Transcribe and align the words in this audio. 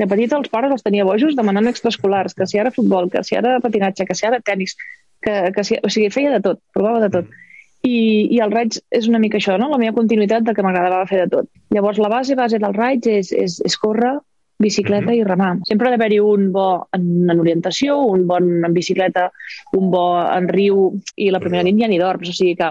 de 0.00 0.08
petita 0.08 0.38
els 0.38 0.48
pares 0.52 0.72
els 0.72 0.86
tenia 0.86 1.04
bojos 1.04 1.36
demanant 1.36 1.68
extraescolars, 1.70 2.34
que 2.36 2.48
si 2.48 2.58
ara 2.60 2.72
futbol, 2.74 3.10
que 3.12 3.22
si 3.26 3.36
ara 3.36 3.58
patinatge, 3.60 4.06
que 4.08 4.16
si 4.16 4.26
ara 4.26 4.40
tennis, 4.40 4.76
que, 5.20 5.36
que 5.54 5.64
si, 5.66 5.78
o 5.82 5.92
sigui, 5.92 6.10
feia 6.14 6.32
de 6.36 6.40
tot, 6.48 6.62
provava 6.74 7.02
de 7.04 7.12
tot. 7.18 7.30
I, 7.86 8.28
I 8.36 8.40
el 8.44 8.52
raig 8.52 8.76
és 8.92 9.06
una 9.08 9.20
mica 9.20 9.38
això, 9.40 9.56
no? 9.60 9.70
la 9.72 9.78
meva 9.80 9.96
continuïtat 9.96 10.44
de 10.44 10.54
que 10.56 10.64
m'agradava 10.64 11.08
fer 11.08 11.22
de 11.22 11.30
tot. 11.36 11.48
Llavors, 11.72 12.00
la 12.02 12.10
base 12.12 12.36
base 12.36 12.60
del 12.60 12.76
raig 12.76 13.08
és, 13.08 13.32
és, 13.32 13.56
és 13.64 13.78
córrer, 13.80 14.18
bicicleta 14.60 15.06
mm 15.06 15.14
-hmm. 15.14 15.20
i 15.20 15.24
remar. 15.24 15.52
Sempre 15.64 15.88
ha 15.88 15.90
d'haver-hi 15.90 16.20
un 16.20 16.52
bo 16.52 16.86
en, 16.92 17.30
en 17.30 17.40
orientació, 17.40 17.96
un 18.04 18.26
bon 18.26 18.64
en 18.64 18.74
bicicleta, 18.74 19.30
un 19.72 19.90
bo 19.90 20.20
en 20.20 20.48
riu, 20.48 21.00
i 21.16 21.30
la 21.30 21.40
primera 21.40 21.64
nit 21.64 21.80
ja 21.80 21.88
ni 21.88 21.98
dorms, 21.98 22.28
o 22.28 22.32
sigui 22.32 22.56
que 22.56 22.68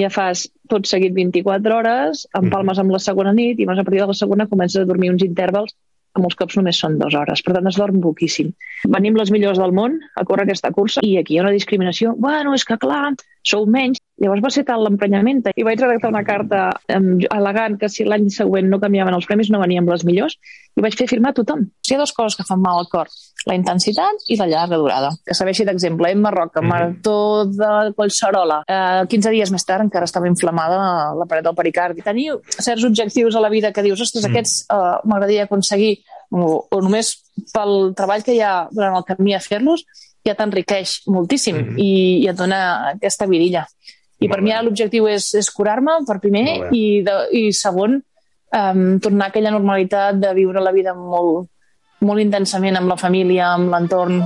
ja 0.00 0.10
fas 0.10 0.48
tot 0.68 0.86
seguit 0.86 1.14
24 1.14 1.74
hores, 1.76 2.26
empalmes 2.38 2.78
amb 2.78 2.90
la 2.90 2.98
segona 2.98 3.32
nit 3.32 3.58
i 3.60 3.66
més 3.66 3.78
a 3.78 3.84
partir 3.84 4.00
de 4.00 4.06
la 4.06 4.14
segona 4.14 4.48
comences 4.48 4.82
a 4.82 4.84
dormir 4.84 5.10
uns 5.10 5.24
intervals 5.24 5.74
que 6.12 6.22
molts 6.22 6.38
cops 6.38 6.56
només 6.58 6.78
són 6.82 6.98
dues 7.00 7.16
hores. 7.16 7.42
Per 7.44 7.54
tant, 7.56 7.68
es 7.68 7.78
dorm 7.80 8.00
poquíssim. 8.04 8.52
Venim 8.94 9.16
les 9.18 9.32
millors 9.34 9.60
del 9.62 9.74
món 9.76 9.98
a 10.16 10.24
córrer 10.28 10.46
aquesta 10.46 10.72
cursa 10.76 11.04
i 11.06 11.16
aquí 11.20 11.36
hi 11.36 11.40
ha 11.40 11.46
una 11.46 11.54
discriminació. 11.54 12.14
Bueno, 12.18 12.54
és 12.58 12.66
que 12.68 12.78
clar, 12.80 13.14
sou 13.42 13.66
menys. 13.66 14.00
Llavors 14.22 14.42
va 14.44 14.50
ser 14.54 14.62
tal 14.68 14.84
l'emprenyament 14.86 15.40
i 15.56 15.64
vaig 15.66 15.80
redactar 15.80 16.12
una 16.12 16.22
carta 16.22 16.58
um, 16.94 17.16
elegant 17.34 17.78
que 17.80 17.88
si 17.90 18.04
l'any 18.06 18.28
següent 18.30 18.68
no 18.70 18.78
canviaven 18.82 19.16
els 19.16 19.26
premis 19.26 19.50
no 19.50 19.58
veníem 19.62 19.88
les 19.90 20.04
millors 20.06 20.36
i 20.78 20.84
vaig 20.84 20.94
fer 20.96 21.08
firmar 21.10 21.32
a 21.32 21.36
tothom. 21.40 21.64
Hi 21.88 21.96
ha 21.96 21.98
dues 22.00 22.14
coses 22.14 22.38
que 22.38 22.46
fan 22.46 22.62
mal 22.62 22.78
al 22.78 22.88
cor, 22.92 23.10
la 23.50 23.56
intensitat 23.58 24.22
i 24.30 24.38
la 24.38 24.46
llarga 24.46 24.78
durada. 24.78 25.10
Que 25.26 25.34
serveixi 25.34 25.66
d'exemple, 25.66 26.12
Emma 26.14 26.30
Roca, 26.30 26.60
mm 26.60 26.64
-hmm. 26.64 26.68
marató 26.70 27.44
de 27.46 27.92
Collserola. 27.96 28.62
Eh, 28.68 29.02
15 29.08 29.30
dies 29.30 29.50
més 29.50 29.64
tard 29.64 29.82
encara 29.82 30.04
estava 30.04 30.28
inflamada 30.28 30.78
la 31.18 31.26
paret 31.26 31.44
del 31.44 31.58
pericardi. 31.58 32.02
Teniu 32.02 32.40
certs 32.46 32.84
objectius 32.84 33.34
a 33.34 33.40
la 33.40 33.50
vida 33.50 33.72
que 33.72 33.82
dius, 33.82 34.00
ostres, 34.00 34.24
mm. 34.24 34.30
aquests 34.30 34.66
eh, 34.70 34.96
m'agradaria 35.04 35.44
aconseguir 35.44 35.98
o, 36.30 36.66
o 36.70 36.80
només 36.80 37.12
pel 37.52 37.92
treball 37.94 38.22
que 38.22 38.34
hi 38.34 38.40
ha 38.40 38.68
durant 38.70 38.96
el 38.96 39.04
camí 39.04 39.34
a 39.34 39.40
fer-los, 39.40 39.84
ja 40.26 40.34
t'enriqueix 40.38 41.02
moltíssim 41.06 41.56
mm 41.56 41.68
-hmm. 41.68 41.78
i, 41.78 42.22
i 42.22 42.28
et 42.28 42.36
dona 42.36 42.90
aquesta 42.94 43.26
vidilla. 43.26 43.66
I 44.18 44.28
Molt 44.28 44.30
per 44.30 44.40
bé. 44.40 44.44
mi 44.44 44.52
ara 44.52 44.62
l'objectiu 44.62 45.06
és, 45.08 45.34
és 45.34 45.50
curar-me, 45.50 45.92
per 46.06 46.20
primer, 46.20 46.68
i, 46.70 47.02
de, 47.02 47.14
i 47.32 47.52
segon, 47.52 48.02
um, 48.52 49.00
tornar 49.00 49.26
a 49.26 49.28
aquella 49.28 49.50
normalitat 49.50 50.20
de 50.20 50.34
viure 50.34 50.60
la 50.60 50.72
vida 50.72 50.94
molt, 50.94 51.48
molt 52.00 52.20
intensament 52.20 52.76
amb 52.76 52.88
la 52.88 52.96
família, 52.96 53.54
amb 53.54 53.70
l'entorn, 53.70 54.22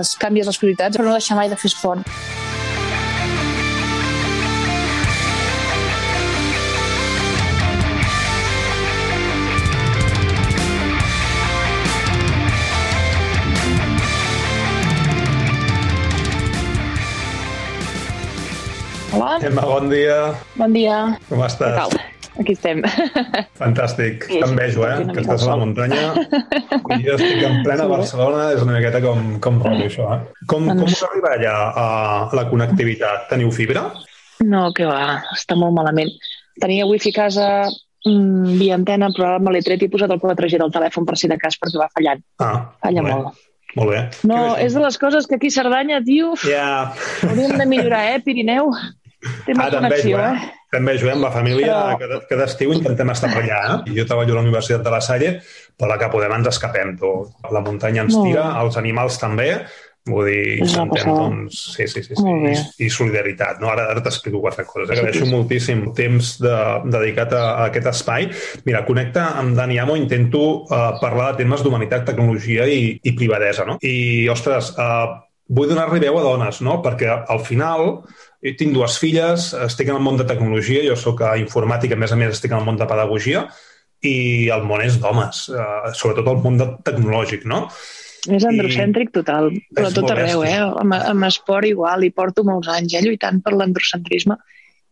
es 0.00 0.16
canvies 0.16 0.46
les 0.46 0.58
prioritats, 0.58 0.96
però 0.96 1.08
no 1.08 1.12
deixar 1.12 1.36
mai 1.36 1.48
de 1.48 1.56
fer 1.56 1.70
esport. 1.72 2.47
Emma, 19.42 19.62
bon 19.64 19.88
dia. 19.90 20.34
Bon 20.58 20.72
dia. 20.74 20.96
Com 21.28 21.42
estàs? 21.46 21.74
Què 21.74 21.78
tal? 21.78 21.92
Aquí 22.38 22.54
estem. 22.54 22.82
Fantàstic. 23.58 24.26
Sí, 24.28 24.38
T'envejo, 24.42 24.84
eh? 24.86 24.98
una 25.02 25.14
Que 25.14 25.22
estàs 25.24 25.42
a 25.42 25.48
la 25.50 25.56
muntanya. 25.58 26.02
I 26.94 27.00
jo 27.06 27.16
estic 27.16 27.42
en 27.46 27.62
plena 27.66 27.86
Sí. 27.86 27.90
Barcelona, 27.92 28.44
és 28.54 28.62
una 28.62 28.76
miqueta 28.76 29.00
com, 29.02 29.24
com 29.42 29.58
rotllo, 29.64 29.88
això, 29.90 30.06
eh? 30.14 30.20
Com, 30.46 30.68
com 30.68 30.82
Doncs- 30.84 30.94
us 30.98 31.02
arriba 31.08 31.32
allà 31.34 31.56
a 31.82 31.88
la 32.38 32.46
connectivitat? 32.50 33.26
Teniu 33.32 33.50
fibra? 33.54 33.88
No, 34.46 34.68
que 34.74 34.86
va, 34.86 35.18
està 35.34 35.56
molt 35.58 35.74
malament. 35.74 36.12
Tenia 36.62 36.86
wifi 36.86 37.10
a 37.14 37.18
casa 37.24 37.48
mm, 38.06 38.54
via 38.60 38.76
antena, 38.78 39.10
però 39.14 39.32
ara 39.32 39.42
me 39.42 39.54
l'he 39.54 39.64
tret 39.66 39.82
i 39.82 39.88
he 39.88 39.92
posat 39.92 40.14
el 40.14 40.22
4G 40.22 40.62
del 40.62 40.70
telèfon 40.74 41.06
per 41.08 41.18
si 41.18 41.30
de 41.30 41.38
cas 41.42 41.58
perquè 41.58 41.78
va 41.82 41.90
fallant. 41.94 42.22
Ah, 42.42 42.56
Falla 42.84 43.02
molt 43.02 43.10
bé. 43.14 43.18
molt. 43.22 43.44
Molt 43.76 43.90
bé. 43.92 43.98
No, 44.26 44.38
és 44.58 44.72
de 44.74 44.80
les 44.80 44.96
coses 44.98 45.26
que 45.28 45.36
aquí 45.36 45.50
a 45.52 45.54
Cerdanya, 45.58 45.98
tio, 46.02 46.32
Ja, 46.46 46.94
hauríem 47.26 47.58
de 47.60 47.66
millorar, 47.68 48.00
eh, 48.14 48.22
Pirineu? 48.24 48.70
Tema 49.46 49.66
ah, 49.66 49.70
connexió, 49.70 50.18
eh? 50.18 50.22
eh? 50.22 50.54
Eh? 50.70 51.10
Amb 51.10 51.24
la 51.24 51.30
família, 51.32 51.72
Però- 51.72 51.98
cada, 51.98 52.20
cada 52.28 52.44
estiu 52.44 52.72
intentem 52.76 53.10
estar 53.10 53.32
per 53.32 53.42
allà, 53.42 53.60
eh? 53.86 53.96
Jo 53.96 54.04
treballo 54.06 54.34
a 54.34 54.38
la 54.38 54.44
Universitat 54.46 54.84
de 54.84 54.90
la 54.92 55.00
Salle, 55.00 55.40
per 55.76 55.88
la 55.88 55.98
que 55.98 56.10
podem 56.12 56.34
ens 56.36 56.48
escapem, 56.52 56.96
tu. 57.00 57.12
La 57.50 57.62
muntanya 57.64 58.04
ens 58.04 58.14
Molt 58.14 58.28
tira, 58.28 58.44
bé. 58.52 58.64
els 58.64 58.76
animals 58.76 59.18
també, 59.18 59.48
vull 60.08 60.28
dir, 60.28 60.58
intentem, 60.62 61.08
doncs, 61.08 61.58
sí, 61.74 61.86
sí, 61.88 62.02
sí, 62.02 62.14
sí. 62.16 62.22
I, 62.24 62.86
i 62.86 62.88
solidaritat, 62.90 63.58
no? 63.60 63.70
Ara, 63.72 63.88
ara 63.92 64.02
t'explico 64.04 64.40
quatre 64.40 64.64
coses. 64.64 64.92
Sí, 64.92 64.98
Agraeixo 65.00 65.26
sí. 65.26 65.32
moltíssim 65.32 65.82
el 65.88 65.94
temps 65.96 66.34
de, 66.40 66.56
dedicat 66.88 67.32
a, 67.32 67.44
a 67.50 67.68
aquest 67.72 67.90
espai. 67.90 68.28
Mira, 68.68 68.84
connecta 68.88 69.32
amb 69.40 69.56
Dani 69.56 69.80
Amo, 69.82 69.96
intento 69.96 70.44
uh, 70.68 70.98
parlar 71.00 71.32
de 71.32 71.42
temes 71.42 71.64
d'humanitat, 71.64 72.06
tecnologia 72.08 72.68
i, 72.68 72.98
i 73.02 73.16
privadesa, 73.18 73.66
no? 73.68 73.78
I, 73.82 74.28
ostres, 74.32 74.72
uh, 74.76 75.18
vull 75.48 75.68
donar-li 75.68 76.00
veu 76.04 76.18
a 76.20 76.24
dones, 76.24 76.62
no? 76.64 76.80
Perquè 76.84 77.08
al 77.08 77.40
final 77.44 78.02
jo 78.44 78.54
tinc 78.58 78.74
dues 78.76 78.98
filles, 79.02 79.52
estic 79.66 79.90
en 79.90 79.98
el 79.98 80.04
món 80.04 80.18
de 80.20 80.26
tecnologia, 80.28 80.84
jo 80.86 80.96
sóc 80.98 81.22
a 81.26 81.36
informàtica, 81.40 81.96
a 81.98 82.02
més 82.02 82.14
a 82.14 82.18
més 82.20 82.36
estic 82.36 82.54
en 82.54 82.60
el 82.60 82.68
món 82.68 82.78
de 82.78 82.86
pedagogia, 82.90 83.46
i 84.06 84.48
el 84.54 84.66
món 84.66 84.84
és 84.84 85.00
d'homes, 85.02 85.48
eh, 85.50 85.94
sobretot 85.98 86.30
el 86.34 86.44
món 86.44 86.60
de, 86.60 86.68
tecnològic, 86.86 87.48
no? 87.50 87.66
És 88.28 88.44
androcèntric 88.46 89.10
total, 89.14 89.50
però 89.74 89.90
tot 89.94 90.10
arreu, 90.12 90.44
eh? 90.46 90.58
Amb, 90.60 90.94
amb 90.98 91.26
esport 91.26 91.66
igual, 91.66 92.04
i 92.06 92.12
porto 92.14 92.44
molts 92.46 92.70
anys 92.70 92.94
eh, 92.94 93.02
lluitant 93.06 93.42
per 93.42 93.56
l'androcentrisme, 93.56 94.38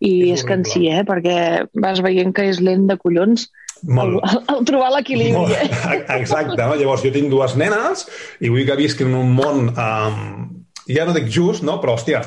i 0.01 0.33
És 0.33 0.43
és, 0.43 0.49
cansí, 0.49 0.89
eh? 0.93 1.05
Perquè 1.09 1.39
vas 1.81 2.03
veient 2.05 2.35
que 2.37 2.51
és 2.51 2.61
lent 2.61 2.85
de 2.91 2.99
collons 3.01 3.47
Molt, 3.85 4.23
el, 4.25 4.39
el 4.55 4.63
trobar 4.69 4.91
l'equilibri, 4.95 5.53
eh? 5.53 5.67
exacte, 6.19 6.59
no? 6.59 6.77
Llavors 6.81 7.05
jo 7.05 7.13
tinc 7.13 7.29
dues 7.33 7.57
nenes 7.61 8.07
i 8.41 8.51
vull 8.53 8.65
que 8.69 8.77
visquin 8.79 9.13
en 9.13 9.19
un 9.21 9.35
món, 9.37 9.67
um, 9.71 10.47
ja 10.89 11.05
no 11.05 11.15
dic 11.17 11.29
just, 11.33 11.65
no? 11.67 11.77
però 11.83 11.97
hòstia, 11.97 12.23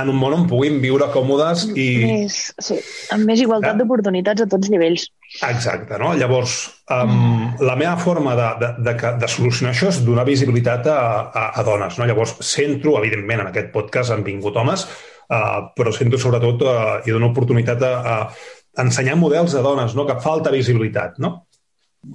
en 0.00 0.08
un 0.08 0.16
món 0.16 0.32
on 0.32 0.46
puguin 0.48 0.78
viure 0.80 1.04
còmodes 1.12 1.66
i... 1.76 1.86
Més, 2.06 2.36
sí, 2.64 2.78
amb 3.12 3.28
més 3.28 3.42
igualtat 3.44 3.74
Ja. 3.74 3.78
d'oportunitats 3.82 4.44
a 4.44 4.46
tots 4.48 4.70
nivells. 4.72 5.04
Exacte, 5.44 5.98
no? 6.00 6.14
Llavors, 6.16 6.54
um, 6.92 7.52
la 7.60 7.76
meva 7.76 7.98
forma 8.00 8.32
de, 8.38 8.48
de, 8.62 8.70
de, 8.88 9.12
de 9.20 9.28
solucionar 9.28 9.74
això 9.74 9.90
és 9.92 10.00
donar 10.06 10.24
visibilitat 10.28 10.88
a, 10.88 10.98
a, 11.28 11.44
a 11.60 11.66
dones, 11.68 11.98
no? 12.00 12.08
Llavors, 12.08 12.38
centro, 12.40 12.96
evidentment, 13.02 13.44
en 13.44 13.52
aquest 13.52 13.68
podcast 13.74 14.16
han 14.16 14.24
vingut 14.24 14.56
homes, 14.56 14.86
uh, 15.28 15.68
però 15.76 15.92
centro 15.92 16.20
sobretot 16.20 16.64
uh, 16.64 16.74
i 17.04 17.12
dono 17.12 17.28
oportunitat 17.32 17.84
a, 17.84 17.94
a 18.00 18.82
ensenyar 18.86 19.18
models 19.20 19.52
de 19.52 19.60
dones, 19.64 19.92
no? 19.98 20.08
Que 20.08 20.16
falta 20.24 20.52
visibilitat, 20.54 21.20
no? 21.20 21.42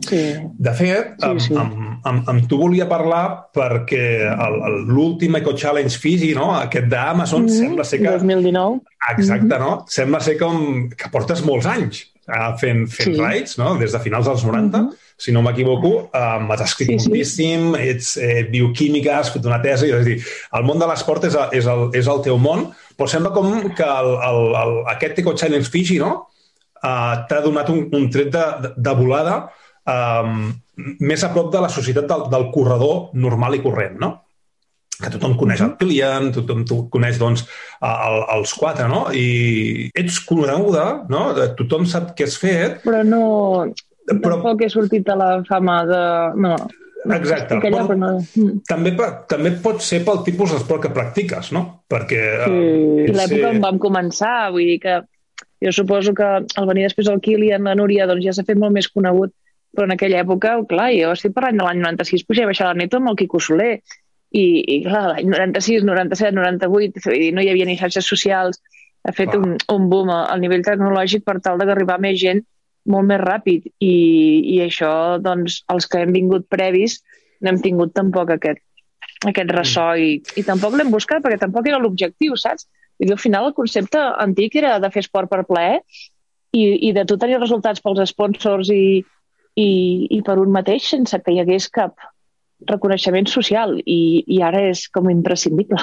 Sí. 0.03 0.35
De 0.59 0.73
fet, 0.75 1.13
Sí, 1.17 1.25
amb, 1.29 1.39
sí. 1.39 1.53
amb, 1.55 2.05
amb, 2.05 2.27
amb 2.29 2.47
tu 2.49 2.57
volia 2.59 2.87
parlar 2.89 3.47
perquè 3.55 4.03
l'últim 4.89 5.35
Eco 5.39 5.53
Challenge 5.55 5.97
Fiji, 5.99 6.33
no? 6.35 6.49
aquest 6.59 6.89
d'Amazon, 6.91 7.45
mm, 7.47 7.55
sembla 7.61 7.85
ser 7.87 8.01
que... 8.01 8.11
2019. 8.19 8.81
Exacte, 9.13 9.59
no? 9.59 9.85
Sembla 9.87 10.19
ser 10.19 10.37
com 10.41 10.89
que 10.91 11.09
portes 11.13 11.43
molts 11.47 11.65
anys 11.71 12.03
uh, 12.27 12.51
fent, 12.59 12.85
fent 12.91 13.13
Sí. 13.15 13.19
rides, 13.21 13.57
no? 13.57 13.75
Des 13.79 13.93
de 13.95 13.99
finals 14.03 14.27
dels 14.27 14.43
90, 14.43 14.81
Mhm. 14.81 14.91
si 15.17 15.31
no 15.31 15.41
m'equivoco, 15.41 16.09
um, 16.13 16.51
has 16.51 16.61
escrit 16.61 16.89
Sí, 16.91 16.99
sí. 16.99 17.09
moltíssim, 17.09 17.75
ets 17.79 18.17
eh, 18.17 18.43
bioquímica, 18.51 19.19
has 19.19 19.31
fet 19.31 19.45
una 19.45 19.61
tesi, 19.61 19.87
és 19.87 19.93
a 19.95 20.03
dir, 20.03 20.17
el 20.53 20.63
món 20.67 20.77
de 20.79 20.85
l'esport 20.85 21.23
és, 21.23 21.37
és, 21.53 21.65
el, 21.65 21.89
és 21.93 22.05
el 22.07 22.21
teu 22.21 22.37
món, 22.37 22.67
però 22.97 23.07
sembla 23.07 23.31
com 23.31 23.69
que 23.73 23.83
el, 23.87 24.11
el, 24.29 24.41
el, 24.63 24.75
aquest 24.93 25.19
Eco 25.23 25.33
Challenge 25.33 25.69
Fiji, 25.71 25.97
no?, 26.03 26.27
uh, 26.83 27.23
t'ha 27.27 27.39
donat 27.41 27.69
un, 27.69 27.87
un 27.93 28.09
tret 28.11 28.29
de, 28.35 28.45
de, 28.61 28.73
de 28.77 28.93
volada 28.99 29.49
um, 29.89 30.47
més 31.01 31.23
a 31.23 31.31
prop 31.33 31.51
de 31.53 31.63
la 31.63 31.71
societat 31.73 32.07
del, 32.09 32.27
del 32.33 32.47
corredor 32.53 33.11
normal 33.17 33.57
i 33.57 33.63
corrent, 33.65 33.99
no? 34.03 34.13
que 34.97 35.11
tothom 35.13 35.35
coneix 35.37 35.61
el 35.61 35.75
Kilian, 35.77 36.31
tothom 36.33 36.63
tu 36.65 36.79
coneix 36.93 37.19
doncs, 37.21 37.43
el, 37.85 38.15
els 38.33 38.53
quatre, 38.57 38.87
no? 38.89 39.03
I 39.13 39.91
ets 39.93 40.17
coneguda, 40.25 40.87
no? 41.11 41.27
Tothom 41.59 41.85
sap 41.85 42.15
què 42.17 42.25
has 42.25 42.37
fet, 42.41 42.79
Però 42.81 43.03
no... 43.05 43.21
però 44.09 44.39
Tampoc 44.39 44.65
he 44.65 44.71
sortit 44.73 45.09
a 45.13 45.17
la 45.19 45.31
fama 45.45 45.83
de... 45.85 46.01
No, 46.41 46.55
Exacte. 47.13 47.59
Allà, 47.59 47.83
però 47.85 47.95
no... 47.99 48.09
Mm. 48.35 48.63
també, 48.67 48.93
també 49.29 49.53
pot 49.63 49.83
ser 49.85 50.01
pel 50.07 50.23
tipus 50.25 50.55
d'esport 50.55 50.87
que 50.87 50.93
practiques, 50.95 51.51
no? 51.55 51.63
Perquè... 51.91 52.23
Sí. 52.41 52.63
eh, 53.05 53.13
l'època 53.15 53.51
on 53.53 53.61
vam 53.63 53.77
començar, 53.83 54.49
vull 54.55 54.73
dir 54.73 54.79
que 54.83 54.97
jo 55.63 55.73
suposo 55.73 56.13
que 56.17 56.25
al 56.25 56.69
venir 56.69 56.87
després 56.87 57.09
el 57.13 57.21
Kilian, 57.23 57.69
la 57.69 57.77
Núria, 57.77 58.09
doncs 58.09 58.25
ja 58.25 58.33
s'ha 58.35 58.45
fet 58.47 58.59
molt 58.59 58.75
més 58.75 58.89
conegut, 58.89 59.33
però 59.75 59.87
en 59.87 59.95
aquella 59.95 60.23
època, 60.23 60.55
clar, 60.69 60.89
jo 60.95 61.13
estic 61.13 61.35
parlant 61.35 61.59
de 61.59 61.67
l'any 61.67 61.81
96, 61.83 62.25
puja 62.27 62.45
a 62.45 62.51
baixar 62.51 62.69
la 62.69 62.79
neta 62.79 62.99
amb 63.01 63.11
el 63.11 63.17
Quico 63.19 63.41
Soler, 63.43 63.77
i, 64.35 64.45
i 64.61 64.81
clar, 64.85 65.03
l'any 65.13 65.31
96, 65.31 65.85
97, 65.87 66.35
98, 66.35 66.71
vull 66.73 66.89
dir, 66.91 67.31
no 67.35 67.43
hi 67.43 67.51
havia 67.53 67.67
ni 67.69 67.77
xarxes 67.79 68.09
socials, 68.09 68.61
ha 69.07 69.13
fet 69.15 69.31
Clar. 69.31 69.41
un, 69.41 69.57
un 69.73 69.89
boom 69.91 70.11
al 70.11 70.41
nivell 70.43 70.65
tecnològic 70.65 71.23
per 71.27 71.39
tal 71.43 71.61
d'arribar 71.61 71.99
més 72.03 72.19
gent 72.19 72.43
molt 72.87 73.07
més 73.07 73.21
ràpid 73.21 73.67
i, 73.83 73.95
i 74.55 74.57
això, 74.63 74.91
doncs, 75.23 75.61
els 75.73 75.87
que 75.91 76.01
hem 76.03 76.13
vingut 76.15 76.47
previs 76.51 77.01
no 77.43 77.51
hem 77.51 77.59
tingut 77.63 77.93
tampoc 77.95 78.31
aquest, 78.33 78.61
aquest 79.27 79.51
ressò 79.53 79.89
i, 79.99 80.17
i 80.39 80.43
tampoc 80.47 80.77
l'hem 80.77 80.91
buscat 80.93 81.23
perquè 81.23 81.39
tampoc 81.41 81.67
era 81.67 81.81
l'objectiu, 81.83 82.37
saps? 82.39 82.67
Dir, 82.97 83.11
al 83.13 83.21
final 83.21 83.49
el 83.49 83.57
concepte 83.57 83.99
antic 84.23 84.55
era 84.57 84.77
de 84.81 84.89
fer 84.93 85.03
esport 85.03 85.29
per 85.29 85.43
plaer 85.45 85.81
i, 86.55 86.63
i 86.87 86.93
de 86.95 87.03
tu 87.05 87.19
tenir 87.21 87.37
resultats 87.37 87.83
pels 87.83 88.01
sponsors 88.09 88.71
i, 88.73 89.03
i, 89.57 89.71
i 90.17 90.21
per 90.25 90.37
un 90.41 90.53
mateix 90.53 90.91
sense 90.93 91.19
que 91.23 91.33
hi 91.33 91.41
hagués 91.41 91.67
cap 91.73 91.97
reconeixement 92.65 93.27
social 93.29 93.75
i, 93.85 94.23
i 94.25 94.39
ara 94.41 94.63
és 94.71 94.87
com 94.93 95.09
imprescindible. 95.11 95.77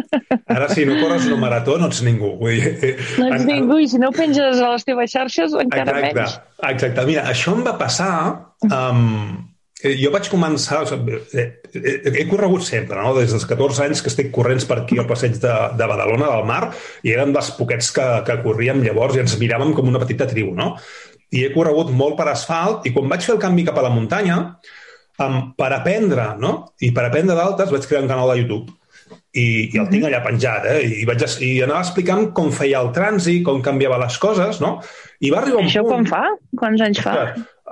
Ara, 0.56 0.68
si 0.74 0.86
no 0.88 0.96
corres 0.98 1.28
una 1.30 1.38
marató, 1.38 1.76
no 1.78 1.90
ets 1.90 2.02
ningú. 2.06 2.32
Vull 2.40 2.56
dir, 2.58 2.72
eh, 2.74 2.94
no 3.20 3.28
ets 3.30 3.44
en, 3.44 3.50
ningú 3.52 3.78
i 3.82 3.86
si 3.90 4.00
no 4.02 4.10
penges 4.14 4.58
a 4.58 4.72
les 4.74 4.86
teves 4.88 5.12
xarxes, 5.14 5.54
encara 5.54 6.00
exacte, 6.00 6.08
menys. 6.08 6.38
Exacte. 6.72 7.04
Mira, 7.12 7.28
això 7.34 7.54
em 7.54 7.66
va 7.66 7.76
passar... 7.78 8.14
Um, 8.66 9.52
jo 9.84 10.10
vaig 10.10 10.28
començar... 10.32 10.80
He, 11.36 11.44
he, 11.76 11.94
he 12.10 12.24
corregut 12.30 12.64
sempre, 12.66 12.96
no? 12.98 13.12
Des 13.18 13.30
dels 13.30 13.44
14 13.46 13.84
anys 13.84 14.02
que 14.02 14.10
estic 14.10 14.32
corrents 14.34 14.64
per 14.66 14.80
aquí 14.80 14.98
al 14.98 15.06
passeig 15.06 15.36
de, 15.42 15.52
de 15.76 15.88
Badalona, 15.90 16.30
del 16.32 16.46
mar, 16.48 16.62
i 17.06 17.12
érem 17.14 17.34
dels 17.36 17.52
poquets 17.58 17.92
que, 17.94 18.06
que 18.26 18.38
corríem 18.42 18.80
llavors 18.82 19.18
i 19.18 19.22
ens 19.22 19.36
miràvem 19.38 19.74
com 19.76 19.92
una 19.92 20.00
petita 20.02 20.26
tribu, 20.30 20.56
no? 20.56 20.72
I 21.34 21.44
he 21.44 21.52
corregut 21.54 21.90
molt 21.90 22.16
per 22.18 22.28
asfalt 22.30 22.86
i 22.86 22.92
quan 22.94 23.08
vaig 23.10 23.24
fer 23.26 23.34
el 23.34 23.42
canvi 23.42 23.64
cap 23.66 23.78
a 23.78 23.86
la 23.86 23.94
muntanya, 23.94 24.36
um, 25.22 25.38
per 25.58 25.72
aprendre, 25.74 26.34
no? 26.38 26.52
I 26.80 26.92
per 26.94 27.08
aprendre 27.08 27.34
d'altres 27.38 27.72
vaig 27.74 27.86
crear 27.88 28.04
un 28.04 28.12
canal 28.12 28.30
de 28.32 28.42
YouTube 28.42 28.76
i, 29.36 29.46
i 29.74 29.80
el 29.80 29.90
tinc 29.90 30.06
allà 30.08 30.22
penjat, 30.24 30.64
eh? 30.70 30.78
I, 31.02 31.04
vaig, 31.08 31.22
I 31.44 31.50
anava 31.66 31.82
explicant 31.84 32.30
com 32.36 32.48
feia 32.54 32.80
el 32.82 32.92
trànsit, 32.96 33.42
com 33.46 33.60
canviava 33.64 33.98
les 34.02 34.16
coses, 34.22 34.62
no? 34.64 34.78
I 35.20 35.32
va 35.34 35.42
arribar 35.42 35.62
un 35.62 35.68
Això 35.70 35.84
punt... 35.84 35.92
quan 35.92 36.08
fa? 36.08 36.22
Quants 36.62 36.86
anys 36.86 37.02
fa? 37.04 37.18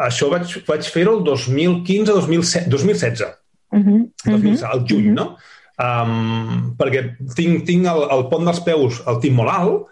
Això 0.04 0.28
vaig, 0.32 0.58
vaig 0.68 0.90
fer-ho 0.90 1.16
el 1.18 1.24
2015-2016. 1.30 2.68
2016. 2.74 3.24
Uh 3.74 3.80
-huh. 3.80 4.00
2016, 4.26 4.62
al 4.70 4.84
juny, 4.88 5.10
uh 5.10 5.14
-huh. 5.14 5.18
no? 5.20 5.26
Um, 5.74 6.76
perquè 6.78 7.16
tinc, 7.34 7.64
tinc 7.66 7.86
el, 7.90 8.04
el 8.14 8.28
pont 8.30 8.44
dels 8.44 8.60
peus, 8.62 9.02
el 9.10 9.18
tinc 9.20 9.34
molt 9.34 9.50
alt, 9.50 9.86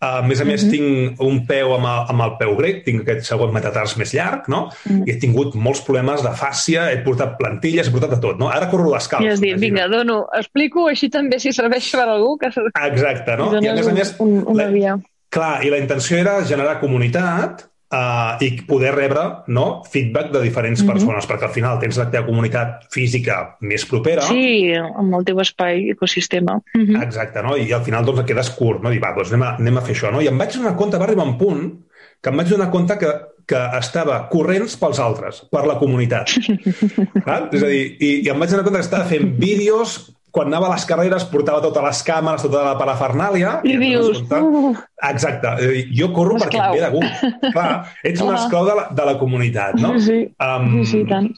a 0.00 0.22
més 0.22 0.40
a 0.40 0.44
més, 0.44 0.62
uh 0.62 0.66
-huh. 0.66 0.70
tinc 0.70 1.20
un 1.20 1.46
peu 1.46 1.74
amb 1.74 1.86
el, 1.86 2.00
amb 2.12 2.20
el 2.26 2.32
peu 2.38 2.56
grec, 2.56 2.84
tinc 2.84 3.02
aquest 3.02 3.26
segon 3.26 3.52
metatars 3.52 3.96
més 3.96 4.12
llarg, 4.12 4.48
no? 4.48 4.64
Uh 4.66 4.92
-huh. 4.92 5.02
I 5.06 5.10
he 5.12 5.18
tingut 5.18 5.54
molts 5.54 5.80
problemes 5.80 6.22
de 6.22 6.30
fàscia, 6.30 6.92
he 6.92 7.02
portat 7.04 7.36
plantilles, 7.38 7.88
he 7.88 7.90
portat 7.90 8.10
de 8.10 8.20
tot, 8.20 8.38
no? 8.38 8.48
Ara 8.48 8.68
corro 8.68 8.92
les 8.92 9.08
calces. 9.08 9.26
I 9.26 9.32
has 9.32 9.40
dit, 9.40 9.58
vinga, 9.58 9.88
dono, 9.88 10.26
explico 10.32 10.88
així 10.88 11.08
també 11.08 11.38
si 11.38 11.52
serveix 11.52 11.90
per 11.92 12.08
algú. 12.08 12.36
Que... 12.38 12.48
Exacte, 12.92 13.36
no? 13.36 13.52
I, 13.52 13.64
I 13.64 13.68
a 13.68 13.74
més 13.74 13.88
a 13.88 13.92
més... 13.92 14.14
Un, 14.18 14.44
una 14.46 14.66
via. 14.66 14.98
Clar, 15.30 15.64
i 15.64 15.70
la 15.70 15.78
intenció 15.78 16.16
era 16.16 16.44
generar 16.44 16.80
comunitat 16.80 17.73
uh, 17.94 18.34
i 18.44 18.50
poder 18.66 18.92
rebre 18.94 19.22
no, 19.54 19.66
feedback 19.90 20.32
de 20.32 20.42
diferents 20.42 20.82
mm 20.82 20.86
-hmm. 20.86 20.92
persones, 20.92 21.28
perquè 21.28 21.48
al 21.48 21.54
final 21.54 21.78
tens 21.78 21.98
la 21.98 22.10
teva 22.10 22.26
comunitat 22.26 22.86
física 22.90 23.56
més 23.60 23.86
propera. 23.86 24.22
Sí, 24.22 24.74
amb 24.74 25.14
el 25.14 25.24
teu 25.24 25.40
espai, 25.40 25.90
ecosistema. 25.90 26.60
Mm 26.74 26.86
-hmm. 26.86 27.02
Exacte, 27.02 27.42
no? 27.42 27.56
I 27.56 27.72
al 27.72 27.84
final 27.84 28.04
doncs, 28.04 28.20
et 28.20 28.26
quedes 28.26 28.50
curt, 28.50 28.82
no? 28.82 28.92
I 28.92 28.98
va, 28.98 29.14
doncs 29.14 29.32
anem 29.32 29.42
a, 29.42 29.56
anem 29.58 29.76
a 29.76 29.80
fer 29.80 29.94
això, 29.94 30.12
no? 30.12 30.20
I 30.20 30.28
em 30.28 30.38
vaig 30.38 30.52
donar 30.56 30.76
compte, 30.76 30.98
va 30.98 31.04
arribar 31.04 31.26
un 31.26 31.38
punt 31.38 31.72
que 32.20 32.30
em 32.30 32.36
vaig 32.36 32.48
donar 32.48 32.70
compte 32.70 32.98
que, 32.98 33.10
que 33.46 33.60
estava 33.78 34.28
corrents 34.28 34.76
pels 34.76 34.98
altres, 34.98 35.42
per 35.50 35.66
la 35.66 35.78
comunitat. 35.78 36.30
Val? 37.26 37.48
És 37.52 37.62
a 37.62 37.66
dir, 37.66 37.96
i, 38.00 38.10
i 38.24 38.28
em 38.28 38.38
vaig 38.38 38.50
donar 38.50 38.64
compte 38.64 38.78
que 38.78 38.86
estava 38.86 39.04
fent 39.04 39.38
vídeos 39.38 40.14
quan 40.34 40.50
anava 40.50 40.66
a 40.66 40.74
les 40.74 40.84
carreres 40.88 41.24
portava 41.30 41.62
totes 41.62 41.84
les 41.84 42.00
càmeres, 42.08 42.42
tota 42.42 42.64
la 42.66 42.74
parafernàlia... 42.78 43.60
I, 43.62 43.76
i 43.76 43.78
dius... 43.78 44.18
Uh. 44.26 44.72
Exacte. 45.06 45.52
Jo 45.94 46.08
corro 46.16 46.40
perquè 46.42 46.58
em 46.58 46.74
ve 46.74 46.80
de 46.82 46.90
gust. 46.96 47.22
Clar, 47.54 47.68
ets 48.10 48.24
un 48.24 48.34
esclau 48.34 48.66
de 48.66 48.74
la, 48.80 48.86
de 48.98 49.06
la 49.06 49.14
comunitat, 49.20 49.78
no? 49.78 49.92
Sí, 50.02 50.24
um, 50.42 50.66
sí, 50.80 50.88
sí, 50.90 51.02
tant. 51.10 51.30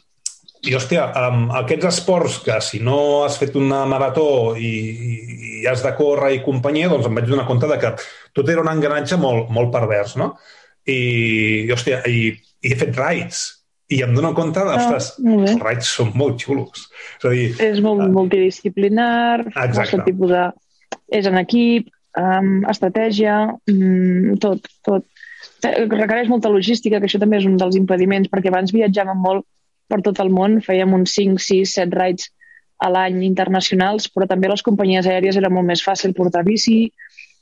I, 0.67 0.73
hòstia, 0.79 1.11
um, 1.27 1.45
aquests 1.61 1.91
esports 1.91 2.39
que 2.47 2.57
si 2.65 2.81
no 2.83 2.99
has 3.27 3.37
fet 3.39 3.59
una 3.61 3.83
marató 3.91 4.57
i, 4.57 4.73
i 5.61 5.69
has 5.69 5.85
de 5.85 5.93
córrer 5.99 6.33
i 6.39 6.41
companyia, 6.47 6.89
doncs 6.91 7.11
em 7.11 7.21
vaig 7.21 7.29
donar 7.29 7.45
compte 7.51 7.69
de 7.69 7.77
que 7.83 7.93
tot 8.35 8.49
era 8.49 8.65
un 8.65 8.73
engranatge 8.73 9.21
molt, 9.21 9.53
molt 9.53 9.71
pervers, 9.77 10.17
no? 10.17 10.33
I, 10.89 11.69
hòstia, 11.75 12.01
i, 12.09 12.31
i 12.65 12.73
he 12.73 12.81
fet 12.81 12.97
rides 12.97 13.45
i 13.89 14.01
em 14.03 14.15
dono 14.15 14.33
compte, 14.35 14.63
ah, 14.63 14.77
ostres, 14.77 15.13
els 15.23 15.59
raids 15.63 15.91
són 15.99 16.11
molt 16.19 16.41
xulos. 16.43 16.87
És 17.19 17.27
a 17.27 17.35
dir... 17.35 17.49
És 17.63 17.83
molt 17.85 18.03
uh, 18.03 18.09
multidisciplinar, 18.11 19.45
exacte. 19.63 20.03
tipus 20.09 20.33
de... 20.33 20.47
És 21.15 21.29
en 21.31 21.39
equip, 21.39 21.93
um, 22.19 22.65
estratègia, 22.71 23.37
um, 23.71 24.33
tot, 24.43 24.67
tot. 24.87 25.07
Requereix 25.63 26.31
molta 26.31 26.51
logística, 26.51 26.99
que 26.99 27.07
això 27.07 27.21
també 27.23 27.39
és 27.39 27.47
un 27.47 27.55
dels 27.61 27.79
impediments, 27.79 28.31
perquè 28.33 28.51
abans 28.51 28.75
viatjàvem 28.75 29.23
molt 29.23 29.47
per 29.87 30.01
tot 30.03 30.19
el 30.23 30.33
món, 30.35 30.59
fèiem 30.65 30.95
uns 30.97 31.15
5, 31.15 31.39
6, 31.43 31.77
7 31.79 31.95
raids 31.95 32.31
a 32.83 32.91
l'any 32.93 33.23
internacionals, 33.25 34.11
però 34.13 34.27
també 34.29 34.51
les 34.51 34.65
companyies 34.67 35.07
aèries 35.09 35.39
era 35.39 35.51
molt 35.53 35.69
més 35.69 35.85
fàcil 35.85 36.15
portar 36.17 36.43
bici, 36.45 36.91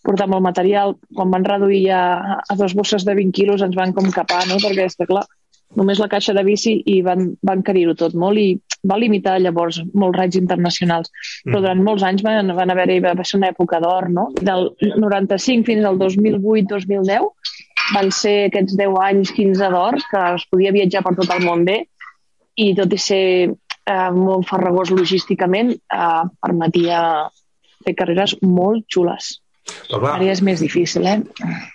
portar 0.04 0.28
molt 0.30 0.44
material. 0.44 0.94
Quan 1.16 1.32
van 1.32 1.46
reduir 1.48 1.88
a, 1.96 2.04
a 2.44 2.56
dos 2.60 2.76
bosses 2.76 3.08
de 3.08 3.16
20 3.16 3.32
quilos 3.34 3.64
ens 3.64 3.74
van 3.78 3.96
com 3.96 4.12
capar, 4.12 4.44
no? 4.50 4.60
perquè 4.62 4.86
està 4.86 5.08
clar, 5.08 5.24
només 5.78 6.00
la 6.02 6.08
caixa 6.12 6.34
de 6.36 6.44
bici 6.46 6.76
i 6.90 7.00
van, 7.06 7.32
van 7.42 7.62
carir-ho 7.66 7.94
tot 7.98 8.14
molt 8.18 8.40
i 8.40 8.48
va 8.88 8.98
limitar 9.00 9.38
llavors 9.40 9.80
molts 9.94 10.18
raids 10.18 10.38
internacionals. 10.40 11.12
Però 11.44 11.58
mm. 11.58 11.64
durant 11.64 11.84
molts 11.86 12.06
anys 12.06 12.24
van, 12.26 12.52
van 12.56 12.72
haver-hi, 12.74 13.00
va 13.04 13.14
ser 13.24 13.40
una 13.40 13.50
època 13.54 13.80
d'or, 13.82 14.10
no? 14.12 14.28
Del 14.40 14.70
95 14.82 15.66
fins 15.68 15.88
al 15.88 16.00
2008-2010 16.02 17.30
van 17.94 18.10
ser 18.16 18.36
aquests 18.48 18.76
10 18.80 19.00
anys, 19.06 19.32
15 19.36 19.70
d'or, 19.74 19.98
que 20.10 20.24
es 20.38 20.46
podia 20.50 20.72
viatjar 20.72 21.04
per 21.04 21.14
tot 21.18 21.32
el 21.34 21.44
món 21.44 21.66
bé 21.68 21.82
i 22.56 22.70
tot 22.78 22.92
i 22.94 23.00
ser 23.02 23.24
eh, 23.50 24.10
molt 24.14 24.46
farragós 24.48 24.92
logísticament, 24.94 25.74
eh, 25.74 26.22
permetia 26.40 27.00
fer 27.84 27.96
carreres 27.98 28.36
molt 28.42 28.86
xules. 28.88 29.34
Però 29.64 30.00
clar, 30.02 30.18
Ara 30.18 30.28
és 30.32 30.42
més 30.44 30.60
difícil, 30.60 31.06
eh? 31.08 31.18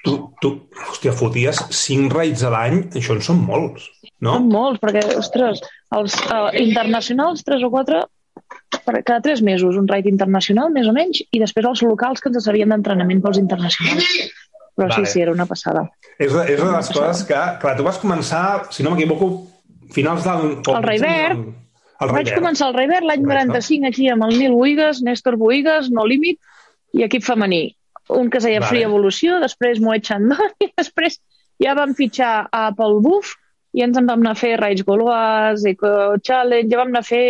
Tu, 0.06 0.14
tu 0.44 0.52
hòstia, 0.90 1.14
foties 1.18 1.62
cinc 1.74 2.14
raids 2.14 2.44
a 2.46 2.52
l'any, 2.54 2.84
això 3.00 3.16
en 3.18 3.24
són 3.26 3.42
molts, 3.48 3.88
no? 4.22 4.36
Són 4.38 4.50
molts, 4.52 4.82
perquè, 4.84 5.02
ostres, 5.18 5.64
els 5.98 6.18
uh, 6.28 6.50
internacionals, 6.62 7.42
tres 7.48 7.66
o 7.66 7.72
quatre, 7.74 8.04
per 8.86 9.02
cada 9.02 9.24
tres 9.26 9.42
mesos, 9.46 9.78
un 9.80 9.88
raid 9.90 10.10
internacional, 10.10 10.70
més 10.74 10.90
o 10.90 10.94
menys, 10.94 11.24
i 11.34 11.42
després 11.42 11.66
els 11.70 11.82
locals 11.86 12.22
que 12.22 12.30
ens 12.32 12.46
servien 12.46 12.70
d'entrenament 12.70 13.24
pels 13.24 13.42
internacionals. 13.42 14.12
Però 14.78 14.88
vale. 14.92 15.08
sí, 15.08 15.16
sí, 15.16 15.24
era 15.26 15.34
una 15.34 15.48
passada. 15.50 15.88
És, 16.18 16.30
és 16.30 16.62
una 16.62 16.70
de 16.70 16.76
les 16.78 16.92
coses 16.94 17.24
que, 17.28 17.40
clar, 17.64 17.74
tu 17.76 17.88
vas 17.88 17.98
començar, 18.00 18.44
si 18.76 18.86
no 18.86 18.94
m'equivoco, 18.94 19.32
finals 19.96 20.28
del... 20.28 20.60
El 20.62 20.86
Raivert. 20.86 21.42
El 22.00 22.14
Vaig 22.16 22.30
començar 22.32 22.70
el 22.70 22.78
Raivert 22.78 23.04
l'any 23.04 23.26
95 23.26 23.90
aquí 23.90 24.06
amb 24.14 24.24
el 24.30 24.38
Nil 24.40 24.54
Buigas, 24.56 25.02
Néstor 25.04 25.36
Buigas, 25.42 25.90
No 25.92 26.06
Límit, 26.08 26.40
i 26.96 27.04
equip 27.04 27.26
femení 27.26 27.66
un 28.16 28.30
que 28.30 28.40
es 28.40 28.48
deia 28.48 28.62
vale. 28.64 28.70
Free 28.72 28.88
Evolució, 28.88 29.38
després 29.44 29.82
Moet 29.84 30.08
Chandon, 30.08 30.56
i 30.66 30.72
després 30.72 31.20
ja 31.64 31.76
vam 31.78 31.94
fitxar 31.98 32.48
a 32.56 32.70
Paul 32.76 33.00
Buff 33.06 33.36
i 33.78 33.84
ens 33.86 34.00
en 34.00 34.10
vam 34.10 34.24
anar 34.24 34.34
a 34.34 34.40
fer 34.40 34.56
Raids 34.58 34.86
Gaulois, 34.88 35.66
Eco 35.70 36.18
Challenge, 36.26 36.72
ja 36.72 36.82
vam 36.82 36.94
anar 36.94 37.06
a 37.06 37.10
fer... 37.10 37.24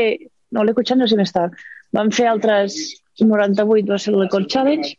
No, 0.56 0.64
l'Eco 0.66 0.82
Challenge 0.82 1.06
no 1.06 1.12
sé 1.12 1.20
més 1.20 1.36
tard. 1.36 1.54
Vam 1.94 2.10
fer 2.16 2.30
altres 2.32 2.78
98, 3.20 3.92
va 3.92 4.00
ser 4.02 4.16
l'Eco 4.16 4.42
Challenge, 4.48 4.96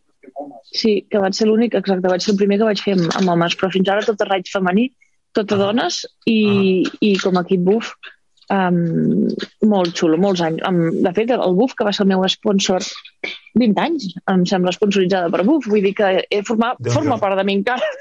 Sí, 0.70 0.92
que 1.10 1.18
vaig 1.18 1.34
ser 1.34 1.48
l'únic, 1.48 1.74
exacte, 1.74 2.08
vaig 2.10 2.22
ser 2.22 2.34
el 2.34 2.38
primer 2.38 2.60
que 2.60 2.68
vaig 2.68 2.82
fer 2.84 2.94
amb, 2.96 3.08
amb 3.18 3.32
homes, 3.32 3.56
però 3.58 3.70
fins 3.74 3.88
ara 3.90 4.06
tot 4.06 4.20
el 4.22 4.30
raig 4.30 4.50
femení, 4.52 4.86
tot 5.36 5.50
a 5.50 5.56
ah. 5.56 5.60
dones 5.64 6.04
i, 6.30 6.38
ah. 6.38 6.98
i 7.08 7.10
com 7.22 7.38
a 7.38 7.44
equip 7.46 7.64
buf 7.66 7.92
um, 8.50 9.28
molt 9.70 9.96
xulo, 9.96 10.18
molts 10.20 10.42
anys. 10.44 10.62
Um, 10.68 10.80
de 11.04 11.12
fet, 11.16 11.32
el 11.34 11.56
BUF, 11.58 11.74
que 11.78 11.86
va 11.86 11.92
ser 11.94 12.04
el 12.04 12.10
meu 12.12 12.24
sponsor 12.30 12.84
20 13.60 13.82
anys, 13.82 14.08
em 14.32 14.44
sembla 14.48 14.74
sponsoritzada 14.74 15.30
per 15.32 15.44
BUF, 15.46 15.68
vull 15.70 15.84
dir 15.86 15.94
que 15.98 16.12
he 16.22 16.42
format, 16.46 16.78
forma 16.94 17.18
part 17.22 17.38
de 17.40 17.46
mi 17.46 17.58
encara. 17.60 17.86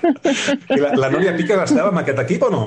La, 0.00 0.94
la 0.96 1.08
Núria 1.12 1.34
Piques 1.36 1.66
estava 1.66 1.90
en 1.92 1.98
aquest 2.00 2.20
equip 2.22 2.46
o 2.46 2.50
no? 2.52 2.62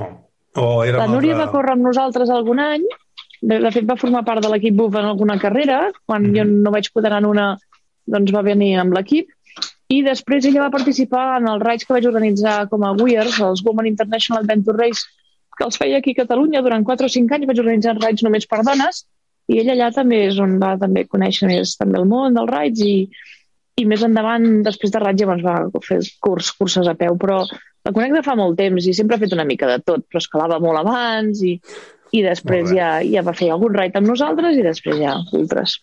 O 0.61 0.83
era 0.85 0.99
la 1.01 1.07
Núria 1.09 1.33
altra... 1.33 1.47
va 1.47 1.53
córrer 1.55 1.73
amb 1.73 1.87
nosaltres 1.87 2.29
algun 2.29 2.59
any, 2.61 2.83
de, 3.41 3.57
de 3.63 3.71
fet 3.73 3.87
va 3.89 3.97
formar 3.97 4.21
part 4.27 4.43
de 4.43 4.51
l'equip 4.51 4.75
BUF 4.77 4.99
en 4.99 5.07
alguna 5.09 5.39
carrera, 5.41 5.79
quan 6.05 6.27
mm. 6.27 6.35
jo 6.37 6.45
no 6.51 6.73
vaig 6.75 6.91
poder 6.93 7.09
anar 7.09 7.23
en 7.23 7.29
una, 7.31 7.47
doncs 8.13 8.35
va 8.35 8.43
venir 8.45 8.75
amb 8.83 8.93
l'equip, 8.93 9.31
i 9.93 10.01
després 10.05 10.45
ella 10.47 10.67
va 10.67 10.73
participar 10.73 11.25
en 11.39 11.49
els 11.51 11.63
raids 11.63 11.85
que 11.85 11.95
vaig 11.95 12.07
organitzar 12.09 12.63
com 12.71 12.85
a 12.85 12.93
Weirs, 12.99 13.39
els 13.43 13.63
Women 13.65 13.89
International 13.89 14.43
Adventure 14.43 14.77
Race, 14.79 15.03
que 15.57 15.67
els 15.67 15.79
feia 15.79 15.99
aquí 16.01 16.15
a 16.15 16.21
Catalunya 16.23 16.63
durant 16.65 16.85
4 16.87 17.09
o 17.09 17.13
5 17.15 17.37
anys, 17.37 17.49
vaig 17.49 17.61
organitzar 17.63 17.97
raids 17.99 18.25
només 18.25 18.47
per 18.49 18.63
dones, 18.65 19.03
i 19.51 19.59
ella 19.59 19.75
allà 19.75 19.91
també 19.95 20.23
és 20.29 20.39
on 20.39 20.57
va 20.61 20.73
també 20.79 21.05
conèixer 21.09 21.49
més 21.49 21.75
també 21.79 21.99
el 21.99 22.07
món 22.09 22.37
dels 22.37 22.49
raids 22.49 22.83
i, 22.87 22.95
i 23.81 23.85
més 23.89 24.05
endavant, 24.05 24.47
després 24.65 24.93
de 24.93 25.01
raids, 25.03 25.23
llavors 25.23 25.43
va 25.45 25.83
fer 25.87 25.99
curs, 26.23 26.53
curses 26.59 26.87
a 26.87 26.95
peu, 26.99 27.17
però 27.19 27.41
la 27.83 27.91
conec 27.91 28.13
de 28.15 28.23
fa 28.23 28.37
molt 28.39 28.55
temps 28.59 28.85
i 28.87 28.93
sempre 28.95 29.17
ha 29.17 29.23
fet 29.23 29.35
una 29.35 29.47
mica 29.47 29.67
de 29.67 29.81
tot, 29.83 30.05
però 30.07 30.21
escalava 30.23 30.61
molt 30.63 30.79
abans 30.79 31.41
i, 31.43 31.57
i 32.13 32.21
després 32.23 32.69
ja, 32.71 32.95
ja 33.03 33.23
va 33.25 33.33
fer 33.35 33.49
algun 33.51 33.73
raid 33.75 33.95
amb 33.97 34.07
nosaltres 34.11 34.55
i 34.55 34.63
després 34.65 34.99
ja 35.01 35.17
ultres. 35.35 35.79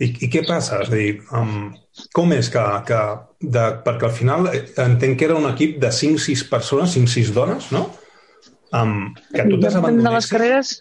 I, 0.00 0.08
i 0.24 0.30
què 0.32 0.42
passa? 0.46 0.80
És 0.82 0.90
a 0.90 0.96
dir, 0.96 1.20
um, 1.36 1.68
com 2.16 2.32
és 2.34 2.48
que, 2.52 2.64
que 2.88 3.02
de, 3.42 3.66
perquè 3.84 4.08
al 4.08 4.16
final 4.16 4.50
eh, 4.50 4.64
entenc 4.86 5.20
que 5.20 5.28
era 5.28 5.38
un 5.38 5.46
equip 5.50 5.78
de 5.82 5.92
5-6 5.92 6.46
persones, 6.50 6.96
5-6 6.96 7.32
dones, 7.36 7.70
no? 7.76 7.86
Um, 8.74 9.14
que 9.32 9.44
tu 9.46 9.60
t'abandonessis... 9.60 10.08
De 10.08 10.14
les 10.16 10.30
carreres... 10.32 10.72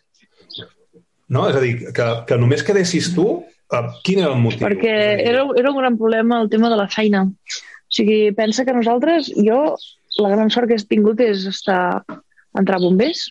No? 1.27 1.48
És 1.50 1.58
a 1.58 1.62
dir, 1.63 1.75
que, 1.96 2.08
que 2.30 2.38
només 2.38 2.63
quedessis 2.65 3.12
tu, 3.15 3.25
uh, 3.42 3.86
quin 4.06 4.22
era 4.22 4.34
el 4.34 4.42
motiu? 4.42 4.65
Perquè 4.65 4.96
era, 5.25 5.46
era 5.58 5.72
un 5.72 5.80
gran 5.80 5.98
problema 5.98 6.42
el 6.44 6.51
tema 6.54 6.70
de 6.70 6.77
la 6.77 6.89
feina. 6.92 7.24
O 7.25 7.96
sigui, 7.96 8.30
pensa 8.38 8.65
que 8.65 8.75
nosaltres, 8.75 9.32
jo 9.34 9.75
la 10.22 10.32
gran 10.32 10.51
sort 10.54 10.70
que 10.70 10.77
he 10.77 10.88
tingut 10.89 11.22
és 11.24 11.46
estar, 11.50 12.04
entrar 12.58 12.77
a 12.80 12.84
bombers 12.84 13.27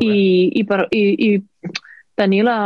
i, 0.00 0.50
i, 0.54 0.62
per, 0.68 0.84
i, 0.94 1.02
i 1.28 1.72
tenir 2.18 2.44
la, 2.46 2.58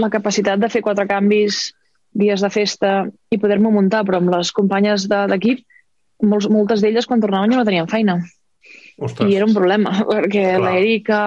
la 0.00 0.10
capacitat 0.12 0.62
de 0.62 0.70
fer 0.72 0.82
quatre 0.84 1.06
canvis, 1.10 1.72
dies 2.14 2.42
de 2.42 2.50
festa 2.50 2.94
i 3.34 3.38
poder-me 3.42 3.72
muntar, 3.74 4.04
però 4.06 4.20
amb 4.22 4.32
les 4.34 4.52
companyes 4.54 5.08
d'equip, 5.10 5.64
de, 6.22 6.40
moltes 6.48 6.82
d'elles 6.82 7.06
quan 7.10 7.22
tornaven 7.22 7.52
ja 7.52 7.60
no 7.60 7.66
tenien 7.66 7.90
feina. 7.90 8.20
Ostres. 8.98 9.30
I 9.30 9.38
era 9.38 9.46
un 9.48 9.54
problema, 9.54 9.94
perquè 10.10 10.54
l'Erica, 10.60 11.20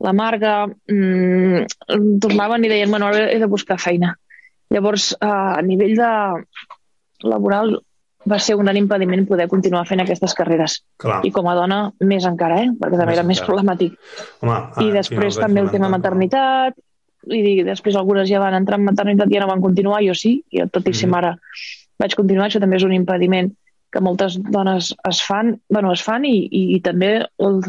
la 0.00 0.14
Marga, 0.16 0.54
mmm, 0.66 2.18
tornaven 2.22 2.66
i 2.66 2.72
deien, 2.72 2.90
bueno, 2.90 3.10
ara 3.10 3.28
he 3.30 3.38
de 3.40 3.50
buscar 3.50 3.78
feina. 3.80 4.14
Llavors, 4.70 5.12
a 5.20 5.60
nivell 5.66 5.96
de 5.98 6.10
laboral, 7.26 7.74
va 8.30 8.38
ser 8.38 8.54
un 8.54 8.66
gran 8.66 8.76
impediment 8.76 9.24
poder 9.26 9.48
continuar 9.48 9.86
fent 9.88 10.02
aquestes 10.04 10.34
carreres. 10.36 10.80
Clar. 11.00 11.22
I 11.26 11.32
com 11.34 11.48
a 11.48 11.56
dona, 11.56 11.80
més 12.06 12.26
encara, 12.28 12.60
eh? 12.62 12.70
perquè 12.78 13.00
també 13.00 13.16
més 13.16 13.18
era 13.18 13.24
encara. 13.24 13.30
més 13.32 13.42
problemàtic. 13.46 13.98
Home, 14.44 14.60
I 14.84 14.94
després 14.94 15.40
també 15.40 15.64
el 15.64 15.72
tema 15.72 15.90
maternitat, 15.92 16.78
i 17.26 17.60
després 17.66 17.98
algunes 18.00 18.28
ja 18.30 18.40
van 18.40 18.56
entrar 18.56 18.78
en 18.80 18.86
maternitat 18.86 19.28
i 19.28 19.36
ja 19.36 19.44
no 19.44 19.50
van 19.50 19.64
continuar, 19.64 20.00
jo 20.06 20.14
sí, 20.16 20.38
i 20.50 20.64
tot 20.72 20.86
i 20.88 20.94
ser 20.94 21.08
mm. 21.08 21.12
mare 21.16 21.34
vaig 22.00 22.16
continuar, 22.16 22.48
això 22.48 22.60
també 22.62 22.78
és 22.80 22.86
un 22.86 22.94
impediment 22.96 23.50
que 23.90 24.00
moltes 24.00 24.36
dones 24.40 24.92
es 25.08 25.20
fan, 25.26 25.56
bueno, 25.68 25.92
es 25.92 26.02
fan 26.06 26.24
i, 26.24 26.34
i, 26.46 26.62
i 26.76 26.80
també 26.84 27.12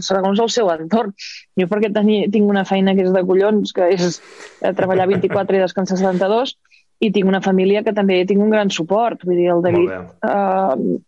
segons 0.06 0.40
el 0.40 0.52
seu 0.54 0.70
entorn. 0.74 1.14
Jo 1.60 1.68
perquè 1.72 1.92
tenia, 1.94 2.30
tinc 2.34 2.50
una 2.50 2.66
feina 2.70 2.94
que 2.98 3.08
és 3.08 3.14
de 3.14 3.24
collons, 3.26 3.74
que 3.74 3.90
és 3.96 4.20
eh, 4.62 4.74
treballar 4.78 5.10
24 5.10 5.58
i 5.58 5.64
descansar 5.64 5.98
72, 5.98 6.56
i 7.02 7.10
tinc 7.14 7.30
una 7.30 7.42
família 7.42 7.82
que 7.82 7.96
també 7.98 8.20
tinc 8.30 8.44
un 8.44 8.54
gran 8.54 8.70
suport. 8.70 9.26
Vull 9.26 9.40
dir, 9.40 9.50
el 9.56 9.64
David, 9.66 9.96
eh, 10.30 11.00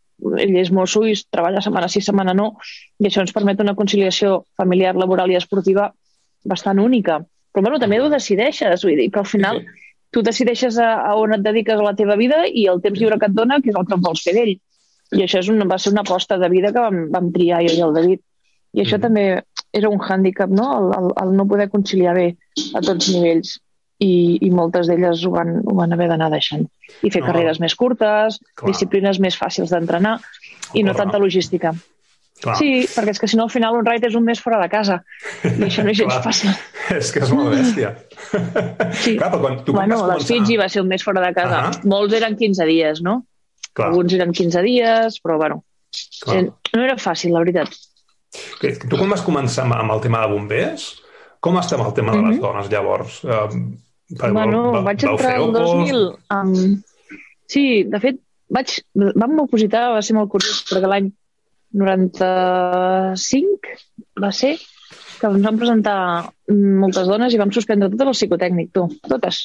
ell 0.43 0.58
és 0.58 0.72
mosso 0.74 1.03
i 1.05 1.13
treballa 1.29 1.62
setmana 1.62 1.89
sí, 1.91 2.01
setmana 2.01 2.34
no, 2.38 2.55
i 3.00 3.10
això 3.10 3.22
ens 3.24 3.36
permet 3.36 3.62
una 3.62 3.75
conciliació 3.77 4.43
familiar, 4.58 4.96
laboral 4.98 5.32
i 5.32 5.38
esportiva 5.38 5.91
bastant 6.43 6.82
única. 6.82 7.22
Però 7.53 7.67
bueno, 7.67 7.79
també 7.79 8.01
ho 8.01 8.10
decideixes, 8.10 8.84
vull 8.84 8.98
dir, 8.98 9.10
que 9.13 9.22
al 9.22 9.29
final 9.29 9.62
sí, 9.62 9.70
sí. 9.70 9.98
tu 10.15 10.24
decideixes 10.25 10.79
a, 10.82 10.93
a 11.05 11.15
on 11.20 11.38
et 11.38 11.43
dediques 11.46 11.77
a 11.77 11.86
la 11.86 11.96
teva 11.98 12.17
vida 12.17 12.43
i 12.50 12.65
el 12.72 12.82
temps 12.82 13.00
lliure 13.00 13.20
que 13.22 13.29
et 13.29 13.36
dona, 13.38 13.62
que 13.62 13.70
és 13.70 13.77
el 13.77 13.86
que 13.89 14.00
vols 14.01 14.24
fer 14.25 14.34
d'ell. 14.39 14.55
I 15.13 15.25
això 15.25 15.41
és 15.43 15.50
una, 15.53 15.67
va 15.70 15.79
ser 15.79 15.93
una 15.93 16.03
aposta 16.05 16.38
de 16.41 16.50
vida 16.50 16.72
que 16.74 16.84
vam, 16.84 17.03
vam 17.13 17.32
triar 17.36 17.62
jo 17.65 17.75
i 17.75 17.84
el 17.86 17.93
David. 17.98 18.24
I 18.74 18.82
això 18.82 18.98
mm. 18.98 19.03
també 19.03 19.25
era 19.74 19.89
un 19.89 20.01
hàndicap, 20.01 20.50
no? 20.50 20.70
El, 20.79 20.89
el, 20.98 21.12
el 21.24 21.36
no 21.38 21.48
poder 21.50 21.70
conciliar 21.70 22.15
bé 22.17 22.27
a 22.74 22.82
tots 22.82 23.12
nivells 23.13 23.58
i, 24.03 24.13
i 24.41 24.50
moltes 24.53 24.89
d'elles 24.89 25.24
ho, 25.25 25.32
van, 25.34 25.55
ho 25.62 25.77
van 25.77 25.93
haver 25.96 26.10
d'anar 26.12 26.29
deixant. 26.34 26.65
I 27.01 27.12
fer 27.13 27.24
no. 27.24 27.29
carreres 27.29 27.62
més 27.63 27.75
curtes, 27.79 28.39
Clar. 28.53 28.70
disciplines 28.70 29.22
més 29.24 29.38
fàcils 29.39 29.74
d'entrenar 29.74 30.20
i 30.74 30.84
no 30.86 30.96
tanta 30.98 31.22
logística. 31.22 31.74
Clar. 32.43 32.58
Sí, 32.60 32.72
perquè 32.91 33.13
és 33.13 33.22
que 33.22 33.27
si 33.32 33.38
no 33.39 33.46
al 33.46 33.51
final 33.53 33.77
un 33.77 33.86
raid 33.88 34.03
és 34.03 34.15
un 34.20 34.25
mes 34.25 34.39
fora 34.41 34.58
de 34.60 34.67
casa 34.72 34.98
i 35.48 35.67
això 35.70 35.86
no 35.86 35.93
és 35.93 36.00
gens 36.01 36.17
fàcil. 36.25 36.51
És 36.98 37.13
que 37.15 37.22
és 37.24 37.32
molt 37.32 37.53
bèstia. 37.53 37.93
Sí. 39.00 39.15
Clar, 39.20 39.29
quan 39.38 39.62
tu 39.63 39.75
bueno, 39.75 40.01
començar... 40.01 40.17
les 40.17 40.27
Fiji 40.27 40.58
va 40.60 40.67
ser 40.72 40.84
un 40.84 40.89
mes 40.91 41.05
fora 41.05 41.24
de 41.24 41.32
casa. 41.38 41.62
Uh 41.62 41.70
-huh. 41.70 41.93
Molts 41.93 42.17
eren 42.17 42.36
15 42.36 42.67
dies, 42.67 43.01
no? 43.05 43.22
Clar. 43.74 43.89
Alguns 43.89 44.13
eren 44.13 44.34
15 44.36 44.62
dies, 44.65 45.18
però 45.24 45.39
bueno, 45.42 45.63
Clar. 46.22 46.44
no 46.75 46.84
era 46.84 47.00
fàcil, 47.01 47.34
la 47.34 47.42
veritat. 47.46 47.74
Tu 48.62 48.98
quan 48.98 49.10
vas 49.10 49.25
començar 49.25 49.65
amb 49.65 49.94
el 49.94 50.01
tema 50.01 50.22
de 50.24 50.34
bombers, 50.34 50.92
com 51.44 51.58
estem 51.60 51.82
el 51.84 51.94
tema 51.94 52.13
de 52.13 52.22
les 52.22 52.27
mm 52.27 52.39
-hmm. 52.39 52.42
dones 52.42 52.70
llavors? 52.70 53.24
Uh, 53.24 53.50
Bueno, 54.20 54.60
va, 54.75 54.82
vaig 54.89 55.06
entrar 55.08 55.38
el 55.39 55.53
2000 55.53 56.01
amb... 56.36 56.84
Sí, 57.50 57.63
de 57.89 58.00
fet, 58.01 58.18
vaig, 58.53 58.68
vam 58.96 59.39
opositar, 59.44 59.92
va 59.94 60.01
ser 60.06 60.15
molt 60.18 60.30
curiós, 60.32 60.63
perquè 60.70 60.88
l'any 60.89 61.08
95 61.74 63.74
va 64.22 64.32
ser 64.34 64.58
que 65.20 65.27
ens 65.30 65.46
vam 65.46 65.58
presentar 65.60 65.98
moltes 66.84 67.08
dones 67.10 67.34
i 67.34 67.42
vam 67.42 67.51
suspendre 67.56 67.92
tot 67.94 68.06
el 68.06 68.15
psicotècnic, 68.15 68.68
tu, 68.75 68.82
totes. 69.10 69.36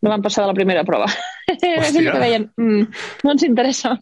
No 0.00 0.10
vam 0.12 0.22
passar 0.24 0.44
de 0.44 0.52
la 0.52 0.56
primera 0.56 0.84
prova. 0.88 1.08
Hòstia. 1.50 2.12
que 2.12 2.20
deien, 2.22 2.46
mm, 2.56 2.84
no 3.24 3.34
ens 3.34 3.42
interessa. 3.44 3.96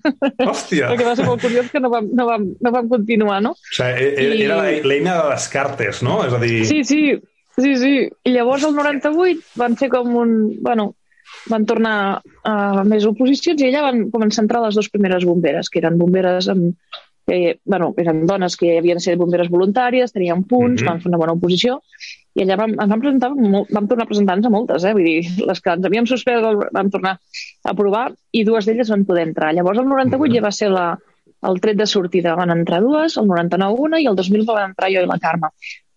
Hòstia. 0.45 0.93
Perquè 0.93 1.07
va 1.07 1.17
ser 1.19 1.27
molt 1.27 1.43
curiós 1.43 1.73
que 1.73 1.81
no 1.81 1.91
vam, 1.91 2.13
no 2.15 2.29
vam, 2.29 2.45
no 2.61 2.73
vam 2.75 2.93
continuar, 2.93 3.41
no? 3.43 3.57
O 3.57 3.73
sigui, 3.75 4.13
era, 4.15 4.37
I... 4.37 4.45
era 4.45 4.61
l'eina 4.87 5.17
de 5.23 5.33
les 5.33 5.49
cartes, 5.51 6.05
no? 6.07 6.21
És 6.27 6.37
a 6.37 6.41
dir... 6.45 6.63
Sí, 6.69 6.85
sí, 6.85 7.03
Sí, 7.59 7.75
sí. 7.77 7.95
I 8.23 8.31
llavors 8.31 8.65
el 8.69 8.77
98 8.77 9.59
van 9.59 9.77
fer 9.77 9.91
com 9.91 10.15
un... 10.17 10.33
Bueno, 10.63 10.93
van 11.51 11.67
tornar 11.69 11.97
a 12.47 12.85
més 12.89 13.05
oposicions 13.09 13.61
i 13.61 13.69
allà 13.69 13.83
van 13.89 14.07
començar 14.13 14.43
a 14.43 14.47
entrar 14.47 14.63
les 14.65 14.79
dues 14.79 14.89
primeres 14.93 15.27
bomberes, 15.29 15.69
que 15.69 15.81
eren 15.83 15.99
bomberes 16.01 16.49
amb, 16.53 16.71
que, 17.29 17.59
bueno, 17.65 17.91
eren 18.01 18.25
dones 18.29 18.57
que 18.57 18.79
havien 18.79 19.01
de 19.01 19.05
ser 19.05 19.17
bomberes 19.21 19.51
voluntàries, 19.53 20.15
tenien 20.15 20.45
punts, 20.45 20.81
mm 20.81 20.85
-hmm. 20.85 20.89
van 20.89 21.03
fer 21.03 21.11
una 21.11 21.21
bona 21.21 21.35
oposició, 21.37 21.83
i 22.37 22.45
allà 22.45 22.57
vam, 22.61 22.75
ens 22.77 22.91
vam, 22.93 23.01
presentar, 23.03 23.31
vam 23.35 23.89
tornar 23.91 24.05
a 24.05 24.11
presentar-nos 24.11 24.47
a 24.47 24.53
moltes, 24.55 24.85
eh? 24.85 24.93
vull 24.95 25.09
dir, 25.09 25.45
les 25.49 25.61
que 25.65 25.75
ens 25.75 25.87
havíem 25.89 26.07
suspès 26.07 26.45
vam 26.77 26.91
tornar 26.95 27.17
a 27.65 27.75
provar 27.75 28.05
i 28.33 28.45
dues 28.47 28.69
d'elles 28.69 28.93
van 28.95 29.05
poder 29.09 29.27
entrar. 29.31 29.53
Llavors 29.55 29.79
el 29.79 29.89
98 29.89 30.19
mm 30.19 30.23
-hmm. 30.23 30.35
ja 30.37 30.47
va 30.47 30.53
ser 30.53 30.71
la, 30.71 30.87
el 31.49 31.61
tret 31.61 31.77
de 31.77 31.87
sortida, 31.87 32.37
van 32.37 32.51
entrar 32.51 32.81
dues, 32.81 33.17
el 33.17 33.27
99 33.27 33.75
una 33.89 34.01
i 34.01 34.07
el 34.07 34.17
2000 34.17 34.47
van 34.47 34.71
entrar 34.71 34.91
jo 34.93 35.03
i 35.03 35.07
la 35.07 35.19
Carme 35.19 35.49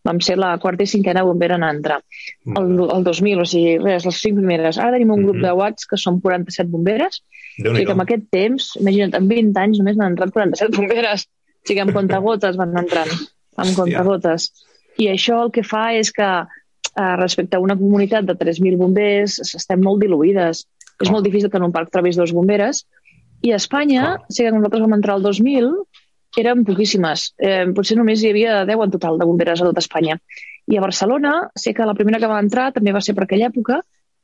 vam 0.03 0.19
ser 0.19 0.37
la 0.37 0.55
quarta 0.57 0.83
i 0.83 0.89
cinquena 0.89 1.23
bombera 1.23 1.55
en 1.55 1.63
entrar. 1.63 1.99
El, 2.45 2.71
el 2.89 3.03
2000, 3.05 3.41
o 3.41 3.45
sigui, 3.45 3.77
res, 3.83 4.05
les 4.07 4.21
cinc 4.23 4.39
primeres. 4.39 4.79
Ara 4.81 4.95
tenim 4.95 5.11
un 5.13 5.23
grup 5.23 5.35
mm 5.35 5.43
-hmm. 5.43 5.47
de 5.47 5.59
watts 5.59 5.85
que 5.85 5.97
són 5.97 6.19
47 6.21 6.69
bomberes. 6.71 7.21
O 7.59 7.69
sigui 7.69 7.85
que 7.85 7.91
en 7.91 8.01
aquest 8.01 8.25
temps, 8.31 8.71
imagina't, 8.79 9.15
en 9.15 9.27
20 9.27 9.59
anys 9.59 9.77
només 9.77 9.97
n'han 9.97 10.11
entrat 10.13 10.33
47 10.33 10.77
bomberes. 10.77 11.27
O 11.61 11.67
sigui, 11.67 11.81
amb 11.81 11.93
comptagotes 11.97 12.57
van 12.57 12.77
entrant, 12.77 13.11
amb 13.57 13.75
comptagotes. 13.75 14.51
I 15.01 15.09
això 15.11 15.39
el 15.45 15.53
que 15.55 15.63
fa 15.65 15.89
és 15.97 16.11
que 16.13 16.29
eh, 16.41 17.15
respecte 17.17 17.57
a 17.57 17.63
una 17.63 17.77
comunitat 17.79 18.27
de 18.27 18.35
3.000 18.37 18.77
bombers 18.79 19.39
estem 19.47 19.81
molt 19.81 20.03
diluïdes. 20.03 20.65
Oh. 20.65 21.05
És 21.05 21.13
molt 21.13 21.25
difícil 21.25 21.49
que 21.49 21.57
en 21.57 21.67
un 21.69 21.73
parc 21.75 21.89
trobis 21.93 22.19
dos 22.19 22.33
bomberes. 22.37 22.85
I 23.41 23.55
a 23.55 23.57
Espanya, 23.57 24.15
oh. 24.19 24.25
sí 24.29 24.45
que 24.45 24.53
nosaltres 24.53 24.85
vam 24.85 24.97
entrar 24.99 25.17
el 25.17 25.25
2000, 25.25 25.71
eren 26.37 26.65
poquíssimes. 26.67 27.31
Eh, 27.41 27.65
potser 27.75 27.97
només 27.99 28.21
hi 28.21 28.29
havia 28.31 28.61
10 28.69 28.85
en 28.85 28.93
total 28.93 29.17
de 29.19 29.27
bomberes 29.27 29.61
a 29.61 29.67
tot 29.67 29.81
Espanya. 29.81 30.19
I 30.69 30.77
a 30.77 30.83
Barcelona, 30.83 31.33
sé 31.57 31.73
que 31.73 31.87
la 31.87 31.97
primera 31.97 32.21
que 32.21 32.29
va 32.29 32.39
entrar 32.39 32.69
també 32.75 32.93
va 32.95 33.01
ser 33.01 33.17
per 33.17 33.25
aquella 33.25 33.49
època, 33.49 33.81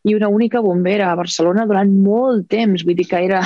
i 0.07 0.13
una 0.15 0.29
única 0.31 0.61
bombera 0.63 1.11
a 1.11 1.15
Barcelona 1.19 1.65
durant 1.67 1.89
molt 2.03 2.47
temps. 2.51 2.85
Vull 2.87 2.95
dir 2.95 3.07
que 3.09 3.19
era 3.25 3.41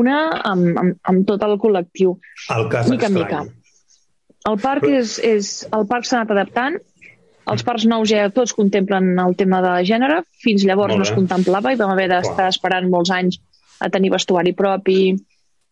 una 0.00 0.20
amb, 0.52 0.70
amb, 0.72 1.00
amb 1.12 1.26
tot 1.28 1.42
el 1.44 1.58
col·lectiu. 1.60 2.16
El 2.54 2.68
cas 2.72 2.88
mica 2.88 3.10
estrany. 3.10 3.18
mica. 3.18 3.42
El 4.48 4.56
parc 4.60 4.86
és, 4.88 5.18
és, 5.24 5.50
el 5.76 5.84
parc 5.90 6.08
s'ha 6.08 6.20
anat 6.20 6.32
adaptant. 6.36 6.78
Els 7.50 7.64
parcs 7.66 7.84
nous 7.88 8.08
ja 8.08 8.28
tots 8.32 8.54
contemplen 8.54 9.12
el 9.18 9.34
tema 9.36 9.60
de 9.64 9.72
gènere. 9.88 10.20
Fins 10.44 10.64
llavors 10.68 10.96
no 10.96 11.04
es 11.04 11.12
contemplava 11.12 11.72
i 11.74 11.78
vam 11.80 11.92
haver 11.92 12.06
d'estar 12.12 12.48
esperant 12.52 12.88
molts 12.92 13.10
anys 13.12 13.40
a 13.80 13.88
tenir 13.92 14.12
vestuari 14.12 14.52
propi, 14.56 15.14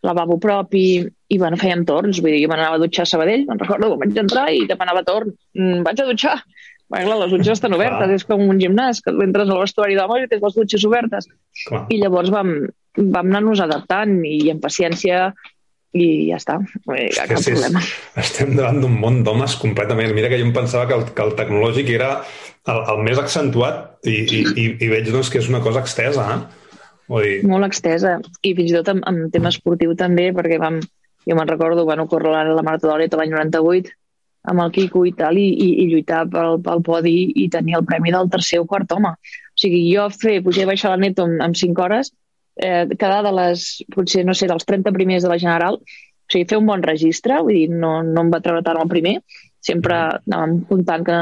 lavabo 0.03 0.39
propi, 0.41 1.03
i 1.05 1.39
bueno, 1.39 1.59
fèiem 1.61 1.85
torns, 1.89 2.23
vull 2.23 2.33
dir, 2.33 2.43
jo 2.45 2.51
m'anava 2.51 2.79
a 2.79 2.83
dutxar 2.83 3.05
a 3.05 3.11
Sabadell, 3.11 3.45
me'n 3.49 3.61
recordo, 3.61 3.91
vaig 4.01 4.17
entrar 4.17 4.47
i 4.55 4.65
demanava 4.69 5.05
torn, 5.05 5.35
mm, 5.59 5.83
vaig 5.87 6.01
a 6.01 6.09
dutxar. 6.09 6.37
Bé, 6.89 7.03
clar, 7.05 7.19
les 7.21 7.33
dutxes 7.35 7.59
estan 7.59 7.77
obertes, 7.77 8.15
és 8.17 8.25
com 8.25 8.41
un 8.49 8.61
gimnàs, 8.63 9.03
que 9.05 9.13
entres 9.13 9.51
al 9.51 9.61
vestuari 9.61 9.99
d'home 9.99 10.23
i 10.23 10.29
tens 10.31 10.45
les 10.47 10.57
dutxes 10.57 10.87
obertes. 10.89 11.29
Clar. 11.67 11.83
I 11.93 11.99
llavors 12.01 12.33
vam, 12.33 12.55
vam 12.97 13.27
anar-nos 13.27 13.61
adaptant 13.61 14.23
i 14.25 14.49
amb 14.55 14.65
paciència 14.65 15.35
i 15.97 16.29
ja 16.29 16.37
està, 16.37 16.59
dir, 16.61 17.09
cap 17.17 17.41
sí, 17.41 17.55
problema. 17.55 17.81
Estem 18.21 18.53
davant 18.59 18.83
d'un 18.83 18.97
món 19.01 19.23
d'homes 19.25 19.57
completament. 19.61 20.13
Mira 20.17 20.29
que 20.29 20.39
jo 20.41 20.47
em 20.49 20.55
pensava 20.57 20.89
que 20.91 20.97
el, 20.99 21.07
que 21.17 21.25
el 21.25 21.35
tecnològic 21.39 21.93
era 21.95 22.11
el, 22.69 22.83
el 22.93 23.03
més 23.07 23.21
accentuat 23.21 24.05
i, 24.05 24.19
i, 24.21 24.43
i, 24.45 24.67
i 24.85 24.91
veig 24.93 25.09
doncs, 25.09 25.33
que 25.33 25.41
és 25.41 25.49
una 25.49 25.63
cosa 25.65 25.81
extesa, 25.85 26.27
eh? 26.35 26.83
Vull 27.09 27.25
dir... 27.25 27.39
Molt 27.49 27.71
extesa. 27.71 28.19
I 28.45 28.53
fins 28.59 28.75
i 28.75 28.77
tot 28.77 28.93
en, 28.93 29.01
en 29.09 29.31
tema 29.33 29.53
esportiu 29.55 29.97
també, 29.97 30.29
perquè 30.37 30.61
vam, 30.61 30.83
jo 31.25 31.39
me'n 31.39 31.49
recordo, 31.49 31.87
bueno, 31.89 32.07
córrer 32.11 32.35
la, 32.35 32.45
la 32.53 32.67
Marató 32.67 32.93
d'Oret 32.93 33.17
l'any 33.17 33.33
98 33.33 33.97
amb 34.49 34.63
el 34.65 34.71
Quico 34.73 35.03
i 35.05 35.13
tal, 35.17 35.37
i, 35.41 35.49
i, 35.51 35.69
i 35.83 35.89
lluitar 35.91 36.23
pel, 36.33 36.61
pel 36.65 36.81
podi 36.85 37.17
i 37.37 37.49
tenir 37.53 37.77
el 37.81 37.85
premi 37.89 38.13
del 38.15 38.31
tercer 38.33 38.61
o 38.63 38.69
quart 38.69 38.93
home. 38.95 39.11
O 39.17 39.61
sigui, 39.61 39.83
jo 39.91 40.07
fer, 40.15 40.39
pujar 40.45 40.65
i 40.65 40.71
baixar 40.71 40.93
la 40.95 41.01
neto 41.01 41.27
en, 41.29 41.41
en 41.45 41.57
5 41.59 41.85
hores, 41.85 42.13
eh, 42.59 42.87
quedar 42.99 43.23
de 43.27 43.33
les, 43.35 43.67
potser, 43.95 44.25
no 44.27 44.35
sé, 44.35 44.49
dels 44.51 44.67
30 44.69 44.93
primers 44.95 45.25
de 45.25 45.33
la 45.33 45.39
General, 45.41 45.79
o 45.79 46.33
sigui, 46.33 46.47
fer 46.51 46.59
un 46.61 46.69
bon 46.69 46.83
registre, 46.85 47.41
vull 47.45 47.57
dir, 47.57 47.69
no, 47.73 47.99
no 48.05 48.25
em 48.27 48.33
va 48.33 48.43
treure 48.45 48.65
tant 48.67 48.81
el 48.81 48.91
primer, 48.91 49.19
sempre 49.65 49.97
anàvem 50.19 50.61
comptant 50.69 51.05
que 51.07 51.17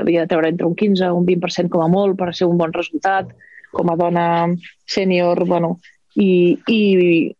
havia 0.00 0.24
de 0.24 0.30
treure 0.30 0.50
entre 0.52 0.68
un 0.68 0.76
15 0.78 1.10
o 1.10 1.18
un 1.18 1.26
20% 1.26 1.72
com 1.72 1.84
a 1.84 1.90
molt 1.92 2.16
per 2.18 2.32
ser 2.34 2.48
un 2.48 2.58
bon 2.60 2.72
resultat, 2.74 3.32
com 3.74 3.90
a 3.90 3.96
dona 4.00 4.26
sènior, 4.88 5.44
bueno, 5.46 5.76
i, 6.16 6.56
i 6.70 6.80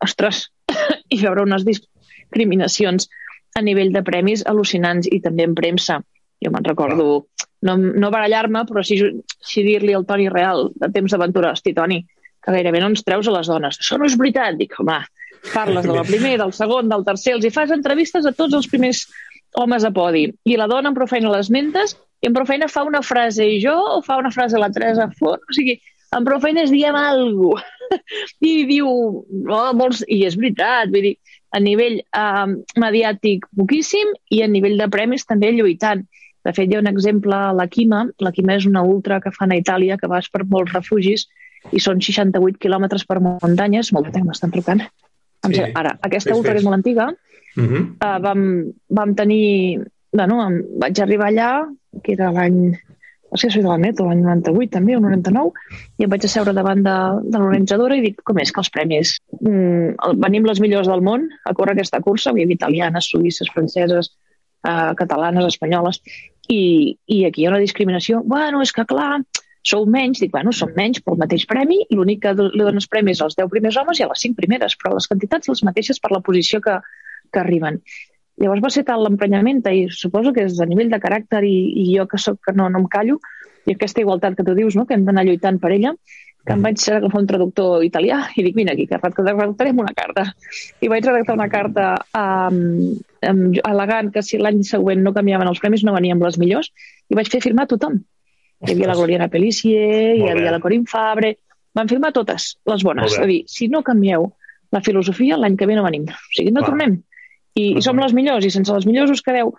ostres, 0.04 0.48
i 1.14 1.20
veure 1.22 1.46
unes 1.46 1.64
discriminacions 1.68 3.08
a 3.56 3.64
nivell 3.64 3.94
de 3.94 4.04
premis 4.06 4.44
al·lucinants 4.46 5.08
i 5.10 5.22
també 5.24 5.48
en 5.48 5.56
premsa. 5.58 5.98
Jo 6.44 6.52
me'n 6.54 6.66
recordo, 6.66 7.26
no, 7.66 7.74
no 7.76 8.10
barallar-me, 8.14 8.62
però 8.68 8.84
sí, 8.86 9.00
sí 9.42 9.64
dir-li 9.66 9.96
al 9.96 10.06
Toni 10.06 10.28
Real, 10.30 10.68
de 10.76 10.90
temps 10.94 11.14
d'aventura, 11.14 11.54
hosti, 11.56 11.74
Toni, 11.74 12.02
que 12.44 12.54
gairebé 12.54 12.80
no 12.82 12.90
ens 12.92 13.04
treus 13.06 13.28
a 13.28 13.34
les 13.34 13.50
dones. 13.50 13.80
Això 13.80 13.98
no 13.98 14.08
és 14.08 14.16
veritat. 14.18 14.56
Dic, 14.58 14.76
home, 14.80 14.98
Parles 15.52 15.86
de 15.86 15.92
la 15.92 16.04
primera, 16.04 16.44
del 16.44 16.52
segon, 16.52 16.88
del 16.90 17.04
tercer, 17.06 17.36
els 17.36 17.46
hi 17.46 17.52
fas 17.54 17.70
entrevistes 17.74 18.26
a 18.26 18.34
tots 18.36 18.56
els 18.58 18.68
primers 18.70 19.04
homes 19.56 19.84
a 19.84 19.92
podi. 19.94 20.26
I 20.44 20.58
la 20.60 20.68
dona 20.70 20.90
en 20.90 20.96
prou 20.96 21.08
feina 21.10 21.32
les 21.32 21.50
mentes 21.54 21.94
i 22.22 22.28
en 22.28 22.34
prou 22.36 22.46
feina 22.48 22.68
fa 22.68 22.84
una 22.86 23.02
frase 23.06 23.46
i 23.46 23.60
jo 23.62 23.74
o 23.98 24.02
fa 24.04 24.18
una 24.20 24.32
frase 24.34 24.60
la 24.60 24.70
Teresa 24.74 25.08
Font. 25.18 25.40
O 25.40 25.56
sigui, 25.56 25.78
en 26.16 26.26
prou 26.26 26.40
feina 26.42 26.64
es 26.66 26.74
diem 26.74 26.96
alguna 26.98 27.62
cosa. 27.62 28.02
I 28.44 28.66
diu, 28.68 28.88
oh, 28.88 29.72
molts, 29.78 30.02
i 30.04 30.24
és 30.28 30.36
veritat, 30.36 30.90
vull 30.92 31.06
dir, 31.06 31.16
a 31.56 31.60
nivell 31.64 31.96
eh, 32.02 32.48
mediàtic 32.76 33.46
poquíssim 33.56 34.10
i 34.36 34.42
a 34.44 34.48
nivell 34.50 34.76
de 34.76 34.88
premis 34.92 35.24
també 35.24 35.54
lluitant. 35.56 36.04
De 36.44 36.52
fet, 36.52 36.68
hi 36.68 36.76
ha 36.76 36.82
un 36.82 36.90
exemple 36.90 37.32
a 37.32 37.54
la 37.56 37.64
Quima. 37.72 38.02
La 38.20 38.32
Quima 38.36 38.58
és 38.58 38.66
una 38.68 38.82
ultra 38.84 39.22
que 39.24 39.32
fan 39.32 39.54
a 39.54 39.56
Itàlia, 39.56 39.96
que 39.96 40.10
vas 40.10 40.28
per 40.28 40.44
molts 40.44 40.74
refugis 40.76 41.24
i 41.72 41.80
són 41.82 42.02
68 42.04 42.60
quilòmetres 42.62 43.04
per 43.08 43.20
muntanyes. 43.24 43.92
Molt 43.96 44.08
de 44.08 44.16
temps 44.16 44.28
m'estan 44.28 44.54
trucant. 44.54 44.84
Sí. 45.46 45.62
Ara, 45.78 45.94
aquesta 46.02 46.34
ultra 46.34 46.54
que 46.54 46.62
és 46.62 46.66
molt 46.66 46.78
antiga, 46.80 47.08
uh 47.12 47.64
-huh. 47.64 47.82
uh, 48.02 48.18
vam, 48.22 48.72
vam 48.88 49.14
tenir... 49.14 49.80
Bueno, 50.10 50.40
em, 50.46 50.62
vaig 50.80 51.00
arribar 51.00 51.28
allà, 51.28 51.68
que 52.02 52.12
era 52.12 52.30
l'any... 52.32 52.72
No 53.30 53.36
sé 53.36 53.50
si 53.50 53.60
de 53.60 53.68
la 53.68 53.76
Neto, 53.76 54.06
l'any 54.06 54.22
98 54.22 54.70
també, 54.72 54.96
o 54.96 55.00
99, 55.00 55.52
i 55.98 56.04
em 56.04 56.10
vaig 56.10 56.24
asseure 56.24 56.52
davant 56.56 56.82
de, 56.82 56.96
de 57.28 57.38
l'organitzadora 57.38 57.96
i 57.96 58.00
dic, 58.00 58.22
com 58.24 58.38
és 58.38 58.50
que 58.50 58.60
els 58.60 58.70
premis... 58.70 59.18
Mm, 59.40 60.16
venim 60.16 60.44
les 60.44 60.60
millors 60.60 60.88
del 60.88 61.02
món 61.02 61.28
a 61.44 61.52
córrer 61.52 61.72
aquesta 61.72 62.00
cursa, 62.00 62.30
hi 62.30 62.42
havia 62.42 62.54
italianes, 62.54 63.10
suïsses, 63.10 63.50
franceses, 63.52 64.16
eh, 64.66 64.92
catalanes, 64.96 65.44
espanyoles, 65.44 66.00
i, 66.48 66.96
i 67.06 67.24
aquí 67.28 67.42
hi 67.42 67.46
ha 67.46 67.52
una 67.52 67.62
discriminació. 67.62 68.22
Bueno, 68.24 68.62
és 68.62 68.72
que 68.72 68.86
clar, 68.88 69.20
sou 69.68 69.86
menys, 69.90 70.22
dic, 70.22 70.32
bueno, 70.32 70.52
som 70.56 70.70
menys 70.76 71.02
pel 71.04 71.18
mateix 71.20 71.44
premi, 71.50 71.80
l'únic 71.94 72.22
que 72.24 72.34
li 72.38 72.62
dones 72.64 72.88
premis 72.90 73.22
als 73.24 73.36
10 73.38 73.50
primers 73.52 73.76
homes 73.80 74.00
i 74.00 74.06
a 74.06 74.10
les 74.12 74.22
5 74.24 74.38
primeres, 74.38 74.76
però 74.80 74.94
les 74.94 75.08
quantitats 75.10 75.50
les 75.50 75.64
mateixes 75.68 76.00
per 76.00 76.12
la 76.14 76.22
posició 76.24 76.62
que, 76.64 76.78
que 77.32 77.42
arriben. 77.42 77.82
Llavors 78.38 78.62
va 78.62 78.70
ser 78.70 78.84
tal 78.86 79.02
l'emprenyament 79.02 79.64
i 79.74 79.88
suposo 79.90 80.32
que 80.32 80.46
és 80.46 80.60
a 80.62 80.68
nivell 80.70 80.92
de 80.92 81.00
caràcter 81.02 81.42
i, 81.44 81.56
i 81.82 81.90
jo 81.96 82.06
que 82.06 82.20
sóc 82.22 82.38
que 82.46 82.54
no, 82.54 82.68
no 82.70 82.84
em 82.84 82.88
callo, 82.92 83.18
i 83.66 83.74
aquesta 83.74 84.00
igualtat 84.00 84.38
que 84.38 84.46
tu 84.46 84.54
dius, 84.56 84.78
no? 84.78 84.86
que 84.86 84.96
hem 84.96 85.04
d'anar 85.04 85.26
lluitant 85.26 85.58
per 85.60 85.74
ella, 85.74 85.92
que 86.46 86.54
em 86.56 86.62
vaig 86.64 86.80
agafar 86.88 87.20
un 87.20 87.26
traductor 87.28 87.82
italià 87.84 88.22
i 88.38 88.44
dic, 88.46 88.54
vine 88.56 88.72
aquí, 88.72 88.86
que 88.88 89.00
redactarem 89.02 89.82
una 89.82 89.92
carta. 89.96 90.24
I 90.80 90.88
vaig 90.88 91.04
redactar 91.04 91.36
una 91.36 91.48
carta 91.52 91.88
um, 92.16 92.94
um, 93.28 93.42
al·legant 93.68 94.12
que 94.14 94.22
si 94.24 94.40
l'any 94.40 94.62
següent 94.64 95.02
no 95.04 95.12
canviaven 95.16 95.50
els 95.50 95.60
premis 95.60 95.84
no 95.84 95.96
veníem 95.98 96.22
les 96.24 96.38
millors 96.40 96.70
i 97.10 97.18
vaig 97.18 97.28
fer 97.34 97.42
firmar 97.44 97.68
tothom. 97.68 97.98
Hi 98.66 98.72
havia 98.72 98.88
la 98.90 98.96
Gloriana 98.98 99.28
Pellissier, 99.30 100.16
hi 100.18 100.30
havia 100.30 100.54
la 100.54 100.62
Corinne 100.64 100.90
Fabre... 100.90 101.36
Van 101.76 101.86
firmar 101.86 102.08
totes 102.10 102.56
les 102.66 102.82
bones. 102.82 103.12
És 103.12 103.20
a 103.22 103.26
dir, 103.28 103.42
si 103.46 103.68
no 103.70 103.84
canvieu 103.86 104.24
la 104.74 104.80
filosofia, 104.82 105.36
l'any 105.38 105.54
que 105.56 105.66
ve 105.68 105.76
no 105.76 105.84
venim. 105.84 106.08
O 106.10 106.32
sigui, 106.34 106.50
no 106.50 106.64
Clar. 106.64 106.72
tornem. 106.72 106.96
I, 107.54 107.66
I 107.78 107.82
som 107.84 108.00
les 108.00 108.14
millors, 108.16 108.46
i 108.48 108.50
sense 108.50 108.72
les 108.74 108.86
millors 108.88 109.12
us 109.14 109.22
quedeu. 109.22 109.52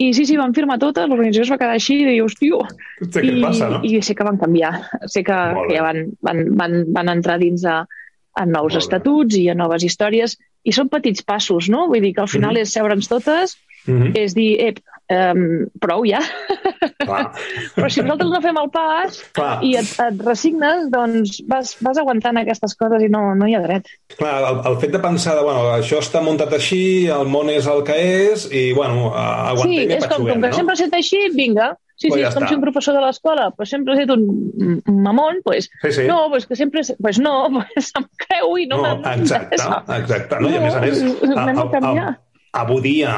I 0.00 0.08
sí, 0.16 0.24
sí, 0.26 0.38
van 0.40 0.54
firmar 0.56 0.78
totes, 0.80 1.06
l'organització 1.06 1.44
es 1.44 1.52
va 1.52 1.58
quedar 1.60 1.76
així, 1.76 1.98
i 2.08 2.18
tio... 2.40 2.62
Sé 3.04 3.22
I, 3.22 3.34
passa, 3.44 3.68
no? 3.74 3.80
I 3.84 4.00
sé 4.02 4.16
que 4.16 4.26
van 4.26 4.40
canviar, 4.40 4.72
sé 5.04 5.22
que, 5.26 5.38
que 5.68 5.76
ja 5.76 5.84
van, 5.84 6.06
van, 6.24 6.40
van, 6.56 6.76
van 6.96 7.12
entrar 7.12 7.36
dins 7.42 7.66
a, 7.68 7.82
a 8.32 8.46
nous 8.48 8.78
estatuts 8.80 9.36
i 9.36 9.50
a 9.52 9.56
noves 9.58 9.84
històries, 9.84 10.38
i 10.64 10.72
són 10.72 10.88
petits 10.92 11.22
passos, 11.22 11.68
no? 11.72 11.84
Vull 11.92 12.02
dir 12.06 12.14
que 12.16 12.24
al 12.24 12.32
final 12.32 12.54
mm 12.54 12.64
-hmm. 12.64 12.70
és 12.70 12.72
seure'ns 12.72 13.12
totes, 13.12 13.58
mm 13.86 13.98
-hmm. 13.98 14.16
és 14.16 14.34
dir, 14.34 14.50
ep, 14.60 14.80
um, 15.10 15.66
prou 15.82 16.04
ja. 16.06 16.20
Però 17.74 17.88
si 17.90 18.02
nosaltres 18.04 18.30
no 18.30 18.40
fem 18.44 18.58
el 18.60 18.70
pas 18.72 19.18
Clar. 19.36 19.58
i 19.66 19.74
et, 19.80 19.90
et 20.04 20.22
resignes, 20.24 20.86
doncs 20.92 21.40
vas, 21.50 21.74
vas 21.82 21.98
aguantant 22.00 22.38
aquestes 22.40 22.76
coses 22.78 23.02
i 23.02 23.10
no, 23.12 23.34
no 23.34 23.48
hi 23.48 23.56
ha 23.58 23.62
dret. 23.64 23.90
Clar, 24.16 24.38
el, 24.52 24.62
el 24.70 24.80
fet 24.82 24.94
de 24.94 25.02
pensar 25.02 25.36
de, 25.38 25.44
bueno, 25.46 25.66
això 25.74 26.00
està 26.04 26.22
muntat 26.22 26.54
així, 26.56 27.08
el 27.10 27.26
món 27.26 27.50
és 27.50 27.66
el 27.70 27.82
que 27.86 27.98
és, 28.32 28.48
i, 28.52 28.70
bueno, 28.76 29.10
aguantem 29.14 29.76
sí, 29.76 29.86
i 29.88 29.98
és 29.98 30.06
com, 30.06 30.26
com 30.26 30.34
que 30.36 30.48
no? 30.48 30.56
sempre 30.56 30.76
ha 30.76 30.80
estat 30.80 31.00
així, 31.00 31.28
vinga, 31.34 31.74
Sí, 32.00 32.08
pues 32.08 32.16
sí, 32.16 32.22
ja 32.22 32.28
és 32.30 32.34
com 32.34 32.44
està. 32.46 32.48
si 32.48 32.56
un 32.56 32.62
professor 32.64 32.94
de 32.96 33.00
l'escola 33.04 33.50
pues, 33.52 33.68
sempre 33.68 33.92
ha 33.92 33.98
estat 34.00 34.14
un, 34.14 34.78
mamón, 35.04 35.42
pues, 35.44 35.68
sí, 35.82 35.90
sí. 35.92 36.06
no, 36.08 36.30
pues 36.30 36.46
que 36.48 36.56
sempre... 36.56 36.80
Pues 36.96 37.18
no, 37.20 37.34
pues 37.52 37.90
em 37.98 38.06
creu 38.24 38.56
i 38.56 38.64
no, 38.70 38.78
no 38.80 38.94
Exacte, 39.12 39.60
exacte. 39.60 40.38
No, 40.40 40.48
I 40.48 40.56
a 40.56 40.62
més 40.64 40.78
a 40.78 40.80
més, 40.80 41.02
a, 41.04 41.44
a, 41.44 41.90
a, 41.92 42.06
avui 42.52 42.82
dia, 42.82 43.10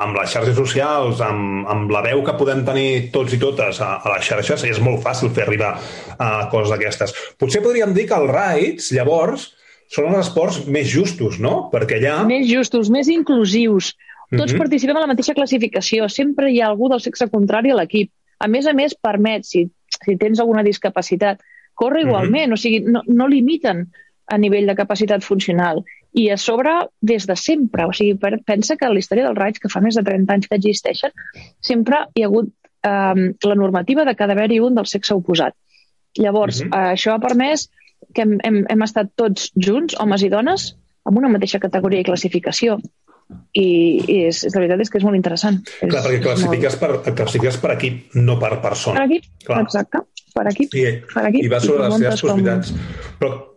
amb 0.00 0.16
les 0.16 0.32
xarxes 0.32 0.56
socials, 0.56 1.20
amb, 1.20 1.66
amb 1.68 1.90
la 1.92 2.00
veu 2.04 2.22
que 2.24 2.36
podem 2.38 2.62
tenir 2.64 3.10
tots 3.12 3.34
i 3.36 3.38
totes 3.40 3.80
a, 3.84 3.98
a 4.00 4.14
les 4.14 4.24
xarxes, 4.24 4.64
és 4.64 4.80
molt 4.80 5.02
fàcil 5.04 5.32
fer 5.36 5.44
arribar 5.44 5.74
a 6.16 6.30
coses 6.52 6.72
d'aquestes. 6.72 7.12
Potser 7.40 7.60
podríem 7.64 7.92
dir 7.96 8.06
que 8.08 8.16
els 8.16 8.32
raids, 8.32 8.90
llavors, 8.96 9.50
són 9.90 10.08
els 10.08 10.22
esports 10.28 10.62
més 10.70 10.88
justos, 10.88 11.40
no? 11.42 11.68
Perquè 11.72 11.98
allà... 11.98 12.22
Més 12.28 12.46
justos, 12.48 12.88
més 12.94 13.10
inclusius. 13.12 13.92
Tots 14.30 14.52
mhm. 14.52 14.54
-huh. 14.54 14.62
participem 14.64 14.96
a 14.96 15.04
la 15.04 15.10
mateixa 15.12 15.34
classificació. 15.34 16.08
Sempre 16.08 16.50
hi 16.50 16.60
ha 16.60 16.68
algú 16.68 16.88
del 16.88 17.00
sexe 17.00 17.28
contrari 17.28 17.70
a 17.70 17.76
l'equip. 17.76 18.10
A 18.38 18.48
més 18.48 18.66
a 18.66 18.72
més, 18.72 18.94
permet, 18.94 19.44
si, 19.44 19.68
si 20.04 20.16
tens 20.16 20.40
alguna 20.40 20.62
discapacitat, 20.62 21.40
córrer 21.74 22.04
mhm. 22.04 22.08
igualment. 22.08 22.46
Uh 22.46 22.54
-huh. 22.54 22.60
O 22.60 22.62
sigui, 22.62 22.80
no, 22.80 23.02
no 23.06 23.26
limiten 23.28 23.90
a 24.26 24.38
nivell 24.38 24.66
de 24.66 24.74
capacitat 24.74 25.22
funcional 25.22 25.84
i 26.12 26.28
a 26.30 26.36
sobre 26.36 26.72
des 27.00 27.26
de 27.26 27.36
sempre. 27.36 27.86
O 27.86 27.92
sigui, 27.94 28.18
pensa 28.46 28.76
que 28.76 28.88
la 28.88 28.98
història 28.98 29.28
dels 29.28 29.38
raids, 29.38 29.62
que 29.62 29.70
fa 29.72 29.82
més 29.84 29.98
de 29.98 30.04
30 30.06 30.34
anys 30.34 30.48
que 30.50 30.58
existeixen, 30.58 31.12
sempre 31.60 32.04
hi 32.14 32.24
ha 32.24 32.30
hagut 32.30 32.50
eh, 32.82 33.30
la 33.46 33.58
normativa 33.58 34.04
de 34.04 34.14
que 34.14 34.24
ha 34.24 34.30
d'haver-hi 34.30 34.60
un 34.60 34.78
del 34.78 34.88
sexe 34.90 35.14
oposat. 35.14 35.54
Llavors, 36.18 36.60
uh 36.60 36.64
mhm. 36.64 36.72
-huh. 36.72 36.92
això 36.94 37.14
ha 37.14 37.20
permès 37.20 37.68
que 38.14 38.22
hem, 38.22 38.38
hem, 38.42 38.64
hem 38.68 38.82
estat 38.82 39.12
tots 39.14 39.52
junts, 39.54 39.94
homes 40.00 40.22
i 40.22 40.28
dones, 40.28 40.76
amb 41.04 41.18
una 41.18 41.28
mateixa 41.28 41.58
categoria 41.58 42.00
i 42.00 42.04
classificació. 42.04 42.80
I, 43.54 44.02
i 44.10 44.24
és, 44.26 44.42
és, 44.42 44.54
la 44.54 44.60
veritat 44.60 44.80
és 44.80 44.90
que 44.90 44.98
és 44.98 45.04
molt 45.04 45.16
interessant. 45.16 45.60
Clar, 45.78 46.02
perquè 46.02 46.20
classifiques, 46.20 46.80
molt... 46.80 47.04
per, 47.04 47.14
classifiques 47.14 47.56
per 47.56 47.70
equip, 47.76 48.14
no 48.14 48.38
per 48.38 48.60
persona. 48.60 48.98
Per 48.98 49.06
equip, 49.06 49.24
Clar. 49.44 49.60
exacte. 49.62 49.98
Per 50.34 50.46
equip. 50.50 50.74
I, 50.74 50.84
per 51.14 51.26
equip. 51.28 51.44
I 51.44 51.48
va 51.48 51.60
sobre 51.60 51.86
I 51.86 51.90
les 51.90 51.98
seves 51.98 52.20
possibilitats. 52.20 52.72
Com... 52.72 53.14
Però 53.20 53.49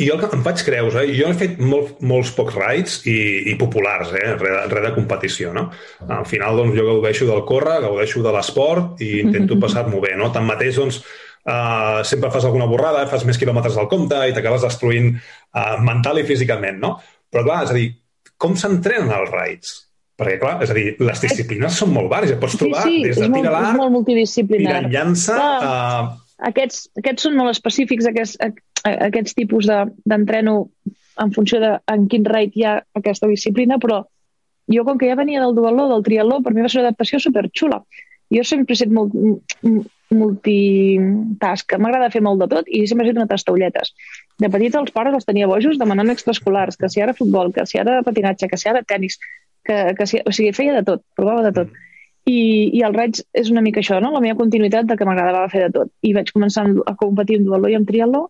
i 0.00 0.06
jo 0.08 0.16
em 0.32 0.44
faig 0.44 0.62
creus, 0.64 0.94
eh? 0.96 1.08
Jo 1.12 1.28
he 1.28 1.36
fet 1.36 1.58
molt, 1.60 1.98
molts 2.08 2.30
pocs 2.36 2.56
rides 2.56 3.00
i, 3.10 3.16
i 3.52 3.56
populars, 3.60 4.14
eh? 4.16 4.30
Res, 4.40 4.62
res 4.72 4.86
de 4.86 4.92
competició, 4.94 5.50
no? 5.56 5.66
Al 6.08 6.24
final, 6.28 6.56
doncs, 6.56 6.76
jo 6.78 6.86
gaudeixo 6.88 7.28
del 7.28 7.42
córrer, 7.48 7.80
gaudeixo 7.84 8.22
de 8.24 8.32
l'esport 8.32 9.02
i 9.04 9.18
intento 9.20 9.58
passar-m'ho 9.60 10.00
bé, 10.00 10.14
no? 10.16 10.30
Tanmateix, 10.32 10.78
doncs, 10.80 11.02
uh, 11.44 12.00
sempre 12.08 12.32
fas 12.32 12.48
alguna 12.48 12.68
borrada, 12.70 13.04
fas 13.10 13.26
més 13.28 13.40
quilòmetres 13.40 13.76
del 13.76 13.90
compte 13.92 14.22
i 14.24 14.32
t'acabes 14.36 14.64
destruint 14.64 15.12
uh, 15.12 15.76
mental 15.84 16.22
i 16.22 16.24
físicament, 16.28 16.80
no? 16.80 16.96
Però, 17.30 17.44
clar, 17.44 17.60
és 17.68 17.74
a 17.74 17.76
dir, 17.76 17.90
com 18.40 18.56
s'entrenen 18.56 19.12
els 19.18 19.36
rides? 19.36 19.76
Perquè, 20.20 20.40
clar, 20.40 20.56
és 20.64 20.72
a 20.72 20.76
dir, 20.76 20.88
les 21.00 21.22
disciplines 21.26 21.76
són 21.80 21.92
molt 21.92 22.08
vàries. 22.12 22.40
Pots 22.40 22.56
trobar 22.60 22.88
sí, 22.88 22.98
sí, 23.02 23.04
des 23.08 23.20
de 23.20 23.28
tir 23.36 23.44
a 23.44 23.52
l'arc, 23.52 24.00
tir 24.08 24.18
llança... 24.96 25.36
Uh, 25.60 26.26
aquests, 26.48 26.86
aquests 26.96 27.26
són 27.26 27.36
molt 27.36 27.52
específics, 27.52 28.06
aquests, 28.08 28.38
aquests 28.84 29.36
tipus 29.36 29.68
d'entreno 29.68 30.54
de, 30.84 30.94
en 31.20 31.32
funció 31.36 31.60
de 31.60 31.74
en 31.92 32.06
quin 32.08 32.24
rate 32.24 32.56
hi 32.56 32.64
ha 32.64 32.78
aquesta 32.96 33.28
disciplina, 33.28 33.78
però 33.82 34.04
jo 34.70 34.84
com 34.86 34.98
que 34.98 35.08
ja 35.10 35.18
venia 35.18 35.42
del 35.42 35.56
dualó, 35.56 35.88
del 35.90 36.04
triatló, 36.06 36.40
per 36.42 36.54
mi 36.54 36.62
va 36.62 36.70
ser 36.70 36.80
una 36.80 36.90
adaptació 36.90 37.20
superxula. 37.20 37.82
Jo 38.30 38.44
sempre 38.46 38.72
he 38.72 38.78
estat 38.78 38.92
molt, 38.94 39.14
multitask, 40.14 41.74
m'agrada 41.82 42.10
fer 42.14 42.22
molt 42.22 42.42
de 42.42 42.48
tot 42.50 42.68
i 42.70 42.84
sempre 42.86 43.06
he 43.06 43.10
estat 43.10 43.20
una 43.20 43.30
tastaulletes. 43.30 43.92
De 44.42 44.50
petita 44.50 44.78
els 44.80 44.94
pares 44.94 45.16
els 45.18 45.26
tenia 45.26 45.50
bojos 45.50 45.78
demanant 45.78 46.14
extraescolars, 46.14 46.78
que 46.78 46.88
si 46.88 47.02
ara 47.02 47.16
futbol, 47.16 47.52
que 47.54 47.66
si 47.66 47.82
ara 47.82 48.00
patinatge, 48.06 48.48
que 48.48 48.58
si 48.58 48.70
ara 48.70 48.84
tennis, 48.86 49.18
que, 49.66 49.94
que 49.98 50.06
si, 50.06 50.22
o 50.24 50.34
sigui, 50.34 50.54
feia 50.56 50.76
de 50.78 50.84
tot, 50.86 51.04
provava 51.18 51.44
de 51.48 51.54
tot. 51.60 51.74
I, 52.30 52.70
i 52.76 52.82
el 52.86 52.94
raig 52.94 53.18
és 53.34 53.50
una 53.50 53.62
mica 53.64 53.80
això, 53.82 53.98
no? 54.02 54.12
la 54.14 54.22
meva 54.22 54.38
continuïtat 54.38 54.86
de 54.86 54.96
que 54.96 55.06
m'agradava 55.08 55.50
fer 55.50 55.66
de 55.66 55.72
tot. 55.78 55.92
I 56.06 56.14
vaig 56.14 56.30
començar 56.34 56.66
a 56.86 56.94
competir 57.00 57.40
en 57.40 57.48
dualó 57.48 57.70
i 57.70 57.78
en 57.78 57.86
triatló. 57.88 58.28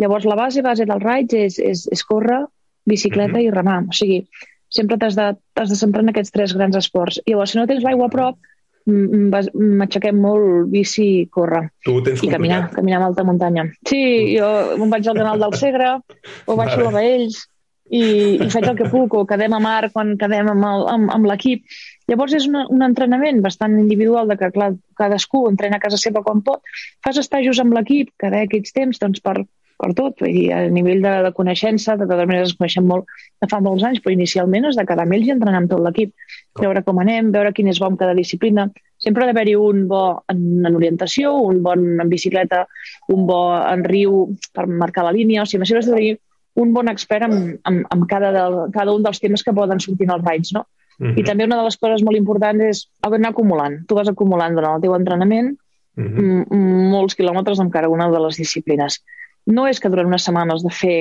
Llavors, 0.00 0.26
la 0.28 0.38
base 0.38 0.64
base 0.64 0.86
del 0.88 1.02
raig 1.02 1.34
és, 1.36 1.58
és, 1.58 1.86
és 1.92 2.04
córrer, 2.08 2.44
bicicleta 2.88 3.36
mm 3.36 3.42
-hmm. 3.42 3.48
i 3.48 3.56
remar. 3.56 3.82
O 3.88 3.92
sigui, 3.92 4.20
sempre 4.68 4.96
t'has 4.96 5.16
de, 5.16 5.34
de 5.56 5.76
centrar 5.76 6.02
en 6.02 6.08
aquests 6.08 6.32
tres 6.32 6.54
grans 6.54 6.76
esports. 6.76 7.20
I 7.26 7.32
llavors, 7.32 7.50
si 7.50 7.58
no 7.58 7.66
tens 7.66 7.84
l'aigua 7.84 8.06
a 8.06 8.14
prop, 8.14 8.38
m'aixequem 8.86 10.16
molt 10.16 10.70
bici 10.72 11.04
i 11.20 11.26
córrer. 11.26 11.68
Tu 11.84 12.00
tens 12.02 12.22
I 12.22 12.28
caminar, 12.32 12.70
caminar 12.72 13.00
amb 13.00 13.10
alta 13.10 13.24
muntanya. 13.24 13.66
Sí, 13.86 14.36
jo 14.38 14.48
me'n 14.78 14.90
vaig 14.90 15.06
al 15.06 15.16
canal 15.16 15.38
del 15.38 15.54
Segre, 15.54 15.98
o 16.46 16.56
baixo 16.56 16.80
vale. 16.84 16.88
a 16.88 16.92
Baells, 16.92 17.46
i, 17.90 18.38
i 18.38 18.48
faig 18.50 18.68
el 18.70 18.76
que 18.78 18.88
puc, 18.90 19.14
o 19.18 19.26
quedem 19.26 19.52
a 19.52 19.60
mar 19.62 19.90
quan 19.92 20.14
quedem 20.18 20.48
amb 20.48 21.26
l'equip. 21.26 21.64
Llavors 22.10 22.34
és 22.38 22.46
una, 22.46 22.64
un 22.70 22.82
entrenament 22.86 23.40
bastant 23.42 23.76
individual 23.78 24.30
de 24.30 24.36
que 24.38 24.50
clar, 24.54 24.72
cadascú 24.98 25.44
entrena 25.50 25.78
a 25.78 25.82
casa 25.82 25.98
seva 25.98 26.22
quan 26.26 26.42
pot. 26.46 26.62
Fas 27.04 27.18
estajos 27.18 27.60
amb 27.62 27.74
l'equip 27.74 28.12
cada 28.22 28.44
aquests 28.46 28.76
temps 28.76 29.02
doncs, 29.02 29.22
per, 29.22 29.42
per 29.80 29.90
tot. 29.96 30.18
Vull 30.20 30.36
dir, 30.36 30.46
a 30.54 30.60
nivell 30.72 31.02
de, 31.04 31.14
de 31.26 31.32
coneixença, 31.36 31.96
de 31.96 32.06
totes 32.06 32.28
maneres 32.28 32.50
ens 32.50 32.58
coneixem 32.58 32.86
molt 32.86 33.10
de 33.42 33.48
fa 33.50 33.60
molts 33.64 33.84
anys, 33.88 34.00
però 34.04 34.14
inicialment 34.14 34.68
és 34.70 34.78
de 34.78 34.86
quedar 34.88 35.06
amb 35.06 35.16
ells 35.16 35.28
i 35.28 35.34
entrenar 35.34 35.62
amb 35.62 35.72
tot 35.72 35.82
l'equip. 35.84 36.14
Veure 36.60 36.84
com 36.86 37.00
anem, 37.02 37.30
veure 37.34 37.52
quin 37.56 37.70
és 37.72 37.80
bo 37.80 37.90
en 37.90 37.98
cada 38.00 38.16
disciplina. 38.18 38.68
Sempre 39.00 39.24
ha 39.24 39.30
d'haver-hi 39.30 39.54
un 39.56 39.86
bo 39.88 40.02
en, 40.28 40.42
en 40.68 40.76
orientació, 40.76 41.32
un 41.48 41.62
bon 41.64 41.86
en 42.02 42.10
bicicleta, 42.12 42.66
un 43.14 43.24
bo 43.28 43.40
en 43.56 43.86
riu 43.88 44.26
per 44.56 44.66
marcar 44.68 45.06
la 45.06 45.14
línia. 45.16 45.46
O 45.46 45.48
sigui, 45.48 45.64
has 45.64 45.88
de 45.88 45.96
tenir 45.96 46.18
un 46.60 46.74
bon 46.74 46.90
expert 46.92 47.24
amb, 47.24 47.56
amb, 47.68 47.86
amb 47.94 48.04
cada, 48.10 48.34
del, 48.34 48.58
cada 48.74 48.92
un 48.92 49.06
dels 49.06 49.22
temes 49.22 49.44
que 49.46 49.56
poden 49.56 49.80
sortir 49.80 50.08
en 50.08 50.16
els 50.18 50.26
raids, 50.26 50.52
no? 50.56 50.66
Uh 51.00 51.06
-huh. 51.06 51.20
I 51.20 51.22
també 51.24 51.44
una 51.44 51.56
de 51.56 51.64
les 51.64 51.78
coses 51.80 52.02
molt 52.04 52.16
importants 52.16 52.62
és 52.62 52.90
anar 53.00 53.30
acumulant. 53.30 53.78
Tu 53.86 53.94
vas 53.94 54.08
acumulant 54.08 54.54
durant 54.54 54.74
el 54.76 54.82
teu 54.82 54.94
entrenament 54.94 55.56
uh 55.96 56.04
-huh. 56.04 56.56
molts 56.92 57.16
quilòmetres 57.16 57.60
amb 57.60 57.72
cada 57.72 57.88
una 57.88 58.10
de 58.10 58.20
les 58.20 58.36
disciplines. 58.36 59.02
No 59.46 59.66
és 59.68 59.80
que 59.80 59.88
durant 59.88 60.08
unes 60.10 60.24
setmanes 60.26 60.64
de 60.64 60.72
fer 60.74 60.98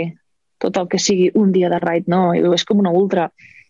tot 0.59 0.77
el 0.77 0.87
que 0.91 0.99
sigui 0.99 1.29
un 1.39 1.51
dia 1.55 1.69
de 1.71 1.79
raid, 1.79 2.07
no, 2.11 2.33
és 2.35 2.65
com 2.67 2.79
una 2.83 2.91
ultra. 2.91 3.29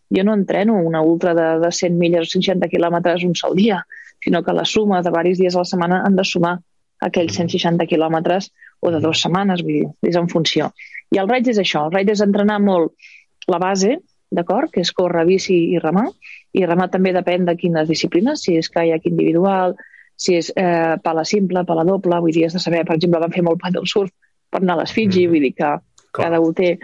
Jo 0.10 0.26
no 0.26 0.34
entreno 0.34 0.80
una 0.82 1.02
ultra 1.06 1.36
de, 1.38 1.48
de 1.62 1.72
100 1.72 1.98
milles 1.98 2.28
o 2.28 2.32
160 2.34 2.70
quilòmetres 2.72 3.26
un 3.28 3.36
sol 3.38 3.56
dia, 3.56 3.84
sinó 4.24 4.42
que 4.44 4.56
la 4.58 4.66
suma 4.66 5.04
de 5.04 5.10
diversos 5.10 5.38
dies 5.38 5.56
a 5.56 5.64
la 5.64 5.70
setmana 5.70 6.02
han 6.06 6.18
de 6.18 6.26
sumar 6.26 6.58
aquells 7.06 7.38
160 7.38 7.86
quilòmetres 7.88 8.50
o 8.82 8.92
de 8.92 9.02
dues 9.04 9.22
setmanes, 9.22 9.62
vull 9.64 9.78
dir, 9.78 9.92
és 10.10 10.18
en 10.20 10.30
funció. 10.32 10.72
I 11.14 11.22
el 11.22 11.30
raid 11.30 11.48
és 11.54 11.62
això, 11.62 11.86
el 11.86 11.94
raid 11.94 12.10
és 12.10 12.24
entrenar 12.26 12.58
molt 12.64 12.94
la 13.48 13.62
base, 13.62 14.00
d'acord? 14.34 14.72
Que 14.74 14.82
és 14.82 14.92
córrer, 14.94 15.26
bici 15.30 15.56
i 15.76 15.80
remar. 15.82 16.08
I 16.54 16.66
remar 16.66 16.90
també 16.90 17.14
depèn 17.14 17.46
de 17.46 17.56
quines 17.58 17.88
disciplines, 17.90 18.44
si 18.46 18.58
és 18.58 18.70
caiac 18.74 19.06
individual, 19.10 19.78
si 20.20 20.36
és 20.36 20.50
eh, 20.58 20.98
pala 21.04 21.24
simple, 21.26 21.64
pala 21.66 21.86
doble, 21.88 22.18
vull 22.20 22.34
dir, 22.34 22.48
has 22.48 22.58
de 22.58 22.62
saber, 22.62 22.84
per 22.86 22.98
exemple, 22.98 23.22
van 23.22 23.34
fer 23.34 23.46
molt 23.46 23.62
paddle 23.62 23.88
surf 23.88 24.12
per 24.50 24.62
anar 24.64 24.78
a 24.78 24.84
les 24.84 24.94
Fiji, 24.96 25.26
mm. 25.26 25.32
vull 25.34 25.48
dir 25.48 25.54
que 25.58 25.70
Clar. 25.70 26.26
cada 26.26 26.42
un 26.44 26.56
té. 26.58 26.78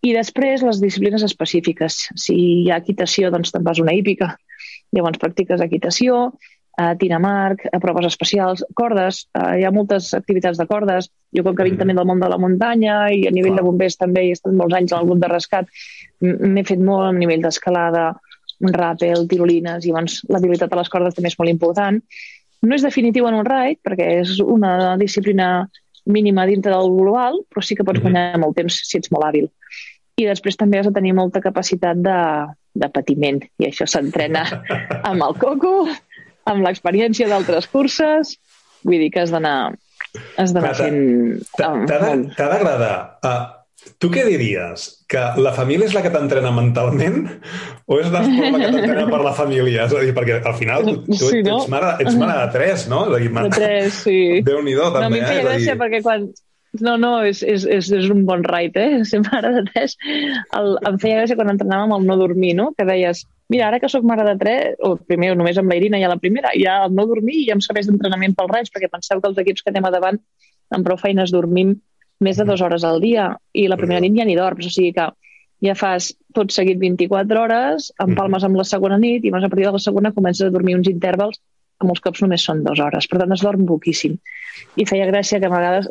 I 0.00 0.14
després 0.16 0.64
les 0.64 0.80
disciplines 0.80 1.24
específiques. 1.26 2.06
Si 2.16 2.36
hi 2.36 2.70
ha 2.70 2.80
equitació, 2.80 3.28
doncs 3.32 3.52
te'n 3.52 3.66
vas 3.66 3.82
una 3.82 3.92
hípica, 3.96 4.32
llavors 4.96 5.20
practiques 5.20 5.60
equitació, 5.60 6.30
eh, 6.80 6.94
tiramarc, 7.00 7.66
a 7.72 7.80
proves 7.82 8.08
especials, 8.08 8.64
cordes, 8.74 9.26
eh, 9.34 9.60
hi 9.60 9.66
ha 9.66 9.74
moltes 9.74 10.14
activitats 10.16 10.58
de 10.58 10.66
cordes. 10.70 11.10
Jo, 11.36 11.44
com 11.44 11.54
que 11.54 11.66
vinc 11.68 11.76
mm. 11.76 11.82
també 11.84 11.98
del 11.98 12.08
món 12.08 12.22
de 12.22 12.30
la 12.32 12.40
muntanya 12.40 12.96
i 13.12 13.26
a 13.28 13.34
nivell 13.34 13.54
Clar. 13.54 13.60
de 13.60 13.68
bombers 13.68 14.00
també 14.00 14.26
he 14.26 14.34
estat 14.38 14.56
molts 14.56 14.76
anys 14.78 14.94
en 14.94 15.02
el 15.02 15.12
grup 15.12 15.22
de 15.22 15.32
rescat, 15.32 15.70
m'he 16.20 16.64
fet 16.68 16.80
molt 16.84 17.10
a 17.10 17.14
nivell 17.16 17.44
d'escalada, 17.44 18.10
ràpel, 18.60 19.24
tirolines, 19.28 19.84
i 19.84 19.92
llavors 19.92 20.20
l'habilitat 20.28 20.72
a 20.72 20.80
les 20.80 20.90
cordes 20.92 21.16
també 21.16 21.30
és 21.32 21.38
molt 21.38 21.52
important. 21.52 22.00
No 22.60 22.76
és 22.76 22.84
definitiu 22.84 23.28
en 23.28 23.38
un 23.38 23.46
raid, 23.46 23.78
perquè 23.84 24.20
és 24.20 24.36
una 24.44 24.96
disciplina 25.00 25.68
mínima 26.12 26.46
dintre 26.46 26.72
del 26.72 26.90
global, 26.96 27.40
però 27.48 27.64
sí 27.64 27.76
que 27.76 27.84
pots 27.84 28.00
-hmm. 28.00 28.02
guanyar 28.02 28.38
molt 28.38 28.56
temps 28.56 28.80
si 28.84 28.98
ets 28.98 29.10
molt 29.10 29.24
hàbil. 29.24 29.50
I 30.16 30.26
després 30.26 30.56
també 30.56 30.78
has 30.78 30.86
de 30.86 30.92
tenir 30.92 31.14
molta 31.14 31.40
capacitat 31.40 31.96
de, 31.96 32.20
de 32.74 32.88
patiment, 32.88 33.40
i 33.58 33.66
això 33.66 33.86
s'entrena 33.86 34.44
amb 35.10 35.22
el 35.22 35.34
coco, 35.38 35.88
amb 36.44 36.64
l'experiència 36.64 37.28
d'altres 37.28 37.66
curses, 37.66 38.38
vull 38.84 38.98
dir 38.98 39.10
que 39.10 39.20
has 39.20 39.30
d'anar 39.30 39.72
has 40.36 40.52
d'anar 40.52 40.74
fent... 40.74 41.44
T'ha 41.56 42.48
d'agradar 42.50 42.94
uh, 43.24 43.59
Tu 44.00 44.08
què 44.12 44.24
diries? 44.26 44.84
Que 45.10 45.22
la 45.40 45.52
família 45.56 45.86
és 45.88 45.94
la 45.96 46.02
que 46.04 46.10
t'entrena 46.12 46.50
mentalment 46.52 47.22
o 47.88 47.96
és 48.00 48.10
l'esport 48.12 48.52
la 48.54 48.60
que 48.60 48.68
t'entrena 48.74 49.06
per 49.08 49.20
la 49.24 49.32
família? 49.36 49.86
És 49.86 49.94
a 49.96 50.02
dir, 50.04 50.12
perquè 50.16 50.36
al 50.44 50.56
final 50.58 50.84
tu, 50.84 50.94
tu 51.08 51.16
sí, 51.20 51.40
no? 51.46 51.56
ets, 51.62 51.70
mare, 51.72 51.94
ets 52.04 52.18
mare 52.20 52.36
de 52.42 52.52
tres, 52.56 52.86
no? 52.92 53.06
De, 53.08 53.22
dir, 53.24 53.32
mare... 53.32 53.48
de 53.48 53.56
tres, 53.56 54.02
sí. 54.04 54.20
Déu-n'hi-do, 54.46 54.90
també. 54.92 55.02
No, 55.02 55.08
a 55.08 55.14
mi 55.14 55.20
em 55.22 55.26
feia 55.26 55.42
eh? 55.42 55.48
gràcia 55.48 55.74
dir... 55.74 55.80
perquè 55.80 56.02
quan... 56.04 56.28
No, 56.86 56.94
no, 57.02 57.10
és, 57.26 57.40
és, 57.42 57.64
és, 57.66 57.88
és 57.98 58.10
un 58.12 58.22
bon 58.28 58.44
ride, 58.46 58.84
eh? 58.84 59.00
Ser 59.10 59.22
mare 59.24 59.54
de 59.56 59.64
tres. 59.72 59.96
El, 60.56 60.72
em 60.92 61.00
feia 61.02 61.22
gràcia 61.22 61.40
quan 61.40 61.52
entrenàvem 61.56 61.96
el 61.96 62.08
no 62.08 62.20
dormir, 62.20 62.52
no? 62.60 62.70
Que 62.76 62.86
deies, 62.88 63.24
mira, 63.50 63.70
ara 63.72 63.80
que 63.82 63.90
sóc 63.90 64.04
mare 64.06 64.28
de 64.28 64.36
tres, 64.44 64.76
o 64.86 64.94
primer 65.00 65.32
només 65.40 65.58
amb 65.58 65.72
la 65.72 65.80
Irina 65.80 65.98
i 65.98 66.04
a 66.04 66.12
la 66.12 66.20
primera, 66.20 66.52
ja 66.56 66.82
el 66.84 66.92
no 66.96 67.08
dormir 67.08 67.40
i 67.40 67.48
ja 67.48 67.56
em 67.56 67.64
serveix 67.64 67.88
d'entrenament 67.88 68.36
pel 68.38 68.52
raig, 68.52 68.68
perquè 68.74 68.92
penseu 68.92 69.24
que 69.24 69.32
els 69.32 69.40
equips 69.40 69.64
que 69.64 69.72
anem 69.72 69.88
a 69.88 69.94
davant 69.96 70.20
amb 70.70 70.86
prou 70.86 71.00
feines 71.00 71.32
dormim 71.34 71.74
més 72.20 72.36
de 72.36 72.46
dues 72.48 72.60
hores 72.60 72.84
al 72.84 73.00
dia 73.00 73.30
i 73.56 73.66
la 73.68 73.78
primera 73.80 74.00
nit 74.04 74.16
ja 74.16 74.26
ni 74.28 74.36
dorms, 74.38 74.66
o 74.66 74.72
sigui 74.72 74.92
que 74.96 75.08
ja 75.64 75.76
fas 75.76 76.10
tot 76.36 76.52
seguit 76.54 76.80
24 76.80 77.40
hores, 77.42 77.90
empalmes 78.00 78.44
amb 78.46 78.60
la 78.60 78.66
segona 78.68 78.98
nit 79.00 79.24
i 79.24 79.32
a 79.32 79.40
partir 79.40 79.66
de 79.66 79.72
la 79.76 79.82
segona 79.82 80.12
comences 80.16 80.46
a 80.46 80.54
dormir 80.54 80.76
uns 80.78 80.88
intervals 80.88 81.40
que 81.80 81.88
molts 81.88 82.04
cops 82.04 82.22
només 82.24 82.44
són 82.44 82.62
dues 82.64 82.80
hores. 82.80 83.08
Per 83.08 83.20
tant, 83.20 83.32
es 83.32 83.44
dorm 83.44 83.64
poquíssim. 83.68 84.18
I 84.76 84.84
feia 84.88 85.08
gràcia 85.08 85.40
que 85.40 85.48
a 85.48 85.52
vegades 85.52 85.88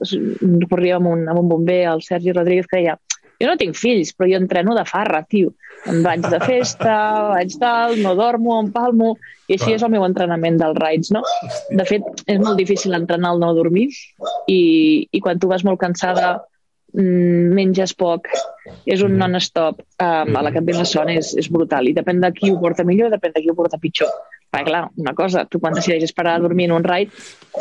corria 0.69 0.97
amb 0.99 1.09
un, 1.09 1.25
amb 1.29 1.41
un 1.41 1.49
bomber, 1.49 1.81
el 1.89 2.03
Sergi 2.05 2.35
Rodríguez, 2.35 2.69
que 2.69 2.77
deia 2.77 2.97
jo 3.39 3.47
no 3.47 3.55
tinc 3.55 3.77
fills, 3.79 4.11
però 4.15 4.27
jo 4.27 4.37
entreno 4.41 4.75
de 4.75 4.83
farra, 4.85 5.21
tio. 5.23 5.53
Em 5.87 6.01
vaig 6.03 6.25
de 6.27 6.41
festa, 6.43 6.95
vaig 7.31 7.55
tal, 7.61 7.95
no 8.03 8.11
dormo, 8.19 8.57
em 8.59 8.67
palmo, 8.75 9.13
i 9.47 9.55
així 9.55 9.69
Clar. 9.69 9.77
és 9.77 9.85
el 9.87 9.93
meu 9.93 10.03
entrenament 10.05 10.59
dels 10.59 10.75
raids, 10.77 11.11
no? 11.15 11.21
De 11.71 11.85
fet, 11.87 12.03
és 12.27 12.41
molt 12.41 12.59
difícil 12.59 12.97
entrenar 12.97 13.31
el 13.33 13.39
no 13.39 13.53
dormir 13.55 13.87
i, 14.49 14.61
i 15.11 15.21
quan 15.23 15.39
tu 15.39 15.49
vas 15.51 15.63
molt 15.67 15.79
cansada 15.81 16.39
mm, 16.93 17.53
menges 17.57 17.93
poc, 17.97 18.27
és 18.85 19.03
un 19.05 19.13
mm. 19.13 19.21
non-stop, 19.21 19.81
um, 20.01 20.35
a 20.35 20.43
la 20.45 20.51
que 20.53 20.61
et 20.61 20.67
ve 20.67 20.77
la 20.77 20.87
son 20.89 21.11
és, 21.13 21.33
és 21.37 21.49
brutal 21.53 21.89
i 21.89 21.95
depèn 21.97 22.21
de 22.23 22.33
qui 22.35 22.51
ho 22.51 22.59
porta 22.61 22.85
millor 22.87 23.13
depèn 23.13 23.35
de 23.35 23.43
qui 23.43 23.51
ho 23.51 23.57
porta 23.57 23.81
pitjor. 23.81 24.11
Perquè, 24.49 24.65
clar, 24.71 24.85
una 24.97 25.13
cosa, 25.13 25.45
tu 25.45 25.61
quan 25.61 25.75
decideixes 25.77 26.15
parar 26.17 26.37
a 26.37 26.45
dormir 26.45 26.69
en 26.69 26.77
un 26.79 26.85
raid, 26.85 27.11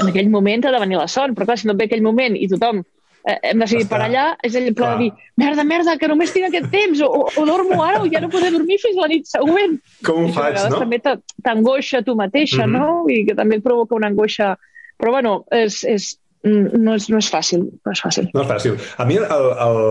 en 0.01 0.09
aquell 0.09 0.31
moment 0.33 0.64
ha 0.64 0.72
de 0.72 0.85
venir 0.85 1.01
la 1.01 1.09
son, 1.12 1.37
però 1.37 1.51
clar, 1.51 1.59
si 1.61 1.68
no 1.68 1.77
et 1.77 1.83
ve 1.83 1.88
aquell 1.90 2.05
moment 2.05 2.38
i 2.38 2.48
tothom 2.48 2.81
eh, 3.29 3.37
hem 3.51 3.61
decidit 3.61 3.90
per 3.90 4.01
allà, 4.07 4.31
és 4.44 4.57
el 4.57 4.70
pla 4.77 4.94
de 4.94 5.03
dir, 5.03 5.27
merda, 5.40 5.66
merda, 5.68 5.96
que 6.01 6.09
només 6.09 6.33
tinc 6.33 6.48
aquest 6.48 6.70
temps, 6.72 7.03
o, 7.05 7.27
o 7.29 7.44
dormo 7.48 7.83
ara 7.85 8.01
o 8.01 8.09
ja 8.09 8.22
no 8.24 8.31
podré 8.33 8.51
dormir 8.55 8.79
fins 8.81 8.96
la 9.01 9.11
nit 9.11 9.29
següent. 9.29 9.77
Com 10.07 10.24
ho 10.24 10.31
faig, 10.33 10.57
no? 10.72 10.81
també 10.81 11.03
t'angoixa 11.05 12.03
tu 12.07 12.16
mateixa, 12.16 12.64
mm 12.64 12.72
-hmm. 12.72 12.79
no? 12.81 13.05
I 13.12 13.27
que 13.29 13.37
també 13.37 13.61
et 13.61 13.64
provoca 13.64 13.98
una 13.98 14.09
angoixa... 14.09 14.57
Però, 14.98 15.12
bueno, 15.14 15.44
és, 15.55 15.85
és, 15.85 16.16
no, 16.46 16.94
és, 16.94 17.09
no 17.11 17.18
és 17.18 17.29
fàcil, 17.33 17.66
no 17.85 17.94
és 17.94 18.05
fàcil. 18.05 18.31
No 18.35 18.44
és 18.44 18.48
fàcil. 18.51 18.79
A 18.98 19.07
mi, 19.09 19.18
el, 19.18 19.51
el, 19.66 19.83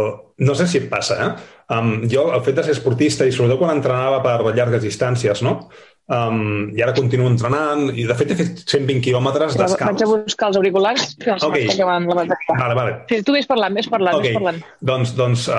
no 0.48 0.56
sé 0.56 0.68
si 0.70 0.82
et 0.84 0.90
passa, 0.92 1.20
eh? 1.26 1.54
Um, 1.74 2.08
jo, 2.08 2.30
el 2.32 2.44
fet 2.46 2.56
de 2.56 2.64
ser 2.64 2.78
esportista, 2.78 3.28
i 3.28 3.36
sobretot 3.36 3.60
quan 3.60 3.76
entrenava 3.76 4.22
per 4.24 4.40
llargues 4.56 4.86
distàncies, 4.86 5.44
no? 5.44 5.60
Um, 6.08 6.70
I 6.72 6.80
ara 6.86 6.94
continuo 6.96 7.28
entrenant 7.28 7.90
i 7.92 8.06
de 8.08 8.16
fet 8.16 8.30
he 8.32 8.36
fet 8.40 8.62
120 8.62 9.02
quilòmetres 9.04 9.58
descalç. 9.60 9.90
Vaig 9.90 10.04
a 10.06 10.08
buscar 10.08 10.48
els 10.48 10.60
auriculars 10.62 11.10
que 11.20 11.34
els 11.34 11.44
okay. 11.44 11.66
acabant 11.74 12.08
la. 12.08 12.24
Vale, 12.62 12.78
vale. 12.78 12.94
Sí, 13.10 13.20
tu 13.28 13.36
ves 13.36 13.50
parlant, 13.50 13.76
ves 13.76 13.90
parlant, 13.92 14.16
okay. 14.16 14.32
ves 14.32 14.40
parlant. 14.40 14.62
Doncs, 14.88 15.12
doncs 15.18 15.50
uh, 15.52 15.58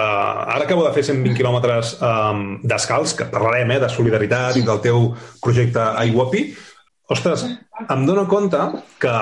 ara 0.55 0.65
acabo 0.65 0.87
de 0.87 0.95
fer 0.97 1.05
120 1.05 1.37
quilòmetres 1.37 1.93
um, 2.01 2.47
descalç, 2.65 3.13
que 3.19 3.29
parlarem 3.29 3.77
eh, 3.77 3.83
de 3.85 3.93
solidaritat 3.93 4.57
i 4.57 4.65
del 4.65 4.81
teu 4.89 5.11
projecte 5.45 5.85
iWapi. 6.09 6.47
Ostres, 7.13 7.45
em 7.85 8.09
dono 8.09 8.25
compte 8.33 8.65
que 9.05 9.13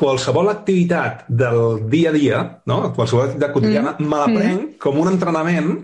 qualsevol 0.00 0.48
activitat 0.48 1.26
del 1.28 1.84
dia 1.92 2.08
a 2.08 2.16
dia, 2.16 2.38
no? 2.70 2.80
qualsevol 2.96 3.26
activitat 3.26 3.52
quotidiana, 3.52 3.92
mm. 3.98 4.08
me 4.08 4.22
la 4.22 4.30
prenc 4.30 4.62
mm. 4.62 4.78
com 4.80 5.00
un 5.02 5.12
entrenament 5.12 5.74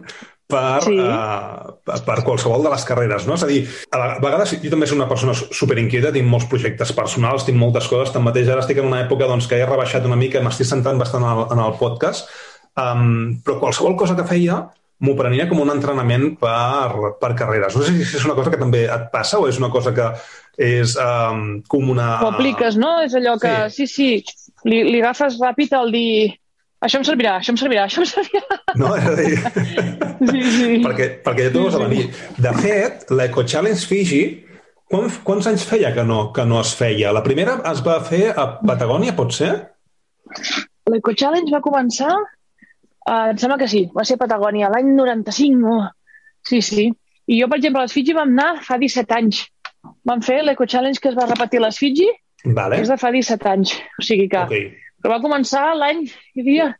per, 0.48 0.86
sí. 0.86 0.94
uh, 0.94 2.00
per 2.06 2.16
qualsevol 2.24 2.64
de 2.64 2.72
les 2.72 2.86
carreres. 2.88 3.26
No? 3.28 3.36
És 3.36 3.44
a 3.44 3.50
dir, 3.50 3.60
a 3.92 4.16
vegades 4.22 4.54
jo 4.62 4.72
també 4.72 4.88
soc 4.88 5.00
una 5.00 5.10
persona 5.10 5.34
superinquieta, 5.36 6.14
tinc 6.14 6.30
molts 6.30 6.48
projectes 6.50 6.94
personals, 6.96 7.44
tinc 7.46 7.60
moltes 7.60 7.90
coses, 7.92 8.14
tanmateix 8.14 8.48
ara 8.52 8.64
estic 8.64 8.80
en 8.80 8.88
una 8.88 9.02
època 9.04 9.28
doncs, 9.28 9.50
que 9.50 9.60
he 9.60 9.68
rebaixat 9.68 10.08
una 10.08 10.18
mica, 10.18 10.42
m'estic 10.44 10.70
centrant 10.70 11.02
bastant 11.02 11.26
en 11.26 11.34
el, 11.34 11.44
en 11.52 11.62
el 11.66 11.76
podcast, 11.82 12.32
um, 12.78 13.36
però 13.44 13.60
qualsevol 13.66 13.98
cosa 14.00 14.16
que 14.16 14.28
feia 14.28 14.62
m'ho 15.04 15.12
prenia 15.16 15.44
com 15.50 15.60
un 15.60 15.68
entrenament 15.74 16.30
per, 16.40 17.12
per 17.20 17.34
carreres. 17.36 17.76
No 17.76 17.84
sé 17.84 17.92
si 17.98 18.16
és 18.16 18.24
una 18.24 18.36
cosa 18.38 18.52
que 18.52 18.60
també 18.60 18.86
et 18.88 19.10
passa 19.12 19.40
o 19.42 19.48
és 19.50 19.58
una 19.60 19.68
cosa 19.72 19.92
que 19.96 20.06
és 20.56 20.96
um, 21.00 21.62
com 21.68 21.92
una... 21.92 22.16
Ho 22.24 22.32
apliques, 22.32 22.76
no? 22.80 22.96
És 23.04 23.14
allò 23.18 23.36
que, 23.40 23.54
sí, 23.74 23.86
sí, 23.86 24.10
sí 24.24 24.46
li, 24.66 24.82
li 24.88 25.00
agafes 25.02 25.38
ràpid 25.42 25.74
al 25.76 25.92
dir 25.94 26.34
això 26.86 27.00
em 27.00 27.06
servirà, 27.08 27.38
això 27.40 27.54
em 27.54 27.60
servirà, 27.60 27.86
això 27.88 28.02
em 28.02 28.08
servirà. 28.10 28.58
No, 28.78 28.92
és 28.96 29.06
a 29.10 29.14
dir... 29.20 29.36
Sí, 30.16 30.40
sí. 30.40 30.66
perquè, 30.80 31.06
perquè 31.20 31.44
ja 31.44 31.50
t'ho 31.52 31.66
vas 31.66 31.74
a 31.76 31.80
venir. 31.82 32.06
De 32.40 32.52
fet, 32.56 33.02
l'Eco 33.12 33.42
Challenge 33.44 33.84
Fiji, 33.84 34.20
quan, 34.88 35.10
quants 35.26 35.48
anys 35.50 35.66
feia 35.68 35.90
que 35.92 36.06
no, 36.08 36.30
que 36.32 36.46
no 36.48 36.62
es 36.64 36.70
feia? 36.78 37.10
La 37.12 37.20
primera 37.24 37.58
es 37.68 37.82
va 37.84 37.98
fer 38.04 38.30
a 38.32 38.46
Patagònia, 38.62 39.12
pot 39.18 39.34
ser? 39.36 39.50
L'Eco 40.88 41.12
Challenge 41.12 41.52
va 41.52 41.60
començar, 41.64 42.14
uh, 42.16 43.26
em 43.28 43.36
sembla 43.42 43.58
que 43.60 43.68
sí, 43.68 43.84
va 43.92 44.06
ser 44.08 44.16
a 44.16 44.22
Patagònia, 44.24 44.72
l'any 44.72 44.94
95. 44.96 45.74
Oh. 45.74 45.84
Sí, 46.48 46.62
sí. 46.64 46.88
I 47.28 47.42
jo, 47.42 47.50
per 47.52 47.60
exemple, 47.60 47.84
a 47.84 47.90
les 47.90 47.96
Fiji 47.98 48.16
vam 48.16 48.32
anar 48.32 48.64
fa 48.64 48.80
17 48.80 49.18
anys. 49.18 49.44
Vam 50.06 50.24
fer 50.24 50.42
l'Eco 50.44 50.66
Challenge 50.66 51.02
que 51.02 51.12
es 51.12 51.18
va 51.18 51.28
repetir 51.28 51.60
a 51.62 51.66
les 51.66 51.78
Fiji, 51.78 52.08
vale. 52.44 52.80
és 52.80 52.90
de 52.90 52.98
fa 53.00 53.12
17 53.14 53.52
anys. 53.52 53.76
O 54.00 54.04
sigui 54.06 54.28
que 54.32 54.42
okay 54.46 54.66
però 55.06 55.20
va 55.20 55.22
començar 55.22 55.68
l'any, 55.78 56.02
diria, 56.34 56.72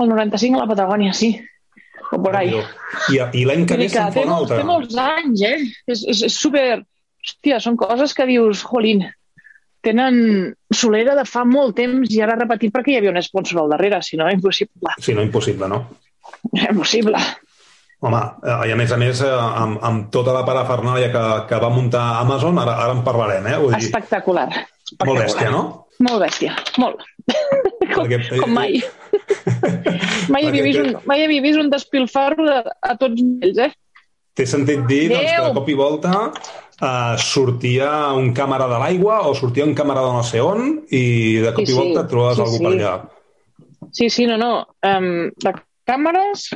el 0.00 0.08
95 0.10 0.58
a 0.58 0.64
la 0.64 0.70
Patagònia, 0.72 1.14
sí. 1.14 1.36
O 2.10 2.18
por 2.18 2.34
ahí. 2.34 2.56
I, 3.14 3.20
i 3.38 3.44
l'any 3.46 3.62
que 3.68 3.76
ve 3.78 3.86
se'n 3.92 4.10
fa 4.10 4.24
un 4.26 4.32
altre. 4.34 4.58
Té 4.58 4.66
molts 4.66 4.96
anys, 4.98 5.44
eh? 5.46 5.58
És, 5.86 6.02
és, 6.02 6.24
és 6.26 6.34
super... 6.34 6.82
Hòstia, 7.20 7.58
són 7.60 7.74
coses 7.76 8.14
que 8.16 8.24
dius, 8.24 8.62
jolín, 8.64 9.02
tenen 9.84 10.14
solera 10.72 11.12
de 11.18 11.26
fa 11.28 11.42
molt 11.44 11.74
temps 11.76 12.08
i 12.08 12.22
ara 12.24 12.38
repetit 12.38 12.72
perquè 12.72 12.94
hi 12.94 12.96
havia 12.96 13.12
un 13.12 13.20
sponsor 13.22 13.60
al 13.60 13.74
darrere, 13.74 13.98
si 14.02 14.16
no, 14.16 14.26
impossible. 14.32 14.94
Si 15.04 15.12
no, 15.12 15.22
impossible, 15.28 15.68
no? 15.68 15.82
Impossible. 16.56 17.20
Home, 18.00 18.20
eh, 18.48 18.68
i 18.70 18.72
a 18.72 18.76
més 18.80 18.92
a 18.94 18.96
més, 19.00 19.20
eh, 19.20 19.28
amb, 19.28 19.76
amb 19.84 20.06
tota 20.14 20.32
la 20.32 20.44
parafernàlia 20.46 21.10
que, 21.12 21.24
que 21.50 21.60
va 21.60 21.68
muntar 21.74 22.04
Amazon, 22.22 22.56
ara, 22.62 22.78
ara 22.86 22.96
en 22.96 23.02
parlarem, 23.04 23.50
eh? 23.50 23.58
Vull 23.60 23.74
dir... 23.76 23.90
Espectacular. 23.90 24.48
Espectacular. 24.48 25.10
Molt 25.10 25.26
bèstia, 25.26 25.50
no? 25.52 25.62
Molt 26.00 26.22
bèstia, 26.24 26.54
molt. 26.80 27.04
com, 27.92 28.06
Perquè, 28.06 28.40
com 28.40 28.56
mai. 28.56 28.80
Mai 30.32 30.46
havia, 30.46 30.62
vist 30.62 30.80
un, 30.80 30.92
mai 31.10 31.24
havia 31.24 31.42
vist 31.42 31.58
un 31.58 31.68
despilfarro 31.72 32.44
de, 32.46 32.58
a 32.86 32.96
tots 33.00 33.20
ells, 33.20 33.60
eh? 33.66 33.70
Té 34.38 34.46
sentit 34.46 34.84
dir 34.88 35.02
doncs, 35.10 35.26
que 35.26 35.44
de 35.44 35.54
cop 35.56 35.68
i 35.68 35.76
volta 35.76 36.12
uh, 36.30 37.16
sortia 37.20 37.90
un 38.16 38.30
càmera 38.36 38.68
de 38.70 38.78
l'aigua 38.80 39.20
o 39.28 39.34
sortia 39.36 39.66
un 39.66 39.74
càmera 39.76 40.04
de 40.06 40.12
no 40.14 40.22
sé 40.24 40.40
on 40.44 40.76
i 40.86 41.02
de 41.42 41.52
cop 41.56 41.66
sí, 41.66 41.74
i 41.74 41.78
volta 41.80 42.04
et 42.04 42.12
trobaves 42.12 42.38
sí, 42.38 42.44
algú 42.46 42.60
sí. 42.60 42.64
per 42.64 42.72
allà. 42.76 42.94
Sí, 43.98 44.10
sí, 44.14 44.28
no, 44.30 44.38
no. 44.40 44.52
Um, 44.86 45.10
de 45.42 45.54
càmeres 45.90 46.46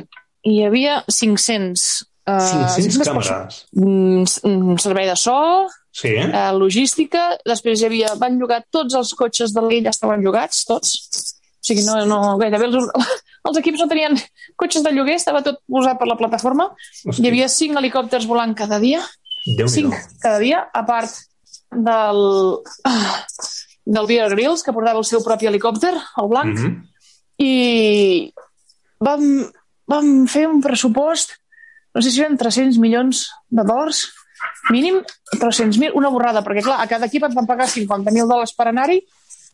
hi 0.45 0.61
havia 0.65 0.99
500. 1.09 1.85
Uh, 2.25 2.37
500 2.77 3.01
càmeres? 3.05 3.59
Un 3.77 4.77
servei 4.81 5.09
de 5.09 5.17
so, 5.19 5.35
sí. 5.93 6.15
uh, 6.21 6.51
logística, 6.57 7.27
després 7.45 7.81
hi 7.81 7.89
havia, 7.89 8.13
van 8.21 8.39
llogar 8.39 8.63
tots 8.73 8.97
els 8.97 9.13
cotxes 9.17 9.53
de 9.55 9.63
l'illa, 9.65 9.93
estaven 9.93 10.23
llogats, 10.25 10.63
tots. 10.69 10.95
O 11.65 11.65
sigui, 11.65 11.85
no, 11.85 11.97
no, 12.09 12.19
gairebé 12.41 12.69
els, 12.69 12.89
els 13.49 13.61
equips 13.61 13.81
no 13.81 13.89
tenien 13.91 14.17
cotxes 14.61 14.85
de 14.85 14.93
lloguer, 14.93 15.17
estava 15.19 15.43
tot 15.45 15.61
posat 15.69 16.01
per 16.01 16.09
la 16.09 16.17
plataforma. 16.19 16.69
Hosti. 17.03 17.23
Hi 17.23 17.31
havia 17.31 17.49
cinc 17.51 17.77
helicòpters 17.81 18.27
volant 18.29 18.53
cada 18.57 18.81
dia. 18.81 19.01
Cinc 19.45 19.93
cada 20.21 20.39
dia, 20.41 20.63
a 20.73 20.85
part 20.85 21.13
del, 21.73 22.23
del 23.97 24.09
Beer 24.09 24.29
Grills, 24.33 24.65
que 24.65 24.73
portava 24.73 25.01
el 25.01 25.09
seu 25.09 25.25
propi 25.25 25.49
helicòpter, 25.49 25.93
el 26.21 26.31
blanc. 26.31 26.57
Mm 26.57 26.65
-hmm. 26.65 26.81
I 27.45 27.53
vam, 29.01 29.23
vam 29.89 30.25
fer 30.31 30.45
un 30.49 30.61
pressupost, 30.63 31.35
no 31.95 32.03
sé 32.03 32.11
si 32.11 32.21
eren 32.21 32.37
300 32.37 32.79
milions 32.81 33.27
de 33.49 33.65
dòlars, 33.65 34.05
mínim 34.73 34.99
300.000, 35.35 35.93
una 35.95 36.11
borrada, 36.13 36.43
perquè 36.45 36.63
clar, 36.65 36.81
a 36.81 36.89
cada 36.89 37.07
equip 37.09 37.27
et 37.27 37.35
van 37.35 37.47
pagar 37.49 37.69
50.000 37.71 38.27
dòlars 38.29 38.55
per 38.57 38.69
anar-hi, 38.71 38.99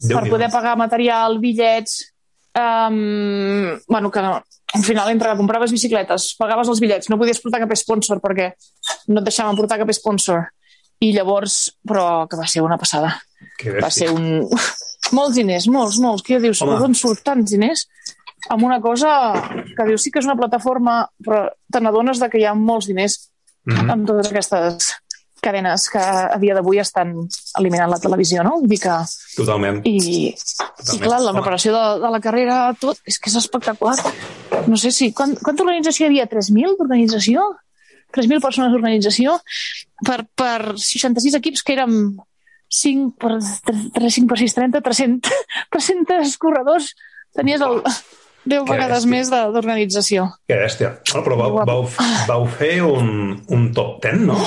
per 0.08 0.24
poder 0.30 0.50
pagar 0.54 0.78
material, 0.80 1.38
bitllets, 1.44 2.00
um, 2.58 3.78
bueno, 3.88 4.10
que 4.12 4.22
no, 4.22 4.40
al 4.74 4.84
final 4.84 5.10
entre 5.10 5.32
que 5.32 5.38
compraves 5.38 5.72
bicicletes, 5.72 6.32
pagaves 6.40 6.72
els 6.72 6.80
bitllets, 6.82 7.10
no 7.12 7.20
podies 7.20 7.42
portar 7.44 7.62
cap 7.64 7.76
sponsor 7.78 8.22
perquè 8.24 8.52
no 9.12 9.20
et 9.22 9.28
deixaven 9.28 9.60
portar 9.60 9.80
cap 9.82 9.92
sponsor. 9.96 10.48
I 11.02 11.16
llavors, 11.16 11.72
però 11.82 12.28
que 12.30 12.38
va 12.38 12.46
ser 12.46 12.62
una 12.62 12.78
passada. 12.78 13.16
Va 13.82 13.90
ser 13.90 14.12
un... 14.14 14.46
molts 15.18 15.40
diners, 15.40 15.66
molts, 15.68 15.98
molts. 16.00 16.22
Què 16.22 16.38
dius? 16.44 16.62
D'on 16.62 16.94
surt 16.98 17.24
tants 17.26 17.50
diners? 17.50 17.88
Amb 18.54 18.68
una 18.68 18.78
cosa 18.82 19.10
que 19.82 19.92
dius, 19.92 20.06
sí 20.06 20.12
que 20.14 20.22
és 20.22 20.30
una 20.30 20.38
plataforma, 20.40 21.04
però 21.26 21.46
te 21.72 21.82
n'adones 21.82 22.22
que 22.32 22.42
hi 22.42 22.46
ha 22.46 22.56
molts 22.58 22.88
diners 22.88 23.18
mm 23.66 23.74
-hmm. 23.74 23.92
amb 23.92 24.08
totes 24.08 24.32
aquestes 24.32 24.94
cadenes 25.42 25.90
que 25.90 26.00
a 26.00 26.38
dia 26.38 26.54
d'avui 26.54 26.80
estan 26.80 27.16
eliminant 27.58 27.90
la 27.90 28.00
televisió, 28.00 28.44
no? 28.46 28.60
Vull 28.62 28.70
dir 28.70 28.80
que... 28.84 28.94
Totalment. 29.36 29.82
I, 29.90 29.98
Totalment. 30.38 30.94
i 30.94 31.00
clar, 31.02 31.20
la 31.26 31.34
preparació 31.34 31.74
de, 31.74 31.86
de 32.04 32.12
la 32.14 32.22
carrera, 32.22 32.58
tot, 32.80 33.02
és 33.10 33.18
que 33.18 33.32
és 33.32 33.38
espectacular. 33.42 33.98
No 34.70 34.78
sé 34.78 34.92
si... 34.92 35.12
Quant, 35.18 35.34
quanta 35.42 35.66
organització 35.66 36.06
hi 36.06 36.10
havia? 36.12 36.30
3.000 36.30 36.78
d'organització? 36.78 37.48
3.000 38.14 38.44
persones 38.44 38.72
d'organització 38.72 39.40
per, 40.06 40.20
per 40.36 40.78
66 40.78 41.40
equips 41.40 41.64
que 41.64 41.74
érem 41.74 41.96
5 42.72 43.16
per 43.20 43.38
3, 43.40 44.14
5 44.14 44.30
per 44.30 44.40
6, 44.40 44.58
30, 44.60 44.82
300, 44.86 45.46
300 45.74 46.38
corredors. 46.38 46.94
Tenies 47.36 47.64
el, 47.66 47.82
10 48.50 48.66
vegades 48.70 49.06
més 49.10 49.30
d'organització. 49.30 50.28
Que 50.50 50.58
bèstia. 50.64 50.96
Bueno, 51.12 51.24
però 51.26 51.38
vau, 51.40 51.58
vau, 51.68 51.84
vau 52.30 52.46
fer 52.58 52.78
un, 52.86 53.36
un 53.54 53.68
top 53.76 54.00
10, 54.08 54.24
no? 54.30 54.38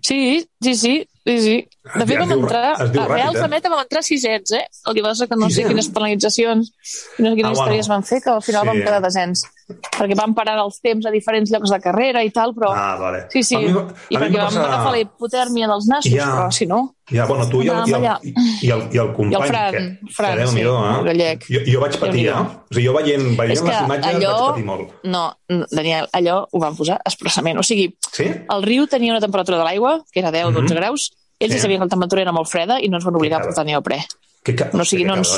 Sí, 0.00 0.46
sí, 0.62 0.74
sí, 0.74 0.94
sí, 1.26 1.36
sí. 1.44 1.56
De 1.94 2.06
fet, 2.06 2.16
vam 2.18 2.32
entrar... 2.38 2.72
A 2.78 3.06
Real 3.10 3.36
Samet 3.36 3.68
vam 3.68 3.82
entrar 3.82 4.02
sisets, 4.04 4.54
eh? 4.56 4.64
El 4.88 4.96
que 4.96 5.04
passa 5.04 5.28
que 5.28 5.36
no 5.36 5.50
sé 5.52 5.66
quines 5.68 5.90
penalitzacions, 5.92 6.72
no 7.18 7.30
sé 7.30 7.36
quines 7.36 7.50
ah, 7.50 7.54
històries 7.56 7.88
bueno. 7.88 7.94
van 7.94 8.08
fer, 8.08 8.22
que 8.24 8.32
al 8.32 8.44
final 8.44 8.64
sí. 8.64 8.70
vam 8.72 8.82
quedar 8.86 9.02
desens. 9.04 9.44
Perquè 9.68 10.16
vam 10.16 10.32
parar 10.32 10.54
els 10.62 10.78
temps 10.80 11.04
a 11.04 11.10
diferents 11.12 11.50
llocs 11.52 11.72
de 11.74 11.78
carrera 11.84 12.22
i 12.24 12.30
tal, 12.32 12.54
però... 12.56 12.70
Ah, 12.72 12.94
vale. 12.96 13.26
Sí, 13.32 13.42
sí. 13.44 13.58
Mi, 13.60 13.68
I 13.68 14.16
perquè 14.16 14.38
passa... 14.38 14.62
vam 14.62 14.68
agafar 14.70 14.92
la 14.94 15.00
hipotèrmia 15.02 15.68
dels 15.68 15.88
nassos, 15.90 16.14
ja. 16.14 16.28
però 16.32 16.46
si 16.54 16.68
no... 16.70 16.78
Ja, 17.12 17.24
bueno, 17.28 17.46
tu 17.48 17.60
i 17.64 17.68
el, 17.72 17.88
i 17.88 17.94
el, 17.96 18.06
i 18.64 18.70
el, 18.72 18.82
i 18.92 19.00
el 19.00 19.12
company... 19.16 19.32
I 19.32 19.38
el 19.38 19.44
Fran, 19.48 19.76
que, 19.76 20.12
Fran, 20.16 20.40
que, 20.40 20.46
sí, 20.52 20.62
eh? 20.64 20.72
el 20.72 21.08
gallec. 21.08 21.46
Jo, 21.48 21.62
jo 21.68 21.82
vaig 21.84 21.98
patir, 22.00 22.24
eh? 22.28 22.36
O 22.38 22.76
sigui, 22.76 22.84
jo 22.86 22.94
veient, 22.96 23.26
veient 23.40 23.52
les 23.52 23.62
imatges 23.64 24.10
allò, 24.12 24.32
vaig 24.32 24.52
patir 24.54 24.66
molt. 24.68 24.94
No, 25.08 25.24
Daniel, 25.72 26.08
allò 26.16 26.38
ho 26.44 26.62
van 26.64 26.76
posar 26.76 26.98
expressament. 27.08 27.60
O 27.60 27.64
sigui, 27.64 27.90
sí? 28.12 28.28
el 28.28 28.64
riu 28.64 28.88
tenia 28.88 29.16
una 29.16 29.24
temperatura 29.24 29.60
de 29.60 29.68
l'aigua, 29.68 29.98
que 30.12 30.20
era 30.24 30.32
10-12 30.32 30.52
mm 30.52 30.64
-hmm. 30.64 30.80
graus, 30.80 31.10
ells 31.38 31.54
sí. 31.54 31.60
sabien 31.60 31.80
que 31.80 31.88
la 31.88 31.94
temperatura 31.96 32.22
era 32.22 32.32
molt 32.32 32.48
freda 32.48 32.80
i 32.80 32.88
no 32.88 32.96
ens 32.96 33.04
van 33.04 33.16
obligar 33.16 33.40
a 33.40 33.44
portar 33.44 33.64
neoprè. 33.64 34.00
Que 34.48 34.54
ca... 34.56 34.70
no, 34.72 34.80
o 34.80 34.88
sigui, 34.88 35.04
no 35.04 35.18
ens... 35.20 35.34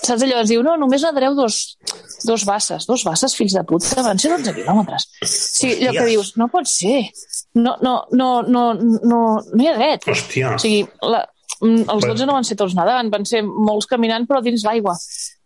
Saps 0.00 0.22
allò? 0.24 0.40
Ens 0.40 0.48
diu, 0.48 0.62
no, 0.64 0.78
només 0.80 1.02
nedareu 1.04 1.34
dos, 1.36 1.76
dos 2.24 2.46
basses. 2.48 2.86
Dos 2.88 3.04
basses, 3.04 3.34
fills 3.36 3.52
de 3.52 3.62
puta, 3.68 4.00
van 4.06 4.20
ser 4.22 4.30
12 4.32 4.54
quilòmetres. 4.56 5.04
Sí, 5.28 5.74
allò 5.74 5.92
que 5.98 6.06
dius, 6.08 6.32
no 6.40 6.48
pot 6.52 6.70
ser. 6.70 7.02
No, 7.60 7.76
no, 7.84 7.98
no, 8.16 8.30
no, 8.48 8.62
no, 8.80 9.20
no 9.52 9.60
hi 9.60 9.68
ha 9.68 9.76
dret. 9.76 10.08
Hòstia. 10.08 10.54
O 10.56 10.62
sigui, 10.62 10.86
la, 11.04 11.20
mm, 11.60 11.84
els 11.84 12.08
12 12.08 12.30
no 12.30 12.38
van 12.38 12.48
ser 12.48 12.56
tots 12.56 12.78
nedant, 12.78 13.12
van 13.12 13.28
ser 13.28 13.44
molts 13.44 13.90
caminant 13.92 14.24
però 14.30 14.40
dins 14.44 14.64
l'aigua. 14.64 14.96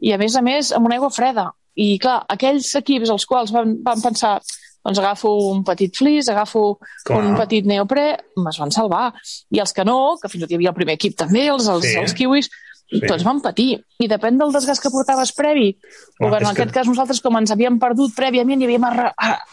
I 0.07 0.15
a 0.15 0.23
més 0.23 0.39
a 0.39 0.47
més 0.47 0.71
amb 0.77 0.87
una 0.87 1.01
aigua 1.01 1.11
freda. 1.11 1.51
I 1.75 1.97
clar, 2.03 2.21
aquells 2.31 2.71
equips 2.79 3.11
els 3.11 3.27
quals 3.27 3.51
van, 3.55 3.75
van 3.83 4.07
pensar 4.07 4.39
doncs 4.81 4.99
agafo 4.99 5.31
un 5.51 5.61
petit 5.65 5.93
flis, 5.97 6.31
agafo 6.33 6.79
Clar. 7.05 7.21
un 7.21 7.37
petit 7.37 7.67
neoprè, 7.69 8.07
es 8.49 8.61
van 8.63 8.73
salvar. 8.73 9.11
I 9.53 9.61
els 9.61 9.75
que 9.77 9.85
no, 9.85 10.17
que 10.21 10.31
fins 10.33 10.41
i 10.41 10.47
tot 10.47 10.55
hi 10.55 10.61
havia 10.61 10.73
el 10.73 10.79
primer 10.79 10.97
equip 10.97 11.19
també, 11.21 11.47
els, 11.53 11.69
els, 11.69 11.85
sí. 11.85 11.99
els 12.01 12.17
kiwis, 12.17 12.49
sí. 12.91 13.07
tots 13.07 13.25
van 13.27 13.41
patir. 13.45 13.71
I 14.01 14.09
depèn 14.11 14.39
del 14.41 14.53
desgast 14.55 14.83
que 14.83 14.93
portaves 14.93 15.33
previ, 15.37 15.71
o 16.19 16.29
bueno, 16.29 16.49
en 16.49 16.51
aquest 16.53 16.73
que... 16.73 16.81
cas 16.81 16.91
nosaltres 16.91 17.23
com 17.25 17.39
ens 17.41 17.55
havíem 17.55 17.79
perdut 17.83 18.15
prèviament 18.17 18.63
i 18.63 18.69
havíem 18.69 18.89
re 18.97 19.09